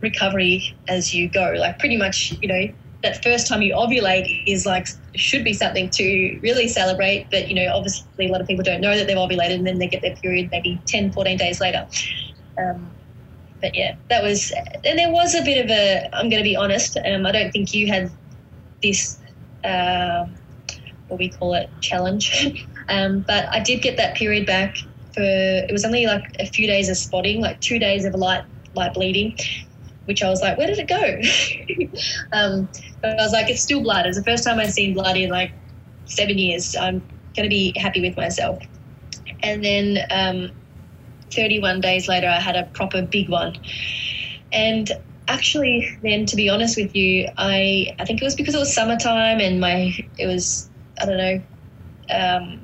recovery 0.04 0.76
as 0.88 1.14
you 1.14 1.30
go. 1.30 1.54
Like, 1.58 1.80
pretty 1.80 1.98
much, 1.98 2.38
you 2.42 2.48
know, 2.48 2.74
that 3.04 3.22
first 3.22 3.48
time 3.48 3.62
you 3.62 3.74
ovulate 3.76 4.44
is 4.48 4.66
like 4.66 4.88
should 5.14 5.44
be 5.44 5.54
something 5.54 5.90
to 5.90 6.40
really 6.42 6.68
celebrate 6.68 7.28
but 7.30 7.50
you 7.50 7.54
know 7.54 7.72
obviously 7.76 8.28
a 8.28 8.32
lot 8.32 8.42
of 8.42 8.48
people 8.48 8.64
don't 8.64 8.82
know 8.82 8.98
that 8.98 9.08
they've 9.08 9.18
ovulated 9.18 9.56
and 9.56 9.68
then 9.68 9.78
they 9.78 9.88
get 9.88 10.02
their 10.02 10.16
period 10.16 10.50
maybe 10.52 10.82
10 10.88 11.12
14 11.12 11.38
days 11.38 11.62
later. 11.62 11.86
Um, 12.58 12.90
but 13.62 13.76
yeah 13.76 13.96
that 14.10 14.24
was 14.24 14.52
and 14.84 14.98
there 14.98 15.12
was 15.12 15.36
a 15.36 15.44
bit 15.44 15.64
of 15.64 15.70
a 15.70 16.10
i'm 16.14 16.30
going 16.30 16.42
to 16.42 16.48
be 16.48 16.56
honest 16.56 16.98
um, 17.06 17.26
i 17.26 17.32
don't 17.32 17.52
think 17.52 17.74
you 17.74 17.88
had 17.88 18.12
this 18.82 19.20
uh, 19.64 20.26
what 21.08 21.20
we 21.20 21.30
call 21.30 21.54
it 21.54 21.70
challenge. 21.82 22.66
Um, 22.90 23.24
but 23.26 23.48
i 23.54 23.62
did 23.62 23.82
get 23.82 23.96
that 23.96 24.14
period 24.18 24.46
back 24.46 24.76
for 25.14 25.24
it 25.24 25.72
was 25.72 25.86
only 25.86 26.06
like 26.06 26.36
a 26.42 26.46
few 26.46 26.68
days 26.68 26.90
of 26.90 26.98
spotting 26.98 27.40
like 27.40 27.62
two 27.62 27.80
days 27.80 28.04
of 28.04 28.14
light 28.14 28.44
light 28.76 28.94
bleeding 28.94 29.38
which 30.06 30.22
I 30.22 30.30
was 30.30 30.42
like, 30.42 30.58
where 30.58 30.68
did 30.68 30.80
it 30.80 30.88
go? 30.88 31.98
um, 32.38 32.70
but 33.02 33.20
I 33.20 33.24
was 33.24 33.32
like, 33.32 33.50
it's 33.50 33.62
still 33.62 33.82
blood. 33.82 34.06
It's 34.06 34.18
the 34.18 34.24
first 34.24 34.44
time 34.44 34.60
I've 34.60 34.72
seen 34.72 34.94
blood 34.94 35.18
in 35.18 35.30
like 35.30 35.52
seven 36.06 36.38
years. 36.38 36.76
I'm 36.76 37.00
going 37.36 37.44
to 37.44 37.50
be 37.50 37.74
happy 37.78 38.02
with 38.02 38.18
myself. 38.18 38.62
And 39.42 39.64
then 39.64 40.00
um, 40.10 40.52
31 41.32 41.82
days 41.82 42.08
later, 42.08 42.28
I 42.28 42.40
had 42.40 42.56
a 42.56 42.64
proper 42.74 43.02
big 43.02 43.30
one. 43.30 43.58
And 44.52 44.92
actually, 45.28 45.98
then 46.02 46.26
to 46.28 46.36
be 46.36 46.50
honest 46.50 46.78
with 46.78 46.96
you, 46.96 47.28
I 47.38 47.96
I 48.00 48.06
think 48.06 48.22
it 48.22 48.26
was 48.26 48.36
because 48.36 48.56
it 48.56 48.60
was 48.60 48.74
summertime 48.74 49.40
and 49.40 49.60
my 49.60 49.94
it 50.18 50.28
was 50.28 50.70
I 51.02 51.06
don't 51.06 51.18
know. 51.18 51.42
Um, 52.10 52.60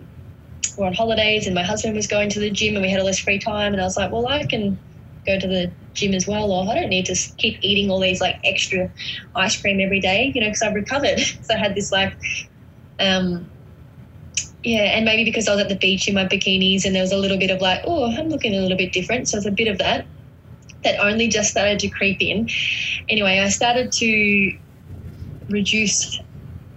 we're 0.78 0.86
on 0.86 0.94
holidays 0.94 1.46
and 1.46 1.56
my 1.56 1.64
husband 1.64 1.96
was 1.96 2.08
going 2.08 2.30
to 2.30 2.40
the 2.40 2.50
gym 2.50 2.76
and 2.76 2.84
we 2.84 2.92
had 2.92 3.00
all 3.00 3.06
this 3.06 3.20
free 3.20 3.40
time 3.40 3.74
and 3.74 3.82
I 3.82 3.86
was 3.86 3.98
like, 3.98 4.12
well, 4.12 4.28
I 4.28 4.46
can 4.46 4.78
go 5.30 5.40
to 5.40 5.48
the 5.48 5.72
gym 5.94 6.14
as 6.14 6.28
well, 6.28 6.52
or 6.52 6.70
I 6.70 6.76
don't 6.76 6.90
need 6.90 7.06
to 7.06 7.16
keep 7.38 7.60
eating 7.62 7.90
all 7.90 8.00
these 8.00 8.22
like 8.22 8.40
extra 8.44 8.92
ice 9.36 9.60
cream 9.60 9.80
every 9.80 10.00
day, 10.00 10.32
you 10.34 10.42
know, 10.42 10.48
because 10.48 10.62
I've 10.62 10.76
recovered. 10.76 11.20
so 11.42 11.54
I 11.54 11.58
had 11.58 11.76
this 11.76 11.92
like, 11.92 12.14
um, 13.00 13.50
yeah, 14.64 14.96
and 14.96 15.06
maybe 15.06 15.24
because 15.24 15.48
I 15.48 15.54
was 15.54 15.62
at 15.62 15.70
the 15.70 15.76
beach 15.76 16.08
in 16.08 16.16
my 16.16 16.26
bikinis 16.26 16.86
and 16.86 16.94
there 16.96 17.02
was 17.02 17.12
a 17.12 17.18
little 17.18 17.38
bit 17.38 17.52
of 17.52 17.62
like, 17.62 17.82
oh, 17.86 18.12
I'm 18.12 18.30
looking 18.30 18.56
a 18.56 18.62
little 18.62 18.78
bit 18.78 18.92
different. 18.92 19.30
So 19.30 19.38
it's 19.38 19.46
a 19.46 19.52
bit 19.52 19.68
of 19.68 19.78
that 19.78 20.06
that 20.84 21.00
only 21.00 21.28
just 21.28 21.52
started 21.52 21.80
to 21.80 21.90
creep 21.90 22.22
in. 22.22 22.50
Anyway, 23.10 23.40
I 23.40 23.50
started 23.50 23.92
to 23.94 24.58
reduce 25.50 26.20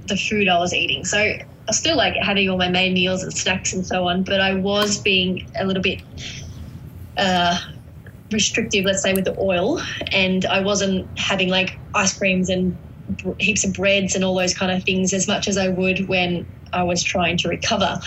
the 0.06 0.16
food 0.16 0.48
I 0.48 0.58
was 0.58 0.74
eating. 0.74 1.04
So 1.04 1.18
I 1.18 1.72
still 1.72 1.96
like 1.96 2.14
having 2.16 2.48
all 2.50 2.58
my 2.58 2.68
main 2.68 2.94
meals 2.94 3.22
and 3.22 3.32
snacks 3.32 3.72
and 3.72 3.86
so 3.86 4.08
on, 4.08 4.24
but 4.24 4.40
I 4.40 4.54
was 4.54 4.98
being 4.98 5.48
a 5.58 5.64
little 5.64 5.82
bit 5.82 6.02
uh, 7.16 7.58
restrictive, 8.32 8.84
let's 8.84 9.02
say, 9.02 9.12
with 9.12 9.24
the 9.24 9.38
oil, 9.38 9.80
and 10.10 10.44
I 10.46 10.60
wasn't 10.60 11.06
having 11.18 11.48
like 11.48 11.78
ice 11.94 12.16
creams 12.16 12.48
and 12.48 12.76
heaps 13.38 13.64
of 13.64 13.74
breads 13.74 14.14
and 14.14 14.24
all 14.24 14.34
those 14.34 14.54
kind 14.54 14.72
of 14.72 14.82
things 14.84 15.12
as 15.12 15.28
much 15.28 15.48
as 15.48 15.58
I 15.58 15.68
would 15.68 16.08
when 16.08 16.46
I 16.72 16.82
was 16.82 17.02
trying 17.02 17.36
to 17.38 17.48
recover. 17.48 18.00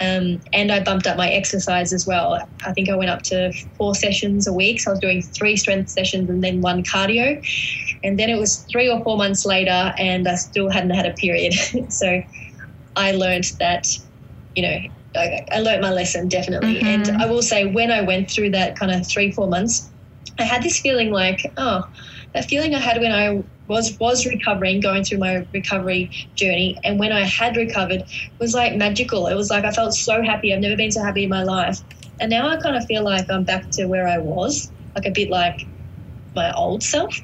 Um, 0.00 0.40
and 0.52 0.70
I 0.70 0.82
bumped 0.82 1.06
up 1.06 1.16
my 1.16 1.30
exercise 1.30 1.92
as 1.92 2.06
well. 2.06 2.46
I 2.64 2.72
think 2.72 2.88
I 2.88 2.96
went 2.96 3.10
up 3.10 3.22
to 3.22 3.52
four 3.76 3.94
sessions 3.94 4.46
a 4.46 4.52
week. 4.52 4.80
So 4.80 4.90
I 4.90 4.92
was 4.92 5.00
doing 5.00 5.22
three 5.22 5.56
strength 5.56 5.88
sessions 5.88 6.28
and 6.28 6.42
then 6.42 6.60
one 6.60 6.82
cardio. 6.82 7.42
And 8.04 8.18
then 8.18 8.28
it 8.28 8.38
was 8.38 8.58
three 8.70 8.90
or 8.90 9.02
four 9.02 9.16
months 9.16 9.46
later, 9.46 9.94
and 9.96 10.26
I 10.26 10.34
still 10.34 10.68
hadn't 10.68 10.90
had 10.90 11.06
a 11.06 11.12
period. 11.14 11.54
so 11.92 12.22
I 12.96 13.12
learned 13.12 13.52
that, 13.58 13.86
you 14.56 14.62
know, 14.62 14.78
I, 15.16 15.46
I 15.52 15.60
learned 15.60 15.82
my 15.82 15.90
lesson 15.90 16.28
definitely. 16.28 16.76
Mm-hmm. 16.76 17.10
And 17.10 17.22
I 17.22 17.26
will 17.26 17.42
say, 17.42 17.66
when 17.66 17.90
I 17.90 18.00
went 18.02 18.30
through 18.30 18.50
that 18.50 18.76
kind 18.76 18.92
of 18.92 19.06
three, 19.06 19.30
four 19.30 19.46
months, 19.46 19.90
I 20.38 20.44
had 20.44 20.62
this 20.62 20.80
feeling 20.80 21.10
like, 21.10 21.52
oh, 21.56 21.88
that 22.34 22.46
feeling 22.46 22.74
I 22.74 22.78
had 22.78 23.00
when 23.00 23.12
I 23.12 23.42
was 23.68 23.98
was 23.98 24.26
recovering, 24.26 24.80
going 24.80 25.04
through 25.04 25.18
my 25.18 25.46
recovery 25.52 26.10
journey, 26.34 26.78
and 26.84 26.98
when 26.98 27.12
I 27.12 27.24
had 27.24 27.56
recovered 27.56 28.04
was 28.38 28.54
like 28.54 28.76
magical. 28.76 29.26
It 29.26 29.34
was 29.34 29.50
like 29.50 29.64
I 29.64 29.70
felt 29.70 29.94
so 29.94 30.22
happy. 30.22 30.52
I've 30.52 30.60
never 30.60 30.76
been 30.76 30.90
so 30.90 31.02
happy 31.02 31.24
in 31.24 31.30
my 31.30 31.42
life, 31.42 31.80
and 32.20 32.30
now 32.30 32.48
I 32.48 32.56
kind 32.56 32.76
of 32.76 32.84
feel 32.86 33.04
like 33.04 33.30
I'm 33.30 33.44
back 33.44 33.70
to 33.72 33.86
where 33.86 34.08
I 34.08 34.18
was, 34.18 34.70
like 34.94 35.06
a 35.06 35.10
bit 35.10 35.30
like 35.30 35.66
my 36.34 36.52
old 36.52 36.82
self. 36.82 37.18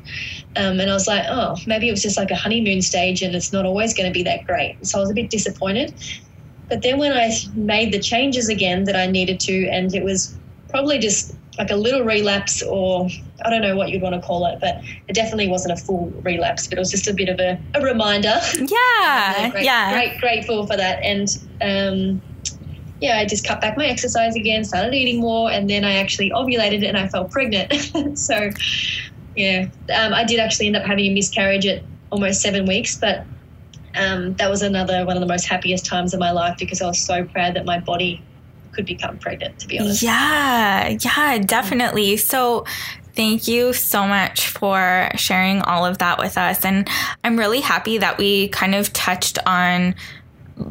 Um, 0.56 0.80
and 0.80 0.90
I 0.90 0.94
was 0.94 1.06
like, 1.06 1.24
oh, 1.28 1.56
maybe 1.66 1.88
it 1.88 1.92
was 1.92 2.02
just 2.02 2.18
like 2.18 2.30
a 2.30 2.36
honeymoon 2.36 2.82
stage, 2.82 3.22
and 3.22 3.34
it's 3.34 3.52
not 3.52 3.64
always 3.64 3.94
going 3.94 4.08
to 4.08 4.12
be 4.12 4.22
that 4.24 4.46
great. 4.46 4.86
So 4.86 4.98
I 4.98 5.00
was 5.00 5.10
a 5.10 5.14
bit 5.14 5.30
disappointed. 5.30 5.94
But 6.68 6.82
then 6.82 6.98
when 6.98 7.12
I 7.12 7.32
made 7.54 7.92
the 7.92 7.98
changes 7.98 8.48
again 8.48 8.84
that 8.84 8.96
I 8.96 9.06
needed 9.06 9.40
to, 9.40 9.68
and 9.68 9.94
it 9.94 10.04
was 10.04 10.36
probably 10.68 10.98
just 10.98 11.34
like 11.58 11.70
a 11.70 11.76
little 11.76 12.02
relapse, 12.02 12.62
or 12.62 13.08
I 13.44 13.50
don't 13.50 13.62
know 13.62 13.76
what 13.76 13.88
you'd 13.90 14.02
want 14.02 14.14
to 14.14 14.20
call 14.20 14.46
it, 14.46 14.60
but 14.60 14.80
it 15.08 15.14
definitely 15.14 15.48
wasn't 15.48 15.78
a 15.78 15.82
full 15.82 16.06
relapse, 16.22 16.68
but 16.68 16.78
it 16.78 16.80
was 16.80 16.90
just 16.90 17.08
a 17.08 17.12
bit 17.12 17.28
of 17.28 17.40
a, 17.40 17.58
a 17.74 17.82
reminder. 17.82 18.40
Yeah. 18.54 19.50
great, 19.52 19.64
yeah. 19.64 19.92
Great, 19.92 20.20
grateful 20.20 20.66
for 20.66 20.76
that. 20.76 21.02
And, 21.02 21.28
um, 21.60 22.22
yeah, 23.00 23.18
I 23.18 23.26
just 23.26 23.46
cut 23.46 23.60
back 23.60 23.76
my 23.76 23.86
exercise 23.86 24.36
again, 24.36 24.64
started 24.64 24.94
eating 24.94 25.20
more, 25.20 25.50
and 25.50 25.68
then 25.68 25.84
I 25.84 25.94
actually 25.94 26.30
ovulated 26.30 26.86
and 26.86 26.96
I 26.96 27.08
felt 27.08 27.30
pregnant. 27.30 27.72
so, 28.18 28.50
yeah, 29.36 29.68
um, 29.94 30.14
I 30.14 30.24
did 30.24 30.38
actually 30.38 30.66
end 30.66 30.76
up 30.76 30.84
having 30.84 31.06
a 31.06 31.14
miscarriage 31.14 31.66
at 31.66 31.82
almost 32.10 32.40
seven 32.40 32.66
weeks, 32.66 32.96
but 32.96 33.24
um, 33.98 34.34
that 34.34 34.48
was 34.50 34.62
another 34.62 35.04
one 35.04 35.16
of 35.16 35.20
the 35.20 35.26
most 35.26 35.46
happiest 35.46 35.84
times 35.86 36.14
of 36.14 36.20
my 36.20 36.30
life 36.30 36.56
because 36.58 36.80
I 36.80 36.86
was 36.86 37.00
so 37.00 37.24
proud 37.24 37.54
that 37.54 37.64
my 37.64 37.78
body 37.80 38.22
could 38.72 38.86
become 38.86 39.18
pregnant, 39.18 39.58
to 39.60 39.68
be 39.68 39.78
honest. 39.78 40.02
Yeah, 40.02 40.96
yeah, 41.00 41.38
definitely. 41.38 42.16
So, 42.16 42.64
thank 43.14 43.48
you 43.48 43.72
so 43.72 44.06
much 44.06 44.46
for 44.46 45.10
sharing 45.16 45.60
all 45.62 45.84
of 45.84 45.98
that 45.98 46.20
with 46.20 46.38
us. 46.38 46.64
And 46.64 46.88
I'm 47.24 47.36
really 47.36 47.60
happy 47.60 47.98
that 47.98 48.16
we 48.16 48.46
kind 48.48 48.76
of 48.76 48.92
touched 48.92 49.38
on 49.44 49.96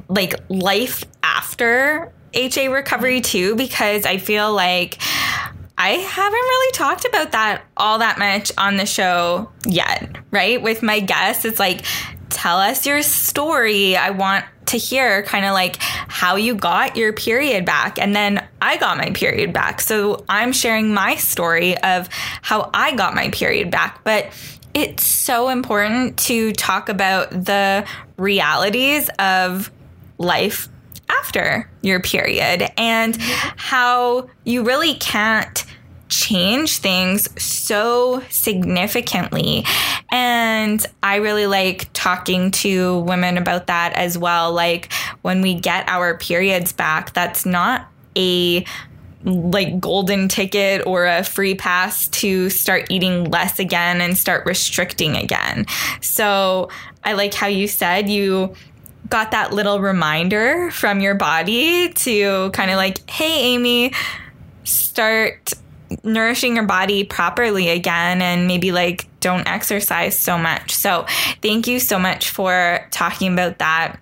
like 0.08 0.34
life 0.48 1.04
after 1.24 2.14
HA 2.34 2.70
recovery 2.70 3.20
too, 3.20 3.56
because 3.56 4.06
I 4.06 4.18
feel 4.18 4.54
like 4.54 4.98
I 5.78 5.90
haven't 5.90 6.34
really 6.34 6.72
talked 6.72 7.06
about 7.06 7.34
that 7.34 7.64
all 7.76 8.00
that 8.00 8.18
much 8.18 8.52
on 8.58 8.78
the 8.78 8.86
show 8.86 9.52
yet, 9.66 10.18
right? 10.32 10.62
With 10.62 10.82
my 10.82 11.02
guests, 11.02 11.44
it's 11.44 11.60
like 11.60 11.86
tell 12.30 12.60
us 12.60 12.86
your 12.86 13.02
story. 13.02 13.96
I 13.96 14.12
want 14.12 14.46
to 14.68 14.78
hear 14.78 15.24
kind 15.24 15.46
of 15.46 15.54
like 15.54 15.78
how 15.80 16.36
you 16.36 16.56
got 16.56 16.96
your 16.98 17.14
period 17.14 17.66
back. 17.66 17.98
And 17.98 18.16
then 18.16 18.46
I 18.62 18.78
got 18.78 18.98
my 18.98 19.12
period 19.12 19.54
back. 19.54 19.82
So 19.82 20.26
I'm 20.28 20.52
sharing 20.52 20.94
my 20.94 21.16
story 21.16 21.78
of 21.78 22.10
how 22.42 22.70
I 22.74 22.96
got 22.96 23.16
my 23.16 23.30
period 23.30 23.72
back. 23.72 24.04
But 24.04 24.32
it's 24.74 25.06
so 25.06 25.50
important 25.50 26.18
to 26.20 26.52
talk 26.54 26.90
about 26.90 27.32
the 27.32 27.88
realities 28.18 29.10
of 29.20 29.72
life 30.18 30.70
after 31.10 31.70
your 31.82 32.00
period 32.00 32.70
and 32.78 33.16
how 33.22 34.30
you 34.44 34.64
really 34.64 34.94
can't 34.96 35.66
change 36.10 36.78
things 36.78 37.28
so 37.42 38.24
significantly. 38.30 39.66
And 40.12 40.86
I 41.04 41.18
really 41.18 41.48
like 41.48 41.90
talking 41.94 42.52
to 42.52 43.00
women 43.00 43.38
about 43.38 43.68
that 43.68 43.94
as 43.94 44.18
well. 44.18 44.52
Like 44.54 44.92
when 45.22 45.42
we 45.42 45.54
get 45.54 45.88
our 45.88 46.18
periods 46.18 46.72
back, 46.72 47.14
that's 47.14 47.46
not 47.46 47.88
a 48.16 48.66
like 49.24 49.80
golden 49.80 50.28
ticket 50.28 50.86
or 50.86 51.06
a 51.06 51.24
free 51.24 51.56
pass 51.56 52.08
to 52.08 52.50
start 52.50 52.86
eating 52.90 53.26
less 53.26 53.60
again 53.60 54.00
and 54.00 54.18
start 54.18 54.46
restricting 54.46 55.16
again. 55.18 55.66
So 56.02 56.70
I 57.04 57.14
like 57.14 57.34
how 57.34 57.48
you 57.48 57.68
said 57.68 58.10
you 58.10 58.54
got 59.10 59.32
that 59.32 59.54
little 59.54 59.80
reminder 59.80 60.70
from 60.72 61.00
your 61.00 61.16
body 61.16 61.92
to 61.94 62.52
kind 62.52 62.72
of 62.72 62.78
like, 62.78 63.10
hey, 63.10 63.54
Amy, 63.54 63.94
start 64.64 65.54
nourishing 66.04 66.56
your 66.56 66.66
body 66.66 67.04
properly 67.04 67.70
again 67.70 68.22
and 68.22 68.48
maybe 68.48 68.72
like 68.72 69.08
don't 69.20 69.48
exercise 69.48 70.18
so 70.18 70.38
much. 70.38 70.76
So, 70.76 71.06
thank 71.42 71.68
you 71.68 71.80
so 71.80 72.00
much 72.00 72.30
for 72.30 72.86
talking 72.92 73.34
about 73.34 73.60
that. 73.60 73.98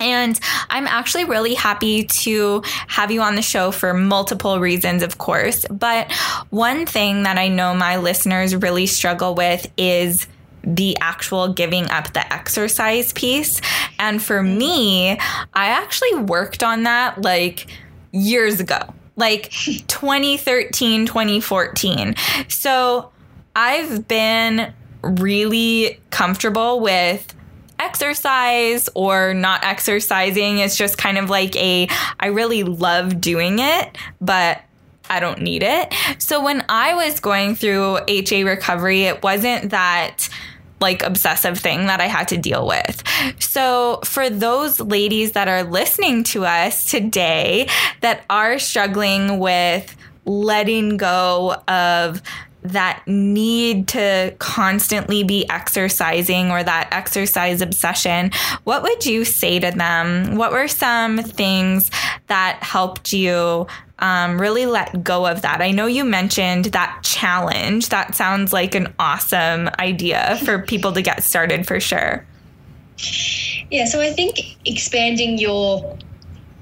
And 0.00 0.40
I'm 0.70 0.86
actually 0.86 1.24
really 1.24 1.54
happy 1.54 2.04
to 2.04 2.62
have 2.88 3.10
you 3.10 3.20
on 3.20 3.34
the 3.34 3.42
show 3.42 3.70
for 3.70 3.92
multiple 3.92 4.58
reasons, 4.58 5.02
of 5.02 5.18
course. 5.18 5.66
But 5.70 6.10
one 6.48 6.86
thing 6.86 7.24
that 7.24 7.36
I 7.36 7.48
know 7.48 7.74
my 7.74 7.98
listeners 7.98 8.56
really 8.56 8.86
struggle 8.86 9.34
with 9.34 9.70
is 9.76 10.26
the 10.64 10.96
actual 11.00 11.52
giving 11.52 11.90
up 11.90 12.12
the 12.14 12.32
exercise 12.32 13.12
piece. 13.12 13.60
And 13.98 14.22
for 14.22 14.42
me, 14.42 15.18
I 15.52 15.66
actually 15.66 16.14
worked 16.14 16.62
on 16.62 16.84
that 16.84 17.20
like 17.20 17.66
years 18.12 18.58
ago 18.58 18.94
like 19.20 19.50
2013, 19.50 21.06
2014. 21.06 22.16
So 22.48 23.12
I've 23.54 24.08
been 24.08 24.72
really 25.02 26.00
comfortable 26.10 26.80
with 26.80 27.34
exercise 27.78 28.88
or 28.94 29.32
not 29.34 29.64
exercising. 29.64 30.58
It's 30.58 30.76
just 30.76 30.98
kind 30.98 31.18
of 31.18 31.30
like 31.30 31.56
a, 31.56 31.88
I 32.18 32.26
really 32.26 32.62
love 32.62 33.20
doing 33.20 33.58
it, 33.58 33.96
but 34.20 34.60
I 35.08 35.18
don't 35.18 35.40
need 35.40 35.62
it. 35.64 35.92
So 36.18 36.44
when 36.44 36.64
I 36.68 36.94
was 36.94 37.18
going 37.20 37.56
through 37.56 37.98
HA 38.06 38.44
recovery, 38.44 39.04
it 39.04 39.22
wasn't 39.22 39.70
that 39.70 40.28
like 40.80 41.02
obsessive 41.02 41.58
thing 41.58 41.86
that 41.86 42.00
I 42.00 42.06
had 42.06 42.28
to 42.28 42.36
deal 42.36 42.66
with. 42.66 43.02
So, 43.38 44.00
for 44.04 44.30
those 44.30 44.80
ladies 44.80 45.32
that 45.32 45.48
are 45.48 45.62
listening 45.62 46.24
to 46.24 46.44
us 46.44 46.84
today 46.84 47.68
that 48.00 48.24
are 48.30 48.58
struggling 48.58 49.38
with 49.38 49.96
letting 50.24 50.96
go 50.96 51.56
of 51.68 52.22
that 52.62 53.02
need 53.06 53.88
to 53.88 54.34
constantly 54.38 55.24
be 55.24 55.48
exercising 55.48 56.50
or 56.50 56.62
that 56.62 56.88
exercise 56.92 57.62
obsession, 57.62 58.30
what 58.64 58.82
would 58.82 59.06
you 59.06 59.24
say 59.24 59.58
to 59.58 59.70
them? 59.70 60.36
What 60.36 60.52
were 60.52 60.68
some 60.68 61.18
things 61.18 61.90
that 62.26 62.58
helped 62.62 63.12
you 63.12 63.66
um, 64.00 64.40
really 64.40 64.66
let 64.66 65.04
go 65.04 65.26
of 65.26 65.42
that? 65.42 65.60
I 65.60 65.70
know 65.70 65.86
you 65.86 66.04
mentioned 66.04 66.66
that 66.66 67.00
challenge. 67.02 67.88
That 67.90 68.14
sounds 68.14 68.52
like 68.52 68.74
an 68.74 68.92
awesome 68.98 69.70
idea 69.78 70.38
for 70.44 70.60
people 70.60 70.92
to 70.92 71.02
get 71.02 71.22
started 71.22 71.66
for 71.66 71.80
sure. 71.80 72.24
Yeah, 73.70 73.84
so 73.86 74.00
I 74.00 74.12
think 74.12 74.58
expanding 74.64 75.38
your 75.38 75.96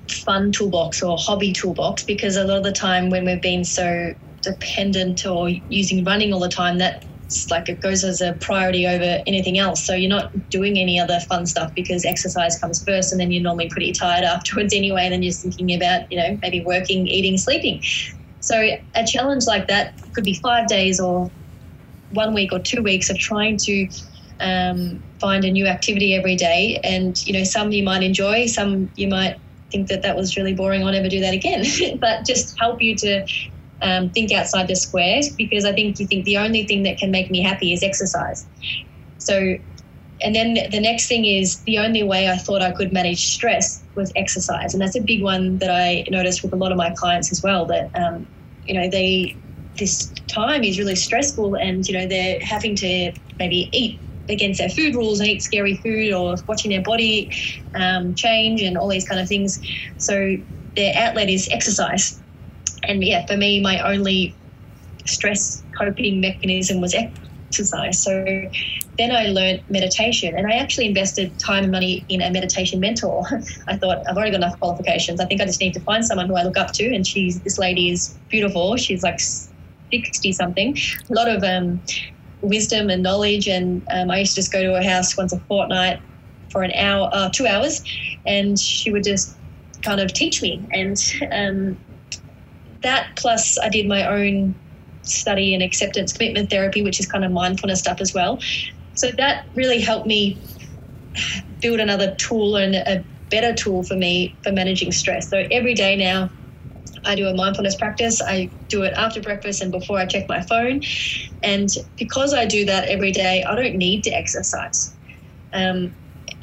fun 0.08 0.52
toolbox 0.52 1.02
or 1.02 1.16
hobby 1.18 1.52
toolbox, 1.52 2.02
because 2.02 2.36
a 2.36 2.44
lot 2.44 2.58
of 2.58 2.64
the 2.64 2.72
time 2.72 3.10
when 3.10 3.24
we've 3.24 3.42
been 3.42 3.64
so 3.64 4.14
dependent 4.42 5.26
or 5.26 5.48
using 5.48 6.04
running 6.04 6.32
all 6.32 6.40
the 6.40 6.48
time, 6.48 6.78
that 6.78 7.04
like 7.50 7.68
it 7.68 7.80
goes 7.80 8.04
as 8.04 8.20
a 8.20 8.32
priority 8.34 8.86
over 8.86 9.22
anything 9.26 9.58
else. 9.58 9.84
So 9.84 9.94
you're 9.94 10.08
not 10.08 10.50
doing 10.50 10.78
any 10.78 10.98
other 10.98 11.20
fun 11.28 11.46
stuff 11.46 11.74
because 11.74 12.04
exercise 12.04 12.58
comes 12.58 12.82
first, 12.84 13.12
and 13.12 13.20
then 13.20 13.30
you're 13.30 13.42
normally 13.42 13.68
pretty 13.68 13.92
tired 13.92 14.24
afterwards 14.34 14.74
anyway. 14.74 15.04
And 15.04 15.12
then 15.12 15.22
you're 15.22 15.32
thinking 15.32 15.74
about, 15.74 16.10
you 16.10 16.18
know, 16.18 16.38
maybe 16.42 16.62
working, 16.64 17.06
eating, 17.06 17.36
sleeping. 17.36 17.82
So 18.40 18.78
a 18.94 19.04
challenge 19.04 19.46
like 19.46 19.66
that 19.68 19.94
could 20.14 20.24
be 20.24 20.34
five 20.34 20.68
days 20.68 21.00
or 21.00 21.30
one 22.10 22.32
week 22.32 22.52
or 22.52 22.58
two 22.58 22.82
weeks 22.82 23.10
of 23.10 23.18
trying 23.18 23.58
to 23.58 23.88
um, 24.40 25.02
find 25.20 25.44
a 25.44 25.50
new 25.50 25.66
activity 25.66 26.14
every 26.14 26.36
day. 26.36 26.80
And 26.82 27.24
you 27.26 27.32
know, 27.32 27.44
some 27.44 27.72
you 27.72 27.82
might 27.82 28.02
enjoy, 28.02 28.46
some 28.46 28.90
you 28.96 29.08
might 29.08 29.38
think 29.70 29.88
that 29.88 30.02
that 30.02 30.16
was 30.16 30.36
really 30.36 30.54
boring. 30.54 30.82
I'll 30.82 30.92
never 30.92 31.08
do 31.08 31.20
that 31.20 31.34
again. 31.34 31.64
but 32.00 32.24
just 32.26 32.58
help 32.58 32.80
you 32.80 32.96
to 32.96 33.26
um, 33.82 34.10
think 34.10 34.32
outside 34.32 34.68
the 34.68 34.76
squares 34.76 35.30
because 35.30 35.64
I 35.64 35.72
think 35.72 35.98
you 36.00 36.06
think 36.06 36.24
the 36.24 36.36
only 36.36 36.66
thing 36.66 36.82
that 36.84 36.98
can 36.98 37.10
make 37.10 37.30
me 37.30 37.42
happy 37.42 37.72
is 37.72 37.82
exercise. 37.82 38.46
So, 39.18 39.56
and 40.20 40.34
then 40.34 40.54
the 40.70 40.80
next 40.80 41.06
thing 41.06 41.24
is 41.24 41.60
the 41.60 41.78
only 41.78 42.02
way 42.02 42.28
I 42.28 42.36
thought 42.36 42.62
I 42.62 42.72
could 42.72 42.92
manage 42.92 43.26
stress 43.26 43.82
was 43.94 44.12
exercise, 44.16 44.74
and 44.74 44.82
that's 44.82 44.96
a 44.96 45.00
big 45.00 45.22
one 45.22 45.58
that 45.58 45.70
I 45.70 46.04
noticed 46.10 46.42
with 46.42 46.52
a 46.52 46.56
lot 46.56 46.72
of 46.72 46.78
my 46.78 46.90
clients 46.90 47.30
as 47.30 47.42
well. 47.42 47.66
That 47.66 47.90
um, 47.94 48.26
you 48.66 48.74
know 48.74 48.88
they 48.90 49.36
this 49.78 50.12
time 50.26 50.64
is 50.64 50.78
really 50.78 50.96
stressful, 50.96 51.54
and 51.54 51.86
you 51.86 51.96
know 51.96 52.06
they're 52.06 52.38
having 52.40 52.74
to 52.76 53.12
maybe 53.38 53.68
eat 53.72 54.00
against 54.28 54.58
their 54.58 54.68
food 54.68 54.94
rules 54.94 55.20
and 55.20 55.28
eat 55.28 55.42
scary 55.42 55.76
food 55.76 56.12
or 56.12 56.36
watching 56.46 56.70
their 56.70 56.82
body 56.82 57.30
um, 57.74 58.14
change 58.14 58.60
and 58.60 58.76
all 58.76 58.88
these 58.88 59.06
kind 59.06 59.20
of 59.20 59.28
things. 59.28 59.60
So 59.96 60.36
their 60.76 60.92
outlet 60.96 61.30
is 61.30 61.48
exercise 61.50 62.20
and 62.84 63.02
yeah, 63.04 63.26
for 63.26 63.36
me, 63.36 63.60
my 63.60 63.80
only 63.80 64.34
stress 65.06 65.62
coping 65.76 66.20
mechanism 66.20 66.80
was 66.80 66.94
exercise. 66.94 67.98
So 68.02 68.24
then 68.98 69.12
I 69.12 69.26
learned 69.26 69.62
meditation 69.70 70.36
and 70.36 70.46
I 70.46 70.56
actually 70.56 70.86
invested 70.86 71.38
time 71.38 71.64
and 71.64 71.72
money 71.72 72.04
in 72.08 72.20
a 72.20 72.30
meditation 72.30 72.80
mentor. 72.80 73.24
I 73.68 73.76
thought 73.76 74.02
I've 74.08 74.16
already 74.16 74.32
got 74.32 74.38
enough 74.38 74.58
qualifications. 74.58 75.20
I 75.20 75.26
think 75.26 75.40
I 75.40 75.46
just 75.46 75.60
need 75.60 75.74
to 75.74 75.80
find 75.80 76.04
someone 76.04 76.26
who 76.26 76.36
I 76.36 76.42
look 76.42 76.58
up 76.58 76.72
to. 76.72 76.94
And 76.94 77.06
she's, 77.06 77.40
this 77.40 77.58
lady 77.58 77.90
is 77.90 78.16
beautiful. 78.28 78.76
She's 78.76 79.02
like 79.02 79.20
60 79.20 80.32
something, 80.32 80.76
a 81.08 81.12
lot 81.12 81.28
of 81.28 81.42
um, 81.42 81.80
wisdom 82.42 82.90
and 82.90 83.02
knowledge. 83.02 83.48
And 83.48 83.82
um, 83.90 84.10
I 84.10 84.18
used 84.18 84.34
to 84.34 84.40
just 84.40 84.52
go 84.52 84.62
to 84.62 84.74
her 84.74 84.82
house 84.82 85.16
once 85.16 85.32
a 85.32 85.40
fortnight 85.40 86.00
for 86.50 86.62
an 86.62 86.72
hour, 86.72 87.08
uh, 87.12 87.28
two 87.30 87.46
hours, 87.46 87.82
and 88.26 88.58
she 88.58 88.90
would 88.90 89.04
just 89.04 89.36
kind 89.82 90.00
of 90.00 90.12
teach 90.12 90.42
me. 90.42 90.66
And 90.72 90.96
um, 91.30 91.78
that 92.82 93.08
plus 93.16 93.58
I 93.58 93.68
did 93.68 93.86
my 93.86 94.06
own 94.06 94.54
study 95.02 95.54
in 95.54 95.62
acceptance 95.62 96.12
commitment 96.12 96.50
therapy, 96.50 96.82
which 96.82 97.00
is 97.00 97.06
kind 97.06 97.24
of 97.24 97.32
mindfulness 97.32 97.80
stuff 97.80 98.00
as 98.00 98.14
well. 98.14 98.38
So 98.94 99.10
that 99.12 99.46
really 99.54 99.80
helped 99.80 100.06
me 100.06 100.38
build 101.60 101.80
another 101.80 102.14
tool 102.16 102.56
and 102.56 102.74
a 102.74 103.04
better 103.30 103.52
tool 103.52 103.82
for 103.82 103.94
me 103.94 104.34
for 104.42 104.52
managing 104.52 104.92
stress. 104.92 105.28
So 105.28 105.46
every 105.50 105.74
day 105.74 105.96
now, 105.96 106.30
I 107.04 107.14
do 107.14 107.26
a 107.26 107.34
mindfulness 107.34 107.76
practice. 107.76 108.20
I 108.20 108.50
do 108.68 108.82
it 108.82 108.92
after 108.96 109.20
breakfast 109.20 109.62
and 109.62 109.70
before 109.70 109.98
I 109.98 110.06
check 110.06 110.28
my 110.28 110.42
phone. 110.42 110.82
And 111.42 111.70
because 111.96 112.34
I 112.34 112.44
do 112.44 112.64
that 112.66 112.88
every 112.88 113.12
day, 113.12 113.44
I 113.44 113.54
don't 113.54 113.76
need 113.76 114.04
to 114.04 114.10
exercise. 114.10 114.92
Um, 115.52 115.94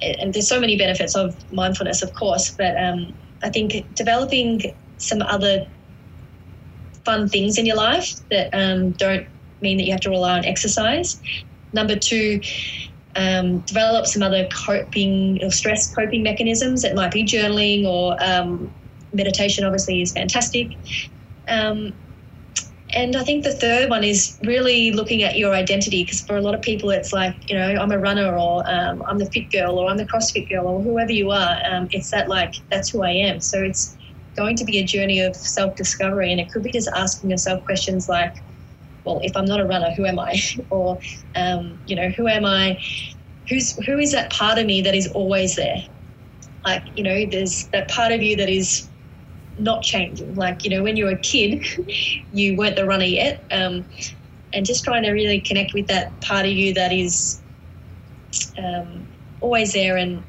and 0.01 0.33
there's 0.33 0.47
so 0.47 0.59
many 0.59 0.77
benefits 0.77 1.15
of 1.15 1.35
mindfulness, 1.51 2.01
of 2.01 2.13
course, 2.13 2.51
but 2.57 2.81
um, 2.81 3.13
I 3.43 3.49
think 3.49 3.85
developing 3.95 4.73
some 4.97 5.21
other 5.21 5.67
fun 7.05 7.29
things 7.29 7.57
in 7.57 7.65
your 7.65 7.77
life 7.77 8.15
that 8.31 8.49
um, 8.53 8.91
don't 8.91 9.27
mean 9.61 9.77
that 9.77 9.85
you 9.85 9.91
have 9.91 10.01
to 10.01 10.09
rely 10.09 10.37
on 10.37 10.45
exercise. 10.45 11.21
Number 11.73 11.95
two, 11.95 12.41
um, 13.15 13.59
develop 13.59 14.05
some 14.05 14.23
other 14.23 14.47
coping 14.47 15.39
or 15.43 15.51
stress 15.51 15.93
coping 15.93 16.23
mechanisms. 16.23 16.83
It 16.83 16.95
might 16.95 17.11
be 17.11 17.23
journaling 17.23 17.85
or 17.85 18.21
um, 18.23 18.73
meditation, 19.13 19.63
obviously, 19.63 20.01
is 20.01 20.11
fantastic. 20.11 20.71
Um, 21.47 21.93
and 22.93 23.15
I 23.15 23.23
think 23.23 23.43
the 23.43 23.51
third 23.51 23.89
one 23.89 24.03
is 24.03 24.37
really 24.43 24.91
looking 24.91 25.23
at 25.23 25.37
your 25.37 25.53
identity 25.53 26.03
because 26.03 26.21
for 26.21 26.37
a 26.37 26.41
lot 26.41 26.55
of 26.55 26.61
people, 26.61 26.91
it's 26.91 27.11
like, 27.11 27.35
you 27.49 27.57
know, 27.57 27.75
I'm 27.75 27.91
a 27.91 27.99
runner 27.99 28.37
or 28.37 28.63
um, 28.69 29.03
I'm 29.07 29.17
the 29.17 29.25
fit 29.25 29.51
girl 29.51 29.77
or 29.77 29.89
I'm 29.89 29.97
the 29.97 30.05
CrossFit 30.05 30.49
girl 30.49 30.67
or 30.67 30.81
whoever 30.81 31.11
you 31.11 31.31
are. 31.31 31.57
Um, 31.69 31.89
it's 31.91 32.11
that, 32.11 32.29
like, 32.29 32.55
that's 32.71 32.89
who 32.89 33.03
I 33.03 33.11
am. 33.11 33.41
So 33.41 33.61
it's 33.61 33.97
going 34.35 34.55
to 34.57 34.65
be 34.65 34.79
a 34.79 34.83
journey 34.83 35.19
of 35.19 35.35
self 35.35 35.75
discovery. 35.75 36.31
And 36.31 36.39
it 36.39 36.51
could 36.51 36.63
be 36.63 36.71
just 36.71 36.89
asking 36.95 37.29
yourself 37.29 37.63
questions 37.65 38.09
like, 38.09 38.35
well, 39.03 39.19
if 39.23 39.35
I'm 39.35 39.45
not 39.45 39.59
a 39.59 39.65
runner, 39.65 39.91
who 39.95 40.05
am 40.05 40.19
I? 40.19 40.39
or, 40.69 40.99
um, 41.35 41.79
you 41.85 41.95
know, 41.95 42.09
who 42.09 42.27
am 42.27 42.45
I? 42.45 42.79
Who's, 43.49 43.75
who 43.85 43.99
is 43.99 44.11
that 44.11 44.31
part 44.31 44.57
of 44.57 44.65
me 44.65 44.81
that 44.81 44.95
is 44.95 45.07
always 45.09 45.55
there? 45.55 45.83
Like, 46.65 46.83
you 46.95 47.03
know, 47.03 47.25
there's 47.29 47.67
that 47.67 47.89
part 47.89 48.11
of 48.11 48.21
you 48.21 48.35
that 48.37 48.49
is 48.49 48.89
not 49.59 49.83
changing. 49.83 50.35
Like, 50.35 50.63
you 50.63 50.71
know, 50.71 50.83
when 50.83 50.97
you 50.97 51.05
were 51.05 51.11
a 51.11 51.17
kid, 51.17 51.63
you 52.33 52.57
weren't 52.57 52.75
the 52.75 52.85
runner 52.85 53.05
yet. 53.05 53.43
Um, 53.51 53.85
and 54.53 54.65
just 54.65 54.83
trying 54.83 55.03
to 55.03 55.11
really 55.11 55.39
connect 55.39 55.73
with 55.73 55.87
that 55.87 56.19
part 56.21 56.45
of 56.45 56.51
you 56.51 56.73
that 56.73 56.91
is 56.91 57.41
um, 58.57 59.05
always 59.41 59.73
there 59.73 59.97
and 59.97 60.23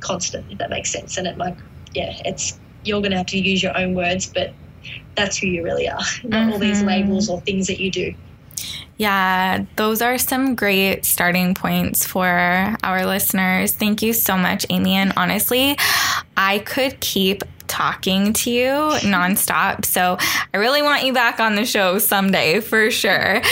constant, 0.00 0.44
if 0.50 0.58
that 0.58 0.70
makes 0.70 0.90
sense. 0.90 1.16
And 1.16 1.26
it 1.26 1.38
like, 1.38 1.56
yeah, 1.94 2.14
it's 2.24 2.58
you're 2.84 3.00
going 3.00 3.12
to 3.12 3.18
have 3.18 3.26
to 3.26 3.38
use 3.38 3.62
your 3.62 3.76
own 3.76 3.94
words, 3.94 4.26
but 4.26 4.52
that's 5.16 5.36
who 5.38 5.46
you 5.46 5.62
really 5.62 5.88
are, 5.88 5.94
not 5.94 6.04
mm-hmm. 6.24 6.52
all 6.52 6.58
these 6.58 6.78
mm-hmm. 6.78 6.88
labels 6.88 7.28
or 7.28 7.40
things 7.40 7.66
that 7.66 7.80
you 7.80 7.90
do. 7.90 8.14
Yeah, 8.96 9.64
those 9.74 10.00
are 10.02 10.18
some 10.18 10.54
great 10.54 11.04
starting 11.04 11.54
points 11.54 12.06
for 12.06 12.76
our 12.84 13.04
listeners. 13.06 13.74
Thank 13.74 14.02
you 14.02 14.12
so 14.12 14.36
much, 14.36 14.64
Amy. 14.70 14.94
And 14.94 15.12
honestly, 15.16 15.76
I 16.36 16.60
could 16.60 17.00
keep 17.00 17.42
talking 17.74 18.32
to 18.32 18.52
you 18.52 18.70
nonstop. 19.02 19.84
So 19.84 20.16
I 20.54 20.58
really 20.58 20.80
want 20.80 21.04
you 21.04 21.12
back 21.12 21.40
on 21.40 21.56
the 21.56 21.64
show 21.64 21.98
someday 21.98 22.60
for 22.60 22.88
sure. 22.92 23.42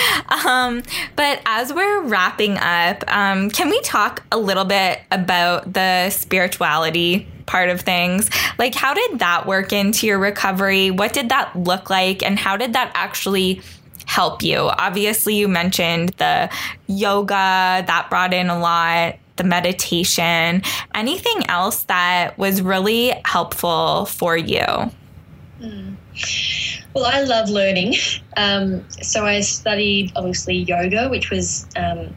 Um, 0.46 0.82
but 1.16 1.42
as 1.44 1.72
we're 1.72 2.02
wrapping 2.02 2.56
up, 2.56 3.02
um, 3.08 3.50
can 3.50 3.68
we 3.68 3.80
talk 3.80 4.22
a 4.30 4.38
little 4.38 4.64
bit 4.64 5.00
about 5.10 5.72
the 5.72 6.10
spirituality 6.10 7.26
part 7.46 7.68
of 7.68 7.80
things? 7.80 8.30
Like, 8.58 8.76
how 8.76 8.94
did 8.94 9.18
that 9.18 9.46
work 9.46 9.72
into 9.72 10.06
your 10.06 10.20
recovery? 10.20 10.92
What 10.92 11.12
did 11.12 11.30
that 11.30 11.56
look 11.56 11.90
like? 11.90 12.22
And 12.22 12.38
how 12.38 12.56
did 12.56 12.74
that 12.74 12.92
actually? 12.94 13.60
help 14.04 14.42
you? 14.42 14.58
Obviously, 14.58 15.36
you 15.36 15.48
mentioned 15.48 16.10
the 16.18 16.50
yoga 16.86 17.84
that 17.86 18.06
brought 18.10 18.34
in 18.34 18.50
a 18.50 18.58
lot 18.58 19.16
the 19.36 19.44
meditation, 19.44 20.62
anything 20.94 21.42
else 21.48 21.84
that 21.84 22.36
was 22.38 22.62
really 22.62 23.12
helpful 23.24 24.06
for 24.06 24.36
you? 24.36 24.64
Mm. 25.60 25.96
Well, 26.94 27.06
I 27.06 27.22
love 27.22 27.48
learning. 27.48 27.94
Um, 28.34 28.88
so 29.02 29.26
I 29.26 29.42
studied 29.42 30.10
obviously 30.16 30.56
yoga, 30.56 31.10
which 31.10 31.28
was 31.28 31.66
um, 31.76 32.14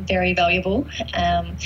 very 0.00 0.34
valuable. 0.34 0.84
Um, 1.14 1.56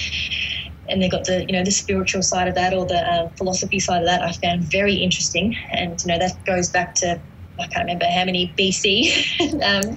and 0.91 1.01
they've 1.01 1.11
got 1.11 1.25
the 1.25 1.47
you 1.47 1.53
know 1.53 1.65
the 1.65 1.71
spiritual 1.71 2.23
side 2.23 2.49
of 2.49 2.55
that 2.57 2.75
or 2.75 2.85
the 2.85 2.99
uh, 2.99 3.29
philosophy 3.37 3.79
side 3.79 4.03
of 4.03 4.07
that 4.07 4.23
I 4.23 4.33
found 4.33 4.65
very 4.65 4.95
interesting 4.95 5.57
and 5.71 5.99
you 6.03 6.09
know 6.09 6.19
that 6.19 6.45
goes 6.45 6.69
back 6.69 6.95
to 6.97 7.19
I 7.59 7.67
can't 7.69 7.87
remember 7.87 8.07
how 8.07 8.25
many 8.25 8.53
BC 8.59 9.63
um, 9.63 9.97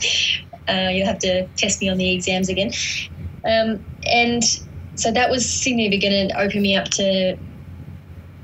uh, 0.70 0.90
you'll 0.90 1.08
have 1.08 1.20
to 1.20 1.48
test 1.58 1.82
me 1.82 1.90
on 1.90 1.98
the 1.98 2.12
exams 2.12 2.48
again 2.48 2.72
um, 3.44 3.84
and 4.06 4.44
so 4.96 5.12
that 5.12 5.30
was 5.30 5.50
significant 5.50 6.14
and 6.14 6.32
opened 6.34 6.62
me 6.62 6.76
up 6.76 6.90
to 6.90 7.38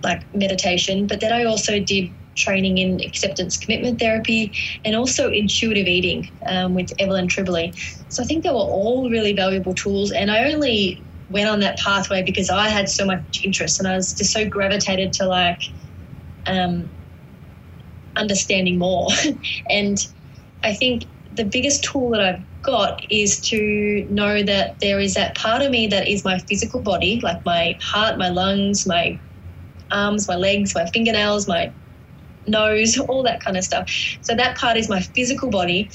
like 0.03 0.23
meditation 0.33 1.07
but 1.07 1.19
then 1.19 1.33
I 1.33 1.43
also 1.43 1.79
did 1.79 2.13
training 2.39 2.77
in 2.77 3.01
acceptance 3.01 3.57
commitment 3.57 3.99
therapy 3.99 4.55
and 4.85 4.95
also 4.95 5.29
intuitive 5.29 5.87
eating 5.87 6.29
um, 6.47 6.73
with 6.73 6.89
Evelyn 6.97 7.27
Tribole. 7.27 7.75
So 8.07 8.23
I 8.23 8.25
think 8.25 8.43
they 8.43 8.49
were 8.49 8.55
all 8.55 9.09
really 9.09 9.33
valuable 9.33 9.73
tools. 9.73 10.11
And 10.11 10.31
I 10.31 10.51
only 10.51 11.03
went 11.29 11.49
on 11.49 11.59
that 11.59 11.77
pathway 11.77 12.23
because 12.23 12.49
I 12.49 12.69
had 12.69 12.89
so 12.89 13.05
much 13.05 13.41
interest 13.43 13.79
and 13.79 13.87
I 13.87 13.95
was 13.95 14.13
just 14.13 14.31
so 14.31 14.47
gravitated 14.47 15.13
to 15.13 15.25
like 15.27 15.61
um, 16.47 16.89
understanding 18.15 18.79
more. 18.79 19.09
and 19.69 19.97
I 20.63 20.73
think 20.73 21.05
the 21.31 21.45
biggest 21.45 21.83
tool 21.83 22.09
that 22.11 22.21
I've 22.21 22.43
got 22.61 23.05
is 23.09 23.39
to 23.41 24.05
know 24.09 24.43
that 24.43 24.77
there 24.81 24.99
is 24.99 25.13
that 25.13 25.35
part 25.35 25.61
of 25.61 25.71
me 25.71 25.87
that 25.87 26.07
is 26.07 26.25
my 26.25 26.39
physical 26.39 26.81
body, 26.81 27.19
like 27.23 27.43
my 27.45 27.77
heart, 27.81 28.17
my 28.17 28.29
lungs, 28.29 28.85
my 28.85 29.19
arms, 29.91 30.27
my 30.27 30.35
legs, 30.35 30.75
my 30.75 30.85
fingernails, 30.87 31.47
my 31.47 31.73
nose, 32.47 32.97
all 33.09 33.23
that 33.23 33.43
kind 33.43 33.57
of 33.57 33.63
stuff. 33.63 33.89
So 34.21 34.35
that 34.35 34.57
part 34.57 34.77
is 34.77 34.89
my 34.89 35.01
physical 35.01 35.49
body. 35.49 35.89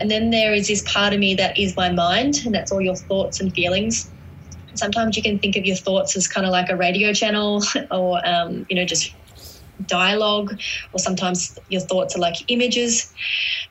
And 0.00 0.10
then 0.10 0.30
there 0.30 0.52
is 0.52 0.68
this 0.68 0.82
part 0.92 1.12
of 1.12 1.20
me 1.20 1.34
that 1.36 1.56
is 1.58 1.76
my 1.76 1.90
mind, 1.90 2.34
and 2.44 2.54
that's 2.54 2.72
all 2.72 2.80
your 2.80 2.96
thoughts 2.96 3.40
and 3.40 3.52
feelings. 3.54 4.10
Sometimes 4.74 5.16
you 5.16 5.22
can 5.22 5.38
think 5.38 5.54
of 5.56 5.64
your 5.64 5.76
thoughts 5.76 6.16
as 6.16 6.26
kind 6.26 6.46
of 6.46 6.50
like 6.50 6.70
a 6.70 6.76
radio 6.76 7.12
channel 7.12 7.62
or, 7.90 8.26
um, 8.26 8.66
you 8.68 8.76
know, 8.76 8.84
just 8.84 9.14
dialogue, 9.86 10.58
or 10.92 10.98
sometimes 10.98 11.58
your 11.68 11.80
thoughts 11.80 12.16
are 12.16 12.20
like 12.20 12.36
images. 12.48 13.12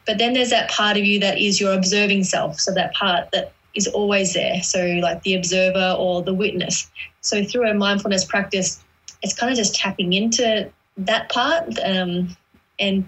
But 0.06 0.18
then 0.18 0.34
there's 0.34 0.50
that 0.50 0.70
part 0.70 0.98
of 0.98 1.06
you 1.06 1.20
that 1.20 1.38
is 1.38 1.60
your 1.60 1.74
observing 1.74 2.24
self. 2.24 2.60
So 2.60 2.74
that 2.74 2.94
part 2.94 3.32
that 3.32 3.54
is 3.74 3.88
always 3.88 4.34
there. 4.34 4.62
So, 4.62 5.00
like 5.02 5.24
the 5.24 5.36
observer 5.36 5.96
or 5.98 6.22
the 6.22 6.34
witness. 6.34 6.90
So, 7.22 7.44
through 7.44 7.70
a 7.70 7.74
mindfulness 7.74 8.26
practice, 8.26 8.84
it's 9.22 9.34
kind 9.34 9.52
of 9.52 9.58
just 9.58 9.76
tapping 9.76 10.14
into 10.14 10.72
that 10.98 11.30
part. 11.30 11.80
Um, 11.84 12.36
and 12.80 13.08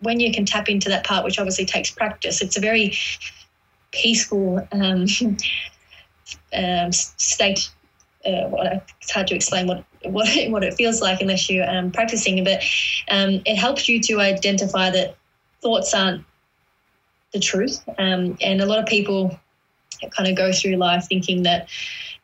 when 0.00 0.18
you 0.20 0.32
can 0.32 0.44
tap 0.44 0.68
into 0.68 0.88
that 0.88 1.04
part, 1.04 1.24
which 1.24 1.38
obviously 1.38 1.64
takes 1.64 1.90
practice, 1.90 2.42
it's 2.42 2.56
a 2.56 2.60
very 2.60 2.96
peaceful 3.92 4.66
um, 4.72 5.06
um, 6.54 6.92
state. 6.92 7.70
Uh, 8.24 8.78
it's 9.00 9.10
hard 9.10 9.26
to 9.28 9.34
explain 9.34 9.66
what 9.66 9.84
what 10.04 10.28
what 10.50 10.64
it 10.64 10.74
feels 10.74 11.00
like 11.00 11.20
unless 11.20 11.48
you're 11.48 11.68
um, 11.68 11.90
practicing, 11.90 12.42
but 12.44 12.62
um, 13.10 13.42
it 13.46 13.56
helps 13.56 13.88
you 13.88 14.00
to 14.00 14.20
identify 14.20 14.90
that 14.90 15.16
thoughts 15.60 15.94
aren't 15.94 16.24
the 17.32 17.40
truth. 17.40 17.82
Um, 17.98 18.36
and 18.40 18.60
a 18.60 18.66
lot 18.66 18.78
of 18.78 18.86
people 18.86 19.38
kind 20.10 20.28
of 20.28 20.36
go 20.36 20.52
through 20.52 20.76
life 20.76 21.06
thinking 21.08 21.44
that 21.44 21.68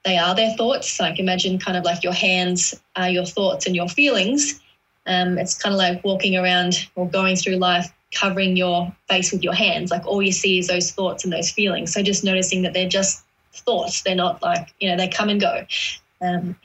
they 0.05 0.19
are 0.19 0.35
their 0.35 0.55
thoughts. 0.57 1.01
Like 1.01 1.19
imagine 1.19 1.59
kind 1.59 1.77
of 1.77 1.85
like 1.85 2.03
your 2.03 2.13
hands 2.13 2.75
are 2.97 3.09
your 3.09 3.25
thoughts 3.25 3.67
and 3.67 3.75
your 3.75 3.89
feelings. 3.89 4.61
Um, 5.07 5.39
it's 5.39 5.57
kind 5.57 5.75
of 5.75 5.79
like 5.79 6.05
walking 6.05 6.37
around 6.37 6.89
or 6.95 7.09
going 7.09 7.37
through 7.37 7.57
life 7.57 7.93
covering 8.13 8.57
your 8.57 8.95
face 9.09 9.33
with 9.33 9.43
your 9.43 9.55
hands. 9.55 9.91
Like 9.91 10.07
all 10.07 10.23
you 10.23 10.33
see 10.33 10.59
is 10.59 10.67
those 10.67 10.91
thoughts 10.91 11.25
and 11.25 11.33
those 11.33 11.51
feelings. 11.51 11.93
So 11.93 12.03
just 12.03 12.25
noticing 12.25 12.63
that 12.63 12.73
they're 12.75 12.89
just 12.89 13.25
thoughts. 13.53 14.03
They're 14.03 14.15
not 14.15 14.43
like, 14.43 14.75
you 14.81 14.89
know, 14.89 14.97
they 14.97 15.09
come 15.09 15.29
and 15.29 15.41
go. 15.41 15.65
Um, 16.21 16.57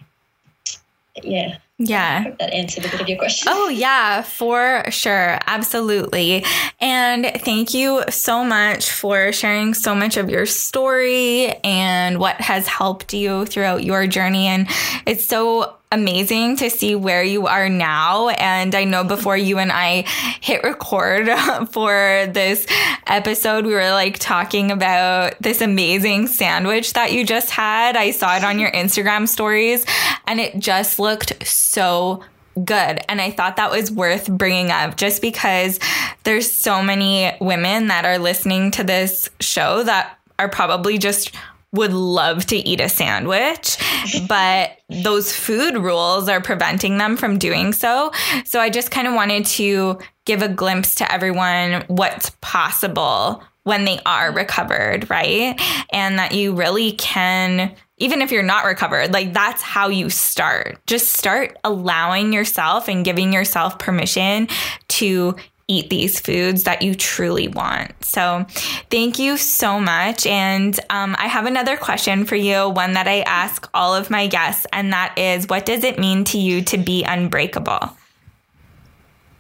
yeah. 1.21 1.57
Yeah. 1.77 2.31
that 2.39 2.53
answered 2.53 2.86
a 2.86 2.89
bit 2.89 3.01
of 3.01 3.09
your 3.09 3.17
question. 3.17 3.47
Oh, 3.51 3.67
yeah, 3.67 4.21
for 4.21 4.84
sure. 4.89 5.38
Absolutely. 5.47 6.45
And 6.79 7.25
thank 7.41 7.73
you 7.73 8.03
so 8.09 8.43
much 8.43 8.91
for 8.91 9.31
sharing 9.31 9.73
so 9.73 9.93
much 9.93 10.17
of 10.17 10.29
your 10.29 10.45
story 10.45 11.47
and 11.63 12.19
what 12.19 12.39
has 12.39 12.67
helped 12.67 13.13
you 13.13 13.45
throughout 13.45 13.84
your 13.84 14.07
journey. 14.07 14.47
And 14.47 14.67
it's 15.05 15.25
so 15.25 15.75
amazing 15.94 16.58
to 16.58 16.70
see 16.70 16.96
where 16.96 17.24
you 17.24 17.46
are 17.46 17.70
now. 17.70 18.30
And 18.30 18.74
I 18.74 18.84
know 18.84 19.04
before 19.04 19.38
you 19.38 19.60
and 19.60 19.72
I 19.72 20.06
hit 20.41 20.64
record 20.64 21.30
for 21.72 22.28
this 22.32 22.66
episode, 23.06 23.66
we 23.66 23.74
were 23.74 23.91
like 23.91 24.18
talking 24.18 24.72
about 24.72 25.36
this 25.39 25.62
amazing 25.62 26.28
sandwich 26.28 26.94
that 26.94 27.14
you 27.14 27.26
just 27.26 27.52
had. 27.52 27.96
I 27.96 28.12
saw 28.12 28.36
it 28.36 28.44
on 28.44 28.60
your 28.60 28.72
Instagram 28.72 29.28
stories 29.28 29.86
and 30.26 30.39
it 30.39 30.58
just 30.58 31.00
looked 31.00 31.46
so 31.48 32.24
good. 32.56 33.00
And 33.08 33.22
I 33.22 33.32
thought 33.32 33.58
that 33.58 33.72
was 33.72 33.91
worth 33.91 34.30
bringing 34.30 34.72
up 34.72 34.98
just 34.98 35.22
because 35.22 35.80
there's 36.24 36.52
so 36.52 36.82
many 36.82 37.32
women 37.39 37.88
that 37.88 38.06
are 38.06 38.18
listening 38.18 38.72
to 38.72 38.84
this 38.84 39.30
show 39.39 39.84
that 39.84 40.18
are 40.39 40.50
probably 40.50 40.98
just 40.98 41.32
would 41.74 41.91
love 41.91 42.45
to 42.45 42.55
eat 42.55 42.80
a 42.80 42.88
sandwich, 42.88 43.78
but 44.28 44.78
those 44.89 45.34
food 45.34 45.76
rules 45.76 46.30
are 46.30 46.39
preventing 46.41 46.97
them 46.97 47.17
from 47.17 47.38
doing 47.38 47.74
so. 47.74 48.11
So 48.45 48.59
I 48.59 48.69
just 48.69 48.91
kind 48.91 49.07
of 49.07 49.13
wanted 49.13 49.45
to 49.47 49.99
give 50.26 50.41
a 50.41 50.47
glimpse 50.47 50.95
to 50.95 51.11
everyone 51.11 51.84
what's 51.88 52.32
possible 52.41 53.43
when 53.63 53.86
they 53.86 53.99
are 54.05 54.32
recovered, 54.32 55.09
right? 55.09 55.59
And 55.91 56.19
that 56.19 56.34
you 56.34 56.53
really 56.53 56.93
can, 56.93 57.74
even 57.97 58.21
if 58.21 58.32
you're 58.32 58.43
not 58.43 58.65
recovered, 58.65 59.13
like 59.13 59.34
that's 59.34 59.61
how 59.61 59.88
you 59.88 60.09
start. 60.09 60.80
Just 60.86 61.13
start 61.13 61.57
allowing 61.63 62.34
yourself 62.34 62.88
and 62.88 63.05
giving 63.05 63.32
yourself 63.32 63.80
permission 63.80 64.47
to 64.89 65.36
eat 65.68 65.89
these 65.89 66.20
foods 66.20 66.64
that 66.64 66.82
you 66.82 66.93
truly 66.95 67.47
want. 67.47 67.91
So, 68.03 68.45
thank 68.89 69.20
you 69.20 69.38
so 69.38 69.80
much. 69.80 70.26
And 70.26 70.78
um, 70.89 71.16
I 71.18 71.28
have 71.28 71.45
another 71.45 71.78
question 71.78 72.26
for 72.26 72.36
you, 72.36 72.70
one 72.70 72.93
that 72.93 73.07
I 73.07 73.22
ask 73.22 73.70
all 73.74 73.95
of 73.95 74.09
my 74.09 74.28
guests, 74.28 74.66
and 74.74 74.93
that 74.93 75.18
is 75.18 75.47
what 75.47 75.66
does 75.66 75.84
it 75.84 75.99
mean 75.99 76.24
to 76.26 76.38
you 76.38 76.61
to 76.64 76.78
be 76.78 77.03
unbreakable? 77.03 77.97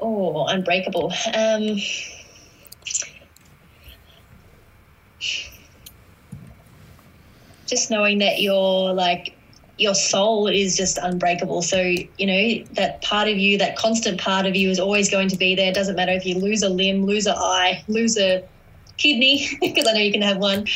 Oh, 0.01 0.45
unbreakable. 0.47 1.13
Um, 1.33 1.77
just 7.65 7.89
knowing 7.89 8.19
that 8.19 8.41
you're 8.41 8.93
like 8.93 9.35
your 9.77 9.95
soul 9.95 10.47
is 10.47 10.77
just 10.77 10.97
unbreakable. 10.97 11.61
So, 11.61 11.79
you 11.81 12.25
know, 12.25 12.65
that 12.73 13.01
part 13.01 13.27
of 13.27 13.37
you, 13.37 13.57
that 13.57 13.75
constant 13.75 14.19
part 14.19 14.45
of 14.45 14.55
you 14.55 14.69
is 14.69 14.79
always 14.79 15.09
going 15.09 15.29
to 15.29 15.37
be 15.37 15.55
there. 15.55 15.69
It 15.69 15.75
doesn't 15.75 15.95
matter 15.95 16.11
if 16.11 16.25
you 16.25 16.37
lose 16.37 16.61
a 16.61 16.69
limb, 16.69 17.05
lose 17.05 17.25
an 17.25 17.35
eye, 17.35 17.83
lose 17.87 18.17
a 18.17 18.47
kidney, 18.97 19.47
because 19.61 19.87
I 19.87 19.93
know 19.93 19.99
you 19.99 20.11
can 20.11 20.21
have 20.21 20.37
one. 20.37 20.67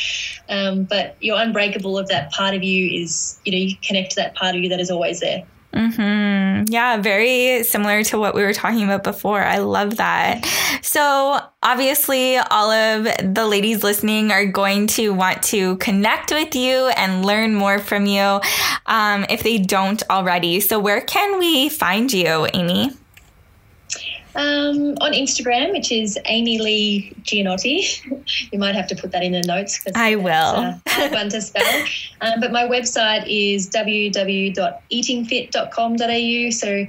Um, 0.48 0.84
but 0.84 1.16
you're 1.20 1.38
unbreakable 1.40 1.96
of 1.96 2.08
that 2.08 2.32
part 2.32 2.54
of 2.54 2.62
you 2.62 3.02
is, 3.02 3.38
you 3.44 3.52
know, 3.52 3.58
you 3.58 3.76
connect 3.82 4.10
to 4.10 4.16
that 4.16 4.34
part 4.34 4.56
of 4.56 4.62
you 4.62 4.68
that 4.70 4.80
is 4.80 4.90
always 4.90 5.20
there. 5.20 5.44
Mm-hmm. 5.72 6.72
Yeah, 6.72 6.96
very 6.96 7.62
similar 7.62 8.02
to 8.04 8.18
what 8.18 8.34
we 8.34 8.42
were 8.42 8.54
talking 8.54 8.84
about 8.84 9.04
before. 9.04 9.42
I 9.42 9.58
love 9.58 9.98
that. 9.98 10.44
So, 10.82 11.38
obviously, 11.62 12.38
all 12.38 12.70
of 12.70 13.04
the 13.34 13.46
ladies 13.46 13.84
listening 13.84 14.32
are 14.32 14.46
going 14.46 14.86
to 14.88 15.10
want 15.10 15.42
to 15.44 15.76
connect 15.76 16.32
with 16.32 16.54
you 16.54 16.88
and 16.96 17.24
learn 17.24 17.54
more 17.54 17.78
from 17.78 18.06
you 18.06 18.40
um, 18.86 19.26
if 19.28 19.42
they 19.42 19.58
don't 19.58 20.02
already. 20.10 20.60
So, 20.60 20.78
where 20.78 21.02
can 21.02 21.38
we 21.38 21.68
find 21.68 22.12
you, 22.12 22.48
Amy? 22.54 22.90
Um, 24.38 24.94
on 25.00 25.12
Instagram, 25.14 25.72
which 25.72 25.90
is 25.90 26.16
Amy 26.26 26.60
Lee 26.60 27.12
Giannotti. 27.22 27.82
you 28.52 28.58
might 28.58 28.76
have 28.76 28.86
to 28.86 28.94
put 28.94 29.10
that 29.10 29.24
in 29.24 29.32
the 29.32 29.42
notes 29.42 29.78
because 29.78 30.00
I 30.00 30.14
will. 30.14 30.30
Uh, 30.30 30.78
fun 30.86 31.28
to 31.30 31.42
spell. 31.42 31.84
Um, 32.20 32.40
but 32.40 32.50
my 32.50 32.64
website 32.64 33.22
is 33.28 33.70
www.eatingfit.com.au. 33.70 36.50
So 36.50 36.84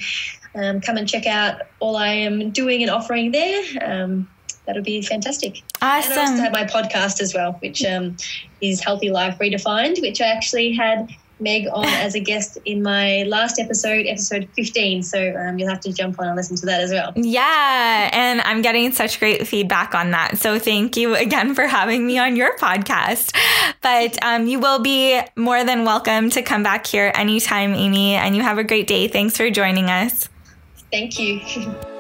um, 0.56 0.82
come 0.82 0.98
and 0.98 1.08
check 1.08 1.28
out 1.28 1.62
all 1.80 1.98
I 1.98 2.08
am 2.08 2.50
doing 2.50 2.82
and 2.82 2.90
offering 2.90 3.30
there. 3.32 3.64
Um, 3.84 4.28
that'll 4.66 4.82
be 4.82 5.04
fantastic. 5.04 5.62
Awesome. 5.84 6.12
And 6.12 6.20
I 6.20 6.24
also 6.24 6.42
have 6.42 6.52
my 6.52 6.66
podcast 6.66 7.22
as 7.22 7.36
well, 7.36 7.52
which 7.60 7.86
um, 7.86 8.18
is 8.60 8.82
Healthy 8.82 9.12
Life 9.12 9.38
Redefined, 9.38 10.02
which 10.02 10.20
I 10.20 10.26
actually 10.28 10.74
had 10.74 11.12
Meg 11.40 11.68
on 11.72 11.86
as 12.06 12.16
a 12.16 12.20
guest 12.20 12.58
in 12.66 12.82
my 12.84 13.24
last 13.24 13.60
episode, 13.60 14.06
episode 14.08 14.48
15. 14.56 15.04
So 15.04 15.36
um, 15.36 15.58
you'll 15.58 15.70
have 15.70 15.80
to 15.82 15.94
jump 15.94 16.20
on 16.20 16.28
and 16.28 16.36
listen 16.36 16.56
to 16.58 16.66
that 16.66 16.82
as 16.82 16.92
well. 16.92 17.14
Yeah. 17.16 18.10
And 18.12 18.42
I'm 18.42 18.62
getting 18.62 18.92
such 18.92 19.20
great 19.20 19.48
feedback 19.48 19.94
on 19.94 20.12
that. 20.12 20.38
So 20.38 20.60
thank 20.60 20.98
you 20.98 21.16
again 21.16 21.56
for 21.56 21.68
having 21.68 22.06
me 22.06 22.20
on 22.20 22.36
your 22.36 22.58
podcast. 22.58 23.36
But 23.82 24.22
um, 24.24 24.48
you 24.48 24.60
will 24.60 24.80
be 24.80 25.20
more 25.36 25.64
than 25.64 25.86
welcome 25.86 26.30
to 26.32 26.42
come 26.42 26.64
back 26.64 26.88
here 26.88 27.12
anytime, 27.16 27.74
Amy. 27.74 28.16
And 28.16 28.36
you 28.36 28.42
have 28.42 28.58
a 28.58 28.64
great 28.64 28.88
day. 28.88 29.08
Thanks 29.08 29.38
for 29.38 29.50
joining 29.50 29.90
us. 29.90 30.30
Thank 30.92 31.20
you. 31.20 31.42